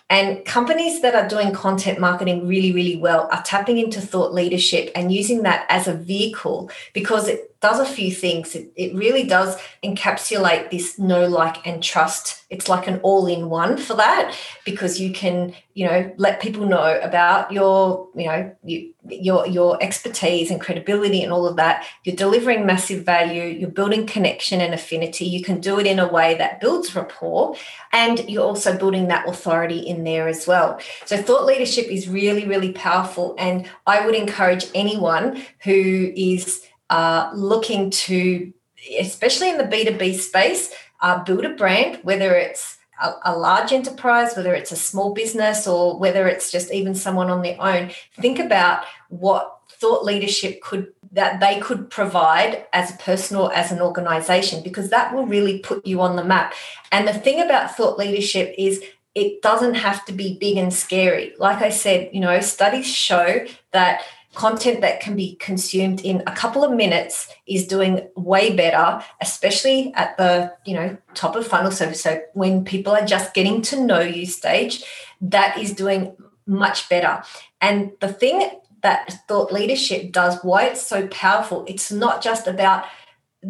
And 0.09 0.45
companies 0.45 1.01
that 1.01 1.15
are 1.15 1.27
doing 1.27 1.53
content 1.53 1.99
marketing 1.99 2.47
really, 2.47 2.71
really 2.71 2.97
well 2.97 3.27
are 3.31 3.41
tapping 3.43 3.79
into 3.79 3.99
thought 3.99 4.33
leadership 4.33 4.91
and 4.95 5.11
using 5.11 5.43
that 5.43 5.65
as 5.69 5.87
a 5.87 5.93
vehicle 5.93 6.69
because 6.93 7.27
it 7.27 7.52
does 7.63 7.79
a 7.79 7.85
few 7.85 8.11
things. 8.11 8.55
It, 8.55 8.73
it 8.75 8.93
really 8.93 9.23
does 9.23 9.57
encapsulate 9.85 10.69
this 10.69 10.99
know, 10.99 11.29
like, 11.29 11.65
and 11.65 11.81
trust. 11.81 12.43
It's 12.49 12.67
like 12.67 12.87
an 12.87 12.99
all 13.03 13.25
in 13.25 13.49
one 13.49 13.77
for 13.77 13.93
that 13.95 14.35
because 14.65 14.99
you 14.99 15.13
can, 15.13 15.55
you 15.73 15.87
know, 15.87 16.13
let 16.17 16.41
people 16.41 16.65
know 16.65 16.99
about 17.01 17.53
your, 17.53 18.09
you 18.15 18.27
know, 18.27 18.53
you, 18.65 18.93
your 19.07 19.47
your 19.47 19.81
expertise 19.81 20.51
and 20.51 20.59
credibility 20.59 21.23
and 21.23 21.31
all 21.31 21.47
of 21.47 21.55
that. 21.55 21.87
You're 22.03 22.17
delivering 22.17 22.65
massive 22.65 23.05
value. 23.05 23.43
You're 23.43 23.69
building 23.69 24.05
connection 24.05 24.59
and 24.59 24.73
affinity. 24.73 25.25
You 25.25 25.41
can 25.41 25.61
do 25.61 25.79
it 25.79 25.87
in 25.87 25.99
a 25.99 26.07
way 26.07 26.35
that 26.35 26.59
builds 26.59 26.93
rapport, 26.93 27.55
and 27.93 28.29
you're 28.29 28.43
also 28.43 28.77
building 28.77 29.07
that 29.07 29.27
authority 29.27 29.79
in 29.79 30.03
there 30.03 30.27
as 30.27 30.45
well. 30.45 30.79
So 31.05 31.15
thought 31.15 31.45
leadership 31.45 31.87
is 31.87 32.09
really, 32.09 32.45
really 32.45 32.73
powerful, 32.73 33.35
and 33.39 33.69
I 33.87 34.05
would 34.05 34.15
encourage 34.15 34.65
anyone 34.75 35.41
who 35.63 36.11
is 36.15 36.61
uh, 36.89 37.31
looking 37.33 37.89
to, 37.89 38.53
especially 38.99 39.49
in 39.49 39.57
the 39.57 39.63
B2B 39.63 40.15
space, 40.15 40.73
uh, 41.01 41.23
build 41.23 41.45
a 41.45 41.49
brand, 41.49 41.99
whether 42.03 42.35
it's 42.35 42.77
a, 43.01 43.13
a, 43.25 43.37
large 43.37 43.73
enterprise, 43.73 44.35
whether 44.35 44.53
it's 44.53 44.71
a 44.71 44.75
small 44.75 45.13
business, 45.13 45.67
or 45.67 45.97
whether 45.97 46.27
it's 46.27 46.51
just 46.51 46.71
even 46.71 46.95
someone 46.95 47.29
on 47.29 47.41
their 47.41 47.59
own. 47.61 47.91
Think 48.19 48.39
about 48.39 48.85
what 49.09 49.59
thought 49.69 50.05
leadership 50.05 50.61
could 50.61 50.93
that 51.11 51.39
they 51.39 51.59
could 51.59 51.89
provide 51.89 52.65
as 52.73 52.89
a 52.91 52.97
person 52.97 53.37
or 53.37 53.53
as 53.53 53.71
an 53.71 53.81
organization 53.81 54.63
because 54.63 54.89
that 54.89 55.13
will 55.13 55.25
really 55.25 55.59
put 55.59 55.85
you 55.85 56.01
on 56.01 56.15
the 56.15 56.23
map 56.23 56.53
and 56.91 57.07
the 57.07 57.13
thing 57.13 57.41
about 57.41 57.75
thought 57.75 57.97
leadership 57.97 58.53
is 58.57 58.83
it 59.13 59.41
doesn't 59.41 59.75
have 59.75 60.03
to 60.05 60.13
be 60.13 60.37
big 60.39 60.57
and 60.57 60.73
scary 60.73 61.33
like 61.37 61.61
i 61.61 61.69
said 61.69 62.09
you 62.13 62.19
know 62.19 62.39
studies 62.39 62.87
show 62.87 63.45
that 63.71 64.01
content 64.33 64.81
that 64.81 64.99
can 64.99 65.15
be 65.15 65.35
consumed 65.35 66.01
in 66.01 66.23
a 66.25 66.31
couple 66.31 66.63
of 66.63 66.71
minutes 66.71 67.27
is 67.45 67.67
doing 67.67 68.07
way 68.15 68.55
better 68.55 69.03
especially 69.21 69.93
at 69.95 70.17
the 70.17 70.51
you 70.65 70.73
know 70.73 70.97
top 71.13 71.35
of 71.35 71.47
funnel. 71.47 71.71
So 71.71 71.91
so 71.93 72.21
when 72.33 72.65
people 72.65 72.93
are 72.93 73.05
just 73.05 73.33
getting 73.33 73.61
to 73.63 73.79
know 73.79 73.99
you 73.99 74.25
stage 74.25 74.83
that 75.21 75.57
is 75.57 75.73
doing 75.73 76.15
much 76.45 76.89
better. 76.89 77.23
And 77.61 77.91
the 78.01 78.11
thing 78.11 78.49
that 78.81 79.27
thought 79.27 79.53
leadership 79.53 80.11
does 80.11 80.37
why 80.43 80.65
it's 80.65 80.85
so 80.85 81.07
powerful 81.07 81.63
it's 81.67 81.91
not 81.91 82.21
just 82.21 82.47
about 82.47 82.85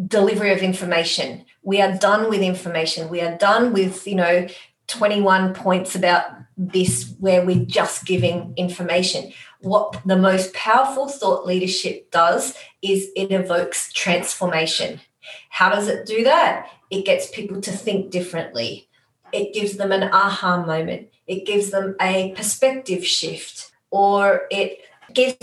delivery 0.07 0.51
of 0.51 0.59
information. 0.59 1.45
We 1.61 1.81
are 1.81 1.97
done 1.97 2.29
with 2.29 2.41
information. 2.41 3.09
We 3.09 3.21
are 3.21 3.37
done 3.37 3.73
with 3.73 4.05
you 4.05 4.15
know 4.15 4.47
21 4.87 5.53
points 5.53 5.95
about 5.95 6.25
this 6.57 7.13
where 7.19 7.45
we're 7.45 7.65
just 7.65 8.05
giving 8.05 8.53
information 8.57 9.31
what 9.63 10.01
the 10.05 10.17
most 10.17 10.53
powerful 10.53 11.07
thought 11.07 11.45
leadership 11.45 12.11
does 12.11 12.55
is 12.81 13.09
it 13.15 13.31
evokes 13.31 13.91
transformation. 13.93 14.99
How 15.49 15.69
does 15.69 15.87
it 15.87 16.05
do 16.05 16.23
that? 16.25 16.69
It 16.89 17.05
gets 17.05 17.29
people 17.31 17.61
to 17.61 17.71
think 17.71 18.11
differently. 18.11 18.89
It 19.31 19.53
gives 19.53 19.77
them 19.77 19.91
an 19.91 20.03
aha 20.03 20.65
moment. 20.65 21.09
It 21.27 21.45
gives 21.45 21.71
them 21.71 21.95
a 22.01 22.33
perspective 22.35 23.05
shift, 23.05 23.71
or 23.89 24.47
it 24.51 24.79
gives 25.13 25.37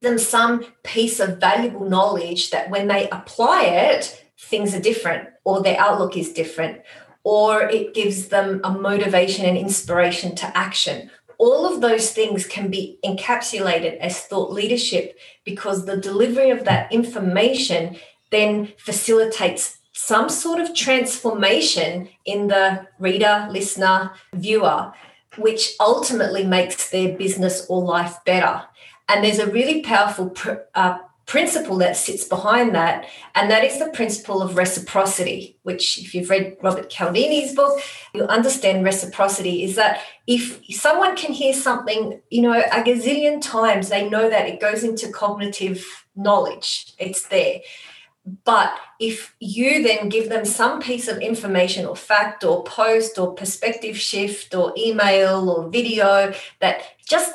them 0.00 0.18
some 0.18 0.64
piece 0.82 1.20
of 1.20 1.38
valuable 1.38 1.88
knowledge 1.88 2.50
that 2.50 2.70
when 2.70 2.88
they 2.88 3.08
apply 3.10 3.64
it, 3.64 4.24
things 4.38 4.74
are 4.74 4.80
different, 4.80 5.28
or 5.44 5.62
their 5.62 5.78
outlook 5.78 6.16
is 6.16 6.32
different, 6.32 6.80
or 7.22 7.62
it 7.62 7.92
gives 7.92 8.28
them 8.28 8.60
a 8.64 8.70
motivation 8.70 9.44
and 9.44 9.58
inspiration 9.58 10.34
to 10.36 10.56
action, 10.56 11.10
all 11.38 11.72
of 11.72 11.80
those 11.80 12.10
things 12.10 12.46
can 12.46 12.68
be 12.68 12.98
encapsulated 13.04 13.96
as 13.98 14.20
thought 14.20 14.52
leadership 14.52 15.16
because 15.44 15.86
the 15.86 15.96
delivery 15.96 16.50
of 16.50 16.64
that 16.64 16.92
information 16.92 17.96
then 18.30 18.72
facilitates 18.76 19.78
some 19.92 20.28
sort 20.28 20.60
of 20.60 20.74
transformation 20.74 22.08
in 22.24 22.48
the 22.48 22.86
reader, 22.98 23.48
listener, 23.50 24.12
viewer, 24.34 24.92
which 25.36 25.74
ultimately 25.80 26.44
makes 26.44 26.90
their 26.90 27.16
business 27.16 27.66
or 27.68 27.82
life 27.82 28.16
better. 28.24 28.62
And 29.08 29.24
there's 29.24 29.38
a 29.38 29.50
really 29.50 29.82
powerful 29.82 30.34
uh, 30.74 30.98
principle 31.28 31.76
that 31.76 31.94
sits 31.94 32.24
behind 32.24 32.74
that, 32.74 33.06
and 33.34 33.50
that 33.50 33.62
is 33.62 33.78
the 33.78 33.90
principle 33.90 34.40
of 34.40 34.56
reciprocity, 34.56 35.58
which, 35.62 35.98
if 35.98 36.14
you've 36.14 36.30
read 36.30 36.56
Robert 36.62 36.88
Cialdini's 36.90 37.54
book, 37.54 37.78
you'll 38.14 38.26
understand 38.28 38.82
reciprocity 38.82 39.62
is 39.62 39.76
that 39.76 40.00
if 40.26 40.64
someone 40.70 41.14
can 41.14 41.34
hear 41.34 41.52
something, 41.52 42.20
you 42.30 42.40
know, 42.40 42.58
a 42.58 42.82
gazillion 42.82 43.42
times, 43.42 43.90
they 43.90 44.08
know 44.08 44.30
that 44.30 44.48
it 44.48 44.58
goes 44.58 44.82
into 44.82 45.12
cognitive 45.12 46.06
knowledge, 46.16 46.94
it's 46.98 47.28
there. 47.28 47.60
But 48.44 48.74
if 48.98 49.34
you 49.38 49.82
then 49.82 50.08
give 50.08 50.30
them 50.30 50.44
some 50.46 50.80
piece 50.80 51.08
of 51.08 51.18
information 51.18 51.86
or 51.86 51.94
fact 51.94 52.42
or 52.42 52.64
post 52.64 53.18
or 53.18 53.34
perspective 53.34 53.98
shift 53.98 54.54
or 54.54 54.72
email 54.76 55.50
or 55.50 55.68
video 55.68 56.32
that 56.60 56.82
just 57.06 57.32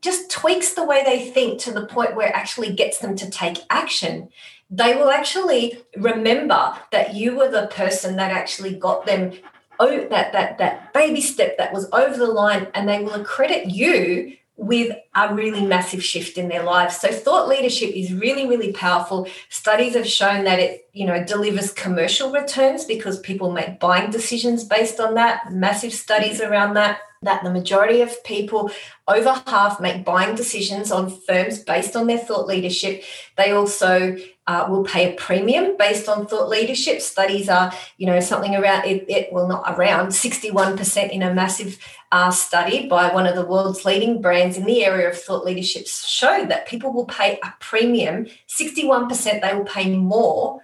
just 0.00 0.30
tweaks 0.30 0.74
the 0.74 0.84
way 0.84 1.02
they 1.04 1.30
think 1.30 1.60
to 1.60 1.72
the 1.72 1.86
point 1.86 2.14
where 2.14 2.28
it 2.28 2.34
actually 2.34 2.72
gets 2.72 2.98
them 2.98 3.16
to 3.16 3.30
take 3.30 3.58
action, 3.70 4.28
they 4.70 4.94
will 4.94 5.10
actually 5.10 5.82
remember 5.96 6.74
that 6.92 7.14
you 7.14 7.36
were 7.36 7.50
the 7.50 7.68
person 7.68 8.16
that 8.16 8.30
actually 8.30 8.74
got 8.74 9.06
them 9.06 9.32
oh, 9.80 10.08
that 10.08 10.32
that 10.32 10.58
that 10.58 10.92
baby 10.92 11.20
step 11.20 11.56
that 11.58 11.72
was 11.72 11.88
over 11.92 12.16
the 12.16 12.26
line, 12.26 12.68
and 12.74 12.88
they 12.88 13.02
will 13.02 13.14
accredit 13.14 13.70
you 13.70 14.36
with 14.56 14.92
a 15.14 15.32
really 15.32 15.64
massive 15.64 16.02
shift 16.02 16.36
in 16.36 16.48
their 16.48 16.64
lives. 16.64 16.96
So 16.96 17.12
thought 17.12 17.48
leadership 17.48 17.90
is 17.94 18.12
really, 18.12 18.48
really 18.48 18.72
powerful. 18.72 19.28
Studies 19.50 19.94
have 19.94 20.06
shown 20.06 20.42
that 20.44 20.58
it, 20.58 20.88
you 20.92 21.06
know, 21.06 21.22
delivers 21.24 21.72
commercial 21.72 22.32
returns 22.32 22.84
because 22.84 23.20
people 23.20 23.52
make 23.52 23.78
buying 23.78 24.10
decisions 24.10 24.64
based 24.64 24.98
on 24.98 25.14
that. 25.14 25.52
Massive 25.52 25.92
studies 25.92 26.40
around 26.40 26.74
that 26.74 26.98
that 27.22 27.42
the 27.42 27.50
majority 27.50 28.00
of 28.00 28.22
people, 28.24 28.70
over 29.06 29.42
half, 29.46 29.80
make 29.80 30.04
buying 30.04 30.36
decisions 30.36 30.92
on 30.92 31.10
firms 31.10 31.58
based 31.58 31.96
on 31.96 32.06
their 32.06 32.18
thought 32.18 32.46
leadership. 32.46 33.02
They 33.36 33.50
also 33.50 34.16
uh, 34.46 34.66
will 34.70 34.84
pay 34.84 35.12
a 35.12 35.16
premium 35.16 35.76
based 35.76 36.08
on 36.08 36.26
thought 36.26 36.48
leadership. 36.48 37.00
Studies 37.00 37.48
are, 37.48 37.72
you 37.96 38.06
know, 38.06 38.20
something 38.20 38.54
around 38.54 38.84
it, 38.84 39.04
it 39.08 39.32
well, 39.32 39.48
not 39.48 39.64
around 39.76 40.08
61% 40.08 41.10
in 41.10 41.22
a 41.22 41.34
massive 41.34 41.78
uh, 42.12 42.30
study 42.30 42.88
by 42.88 43.12
one 43.12 43.26
of 43.26 43.34
the 43.34 43.44
world's 43.44 43.84
leading 43.84 44.22
brands 44.22 44.56
in 44.56 44.64
the 44.64 44.84
area 44.84 45.10
of 45.10 45.20
thought 45.20 45.44
leadership 45.44 45.86
showed 45.86 46.48
that 46.48 46.66
people 46.66 46.92
will 46.92 47.04
pay 47.04 47.38
a 47.42 47.52
premium. 47.60 48.26
61% 48.48 49.42
they 49.42 49.54
will 49.54 49.64
pay 49.64 49.94
more 49.94 50.62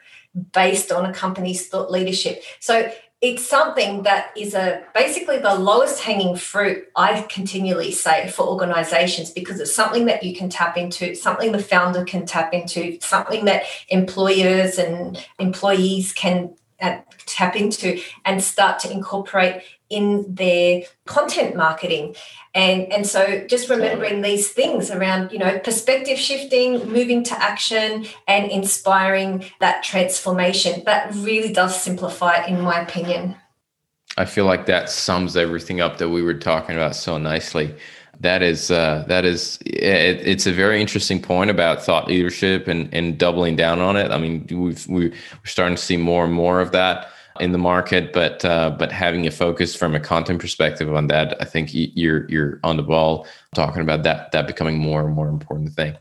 based 0.52 0.90
on 0.90 1.05
a 1.05 1.12
company's 1.12 1.68
thought 1.68 1.90
leadership. 1.90 2.42
So 2.61 2.90
it's 3.24 3.48
something 3.48 4.02
that 4.02 4.30
is 4.36 4.52
a 4.52 4.82
basically 4.92 5.38
the 5.38 5.54
lowest 5.54 6.02
hanging 6.02 6.36
fruit 6.36 6.86
i 6.94 7.22
continually 7.30 7.90
say 7.90 8.28
for 8.28 8.46
organizations 8.46 9.30
because 9.30 9.58
it's 9.58 9.74
something 9.74 10.04
that 10.04 10.22
you 10.22 10.36
can 10.36 10.50
tap 10.50 10.76
into 10.76 11.14
something 11.14 11.50
the 11.50 11.58
founder 11.58 12.04
can 12.04 12.26
tap 12.26 12.52
into 12.52 12.98
something 13.00 13.46
that 13.46 13.62
employers 13.88 14.76
and 14.78 15.26
employees 15.38 16.12
can 16.12 16.54
uh, 16.82 16.98
tap 17.24 17.56
into 17.56 17.98
and 18.26 18.42
start 18.42 18.78
to 18.78 18.92
incorporate 18.92 19.62
in 19.95 20.34
their 20.34 20.82
content 21.07 21.57
marketing. 21.57 22.16
And 22.55 22.92
and 22.92 23.07
so 23.07 23.45
just 23.49 23.68
remembering 23.68 24.22
these 24.22 24.51
things 24.51 24.90
around 24.90 25.32
you 25.32 25.38
know 25.38 25.59
perspective 25.59 26.18
shifting 26.18 26.88
moving 26.90 27.24
to 27.24 27.42
action 27.42 28.07
and 28.28 28.51
inspiring 28.51 29.45
that 29.61 29.82
transformation. 29.82 30.82
That 30.84 31.14
really 31.14 31.53
does 31.53 31.80
simplify 31.80 32.42
it 32.42 32.49
in 32.49 32.61
my 32.61 32.80
opinion. 32.80 33.36
I 34.16 34.24
feel 34.24 34.45
like 34.45 34.66
that 34.66 34.90
sums 34.90 35.36
everything 35.36 35.80
up 35.80 35.99
that 35.99 36.09
we 36.09 36.22
were 36.22 36.34
talking 36.34 36.76
about 36.76 36.95
so 36.95 37.18
nicely. 37.18 37.74
That 38.20 38.42
is 38.42 38.70
uh, 38.70 39.05
that 39.09 39.24
is 39.24 39.59
it, 39.66 40.26
it's 40.26 40.47
a 40.47 40.53
very 40.53 40.80
interesting 40.80 41.20
point 41.20 41.51
about 41.51 41.82
thought 41.82 42.07
leadership 42.07 42.68
and 42.68 42.88
and 42.95 43.18
doubling 43.18 43.57
down 43.57 43.80
on 43.80 43.97
it. 43.97 44.12
I 44.12 44.18
mean 44.18 44.47
we've 44.51 44.86
we're 44.86 45.12
starting 45.45 45.76
to 45.76 45.82
see 45.82 45.97
more 45.97 46.24
and 46.24 46.32
more 46.32 46.61
of 46.61 46.70
that 46.72 47.11
in 47.41 47.53
the 47.53 47.59
market, 47.59 48.12
but 48.12 48.45
uh, 48.45 48.70
but 48.70 48.93
having 48.93 49.26
a 49.26 49.30
focus 49.30 49.74
from 49.74 49.95
a 49.95 50.01
content 50.01 50.41
perspective 50.41 50.93
on 50.95 51.09
that, 51.09 51.37
I 51.41 51.45
think 51.45 51.70
you're 51.72 52.28
you're 52.28 52.61
on 52.62 52.76
the 52.76 52.82
ball 52.82 53.26
talking 53.55 53.82
about 53.82 54.03
that 54.05 54.32
that 54.32 54.47
becoming 54.47 54.78
more 54.78 55.05
and 55.05 55.14
more 55.14 55.28
important 55.28 55.72
thing. 55.72 55.97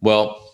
Well, 0.00 0.50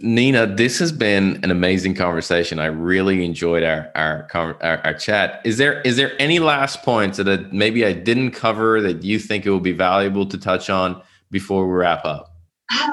Nina, 0.00 0.46
this 0.46 0.78
has 0.78 0.92
been 0.92 1.40
an 1.42 1.50
amazing 1.50 1.94
conversation. 1.94 2.58
I 2.58 2.66
really 2.66 3.24
enjoyed 3.24 3.64
our 3.64 3.90
our, 3.94 4.28
our 4.34 4.78
our, 4.84 4.94
chat. 4.94 5.40
Is 5.44 5.58
there 5.58 5.80
is 5.82 5.96
there 5.96 6.12
any 6.20 6.38
last 6.38 6.82
points 6.82 7.18
that 7.18 7.52
maybe 7.52 7.84
I 7.84 7.92
didn't 7.92 8.32
cover 8.32 8.80
that 8.82 9.02
you 9.02 9.18
think 9.18 9.46
it 9.46 9.50
will 9.50 9.60
be 9.60 9.72
valuable 9.72 10.26
to 10.26 10.38
touch 10.38 10.70
on 10.70 11.02
before 11.30 11.66
we 11.66 11.74
wrap 11.74 12.04
up? 12.04 12.36
Uh, 12.70 12.88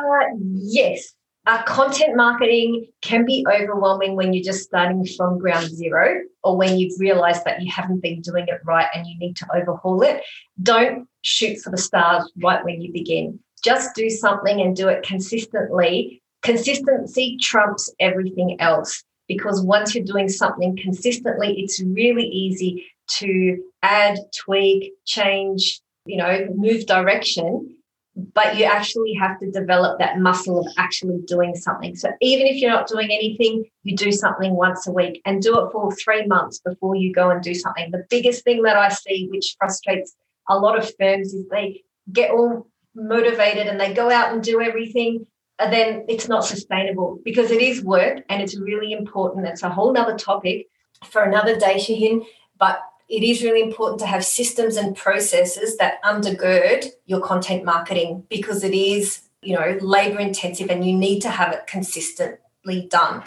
yes 0.56 1.14
uh, 1.46 1.62
content 1.64 2.16
marketing 2.16 2.88
can 3.02 3.26
be 3.26 3.46
overwhelming 3.52 4.16
when 4.16 4.34
you're 4.34 4.44
just 4.44 4.64
starting 4.64 5.06
from 5.06 5.38
ground 5.38 5.70
zero 5.70 6.22
or 6.44 6.58
when 6.58 6.78
you've 6.78 6.98
realized 7.00 7.44
that 7.46 7.62
you 7.62 7.72
haven't 7.72 8.02
been 8.02 8.22
doing 8.22 8.46
it 8.48 8.62
right 8.66 8.88
and 8.94 9.06
you 9.06 9.18
need 9.18 9.36
to 9.36 9.48
overhaul 9.54 10.02
it. 10.04 10.24
Don't 10.62 11.08
shoot 11.22 11.60
for 11.60 11.70
the 11.70 11.78
stars 11.78 12.32
right 12.42 12.64
when 12.64 12.82
you 12.82 12.94
begin. 12.94 13.40
Just 13.64 13.94
do 13.96 14.10
something 14.10 14.62
and 14.62 14.76
do 14.76 14.88
it 14.88 15.04
consistently. 15.04 16.22
Consistency 16.44 17.38
trumps 17.42 17.94
everything 18.00 18.60
else 18.62 19.04
because 19.28 19.62
once 19.62 19.94
you're 19.94 20.04
doing 20.04 20.30
something 20.30 20.78
consistently, 20.78 21.60
it's 21.60 21.82
really 21.82 22.26
easy 22.26 22.86
to 23.08 23.62
add, 23.82 24.18
tweak, 24.38 24.94
change, 25.06 25.82
you 26.06 26.18
know, 26.18 26.48
move 26.56 26.86
direction 26.86 27.76
but 28.16 28.58
you 28.58 28.66
actually 28.66 29.14
have 29.14 29.40
to 29.40 29.50
develop 29.50 29.98
that 30.00 30.20
muscle 30.20 30.60
of 30.60 30.68
actually 30.78 31.20
doing 31.26 31.56
something. 31.56 31.96
So 31.96 32.10
even 32.22 32.46
if 32.46 32.58
you're 32.58 32.70
not 32.70 32.88
doing 32.88 33.10
anything, 33.12 33.66
you 33.84 33.96
do 33.96 34.12
something 34.12 34.56
once 34.56 34.86
a 34.86 34.92
week 34.92 35.22
and 35.26 35.42
do 35.42 35.60
it 35.60 35.72
for 35.72 35.92
three 35.96 36.26
months 36.28 36.60
before 36.60 36.96
you 36.96 37.12
go 37.12 37.32
and 37.32 37.42
do 37.42 37.56
something. 37.56 37.90
The 37.92 38.06
biggest 38.10 38.44
thing 38.44 38.62
that 38.64 38.78
I 38.78 38.90
see, 38.90 39.28
which 39.32 39.56
frustrates 39.58 40.16
a 40.48 40.58
lot 40.58 40.78
of 40.78 40.92
firms, 41.00 41.34
is 41.34 41.48
they 41.50 41.84
get 42.12 42.32
all 42.32 42.68
motivated 42.94 43.68
and 43.68 43.80
they 43.80 43.94
go 43.94 44.12
out 44.12 44.32
and 44.32 44.44
do 44.44 44.62
everything. 44.62 45.26
And 45.58 45.74
then 45.74 46.06
it's 46.08 46.28
not 46.28 46.46
sustainable 46.46 47.20
because 47.24 47.50
it 47.50 47.62
is 47.62 47.84
work 47.84 48.24
and 48.30 48.42
it's 48.42 48.60
really 48.60 48.92
important. 48.92 49.48
It's 49.48 49.64
a 49.64 49.70
whole 49.70 49.92
nother 49.92 50.18
topic 50.18 50.68
for 51.10 51.24
another 51.24 51.58
day, 51.58 51.80
Shahin. 51.80 52.24
But 52.60 52.80
it 53.10 53.24
is 53.24 53.44
really 53.44 53.62
important 53.62 54.00
to 54.00 54.06
have 54.06 54.26
systems 54.26 54.78
and 54.78 54.96
processes 54.96 55.78
that 55.78 56.02
undergird 56.04 56.88
your 57.06 57.22
content 57.22 57.64
marketing 57.64 58.24
because 58.30 58.64
it 58.64 58.74
is 58.74 59.24
you 59.44 59.56
know, 59.56 59.78
labor 59.82 60.20
intensive 60.20 60.70
and 60.70 60.86
you 60.86 60.96
need 60.96 61.22
to 61.22 61.30
have 61.30 61.54
it 61.54 61.68
consistently 61.68 62.88
done. 62.90 63.24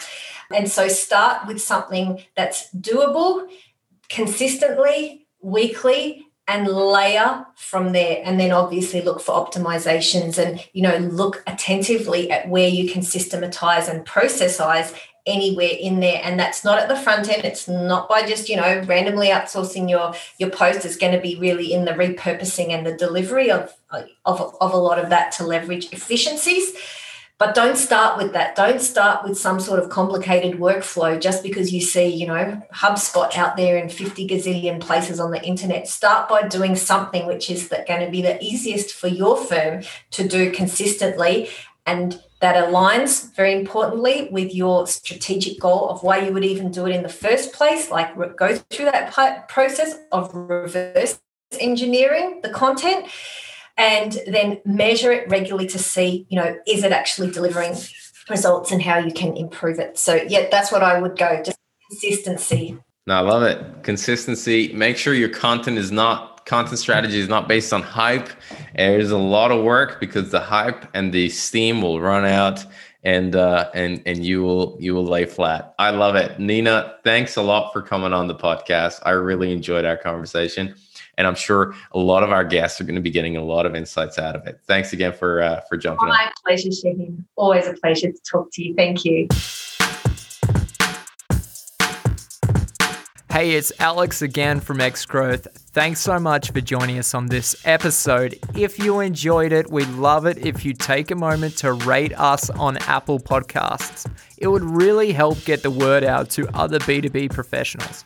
And 0.53 0.69
so 0.69 0.87
start 0.87 1.47
with 1.47 1.61
something 1.61 2.23
that's 2.35 2.73
doable 2.73 3.47
consistently, 4.09 5.27
weekly, 5.41 6.23
and 6.49 6.67
layer 6.67 7.45
from 7.57 7.91
there 7.91 8.21
and 8.23 8.39
then 8.39 8.51
obviously 8.51 9.01
look 9.01 9.19
for 9.19 9.33
optimizations 9.33 10.37
and 10.37 10.65
you 10.71 10.81
know 10.81 10.95
look 10.95 11.43
attentively 11.45 12.31
at 12.31 12.47
where 12.47 12.69
you 12.69 12.89
can 12.89 13.01
systematize 13.01 13.89
and 13.89 14.05
processize 14.05 14.97
anywhere 15.27 15.71
in 15.79 15.99
there 15.99 16.19
and 16.23 16.39
that's 16.39 16.63
not 16.63 16.79
at 16.79 16.87
the 16.87 16.95
front 16.95 17.29
end 17.29 17.45
it's 17.45 17.67
not 17.67 18.09
by 18.09 18.25
just 18.25 18.49
you 18.49 18.55
know 18.55 18.81
randomly 18.87 19.27
outsourcing 19.27 19.89
your 19.89 20.13
your 20.39 20.49
post 20.49 20.85
it's 20.85 20.95
going 20.95 21.13
to 21.13 21.21
be 21.21 21.35
really 21.35 21.71
in 21.73 21.85
the 21.85 21.91
repurposing 21.91 22.69
and 22.69 22.85
the 22.87 22.95
delivery 22.95 23.51
of 23.51 23.73
of, 24.25 24.55
of 24.59 24.73
a 24.73 24.77
lot 24.77 24.97
of 24.97 25.09
that 25.09 25.31
to 25.31 25.45
leverage 25.45 25.91
efficiencies 25.91 26.73
but 27.39 27.53
don't 27.53 27.77
start 27.77 28.17
with 28.17 28.33
that. 28.33 28.55
Don't 28.55 28.81
start 28.81 29.23
with 29.23 29.37
some 29.37 29.59
sort 29.59 29.79
of 29.79 29.89
complicated 29.89 30.59
workflow 30.59 31.21
just 31.21 31.43
because 31.43 31.71
you 31.71 31.81
see, 31.81 32.07
you 32.07 32.25
know, 32.25 32.63
HubSpot 32.73 33.35
out 33.37 33.55
there 33.55 33.77
in 33.77 33.89
50 33.89 34.27
gazillion 34.27 34.81
places 34.81 35.19
on 35.19 35.29
the 35.29 35.43
internet. 35.43 35.87
Start 35.87 36.27
by 36.27 36.47
doing 36.47 36.75
something 36.75 37.27
which 37.27 37.51
is 37.51 37.69
that 37.69 37.87
going 37.87 38.03
to 38.03 38.09
be 38.09 38.23
the 38.23 38.43
easiest 38.43 38.91
for 38.91 39.07
your 39.07 39.37
firm 39.37 39.83
to 40.11 40.27
do 40.27 40.51
consistently 40.51 41.49
and 41.87 42.21
that 42.39 42.55
aligns 42.55 43.33
very 43.35 43.53
importantly 43.53 44.29
with 44.31 44.53
your 44.53 44.85
strategic 44.85 45.59
goal 45.59 45.89
of 45.89 46.03
why 46.03 46.19
you 46.19 46.31
would 46.31 46.45
even 46.45 46.69
do 46.69 46.85
it 46.85 46.93
in 46.93 47.01
the 47.01 47.09
first 47.09 47.53
place 47.53 47.89
like 47.89 48.15
go 48.37 48.55
through 48.55 48.85
that 48.85 49.47
process 49.47 49.97
of 50.11 50.29
reverse 50.35 51.19
engineering 51.59 52.41
the 52.43 52.49
content 52.49 53.07
and 53.77 54.19
then 54.27 54.59
measure 54.65 55.11
it 55.11 55.29
regularly 55.29 55.67
to 55.67 55.79
see, 55.79 56.25
you 56.29 56.37
know, 56.37 56.57
is 56.67 56.83
it 56.83 56.91
actually 56.91 57.31
delivering 57.31 57.75
results 58.29 58.71
and 58.71 58.81
how 58.81 58.97
you 58.97 59.11
can 59.11 59.37
improve 59.37 59.79
it. 59.79 59.97
So 59.97 60.15
yeah, 60.15 60.47
that's 60.51 60.71
what 60.71 60.83
I 60.83 60.99
would 60.99 61.17
go. 61.17 61.41
Just 61.43 61.57
consistency. 61.89 62.77
No, 63.05 63.15
I 63.15 63.19
love 63.21 63.43
it. 63.43 63.83
Consistency. 63.83 64.73
Make 64.73 64.97
sure 64.97 65.13
your 65.13 65.29
content 65.29 65.77
is 65.77 65.91
not 65.91 66.36
content 66.47 66.79
strategy 66.79 67.19
is 67.19 67.29
not 67.29 67.47
based 67.47 67.71
on 67.71 67.83
hype. 67.83 68.29
There's 68.75 69.11
a 69.11 69.17
lot 69.17 69.51
of 69.51 69.63
work 69.63 69.99
because 69.99 70.31
the 70.31 70.39
hype 70.39 70.85
and 70.95 71.13
the 71.13 71.29
steam 71.29 71.81
will 71.81 72.01
run 72.01 72.25
out 72.25 72.65
and 73.03 73.35
uh, 73.35 73.69
and 73.75 74.01
and 74.07 74.25
you 74.25 74.41
will 74.41 74.75
you 74.79 74.95
will 74.95 75.05
lay 75.05 75.25
flat. 75.25 75.75
I 75.77 75.91
love 75.91 76.15
it. 76.15 76.39
Nina, 76.39 76.95
thanks 77.03 77.35
a 77.35 77.41
lot 77.41 77.71
for 77.71 77.81
coming 77.81 78.13
on 78.13 78.27
the 78.27 78.35
podcast. 78.35 78.99
I 79.03 79.11
really 79.11 79.51
enjoyed 79.51 79.85
our 79.85 79.97
conversation 79.97 80.73
and 81.17 81.27
I'm 81.27 81.35
sure 81.35 81.73
a 81.91 81.99
lot 81.99 82.23
of 82.23 82.31
our 82.31 82.43
guests 82.43 82.79
are 82.79 82.83
going 82.83 82.95
to 82.95 83.01
be 83.01 83.11
getting 83.11 83.37
a 83.37 83.43
lot 83.43 83.65
of 83.65 83.75
insights 83.75 84.17
out 84.17 84.35
of 84.35 84.45
it. 84.47 84.59
Thanks 84.65 84.93
again 84.93 85.13
for 85.13 85.41
uh, 85.41 85.61
for 85.69 85.77
jumping. 85.77 86.07
My 86.07 86.25
on. 86.25 86.31
pleasure, 86.45 86.71
Shahin. 86.71 87.25
Always 87.35 87.67
a 87.67 87.73
pleasure 87.73 88.11
to 88.11 88.21
talk 88.29 88.49
to 88.53 88.63
you. 88.63 88.73
Thank 88.75 89.03
you. 89.05 89.27
Hey, 93.37 93.51
it's 93.51 93.71
Alex 93.77 94.23
again 94.23 94.59
from 94.59 94.81
X 94.81 95.05
Growth. 95.05 95.47
Thanks 95.53 95.99
so 95.99 96.17
much 96.17 96.49
for 96.49 96.59
joining 96.59 96.97
us 96.97 97.13
on 97.13 97.27
this 97.27 97.55
episode. 97.67 98.39
If 98.55 98.79
you 98.79 98.99
enjoyed 98.99 99.51
it, 99.51 99.69
we'd 99.69 99.87
love 99.89 100.25
it 100.25 100.39
if 100.39 100.65
you 100.65 100.73
take 100.73 101.11
a 101.11 101.15
moment 101.15 101.55
to 101.57 101.73
rate 101.73 102.17
us 102.17 102.49
on 102.49 102.77
Apple 102.77 103.19
Podcasts. 103.19 104.11
It 104.39 104.47
would 104.47 104.63
really 104.63 105.11
help 105.11 105.45
get 105.45 105.61
the 105.61 105.69
word 105.69 106.03
out 106.03 106.31
to 106.31 106.47
other 106.57 106.79
B2B 106.79 107.31
professionals. 107.31 108.03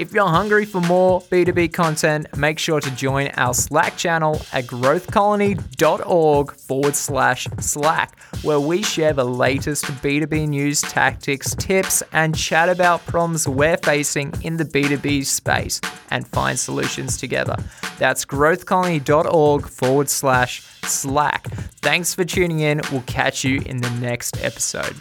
If 0.00 0.14
you're 0.14 0.28
hungry 0.28 0.64
for 0.64 0.80
more 0.80 1.20
B2B 1.20 1.74
content, 1.74 2.34
make 2.34 2.58
sure 2.58 2.80
to 2.80 2.90
join 2.92 3.28
our 3.36 3.52
Slack 3.52 3.98
channel 3.98 4.40
at 4.50 4.64
growthcolony.org 4.64 6.52
forward 6.52 6.96
slash 6.96 7.46
Slack, 7.58 8.18
where 8.40 8.58
we 8.58 8.82
share 8.82 9.12
the 9.12 9.26
latest 9.26 9.84
B2B 9.84 10.48
news, 10.48 10.80
tactics, 10.80 11.54
tips, 11.54 12.02
and 12.14 12.34
chat 12.34 12.70
about 12.70 13.04
problems 13.04 13.46
we're 13.46 13.76
facing 13.76 14.32
in 14.40 14.56
the 14.56 14.64
B2B 14.64 15.26
space 15.26 15.82
and 16.08 16.26
find 16.26 16.58
solutions 16.58 17.18
together. 17.18 17.56
That's 17.98 18.24
growthcolony.org 18.24 19.68
forward 19.68 20.08
slash 20.08 20.62
Slack. 20.84 21.46
Thanks 21.82 22.14
for 22.14 22.24
tuning 22.24 22.60
in. 22.60 22.80
We'll 22.90 23.02
catch 23.02 23.44
you 23.44 23.60
in 23.66 23.82
the 23.82 23.90
next 24.00 24.42
episode. 24.42 24.96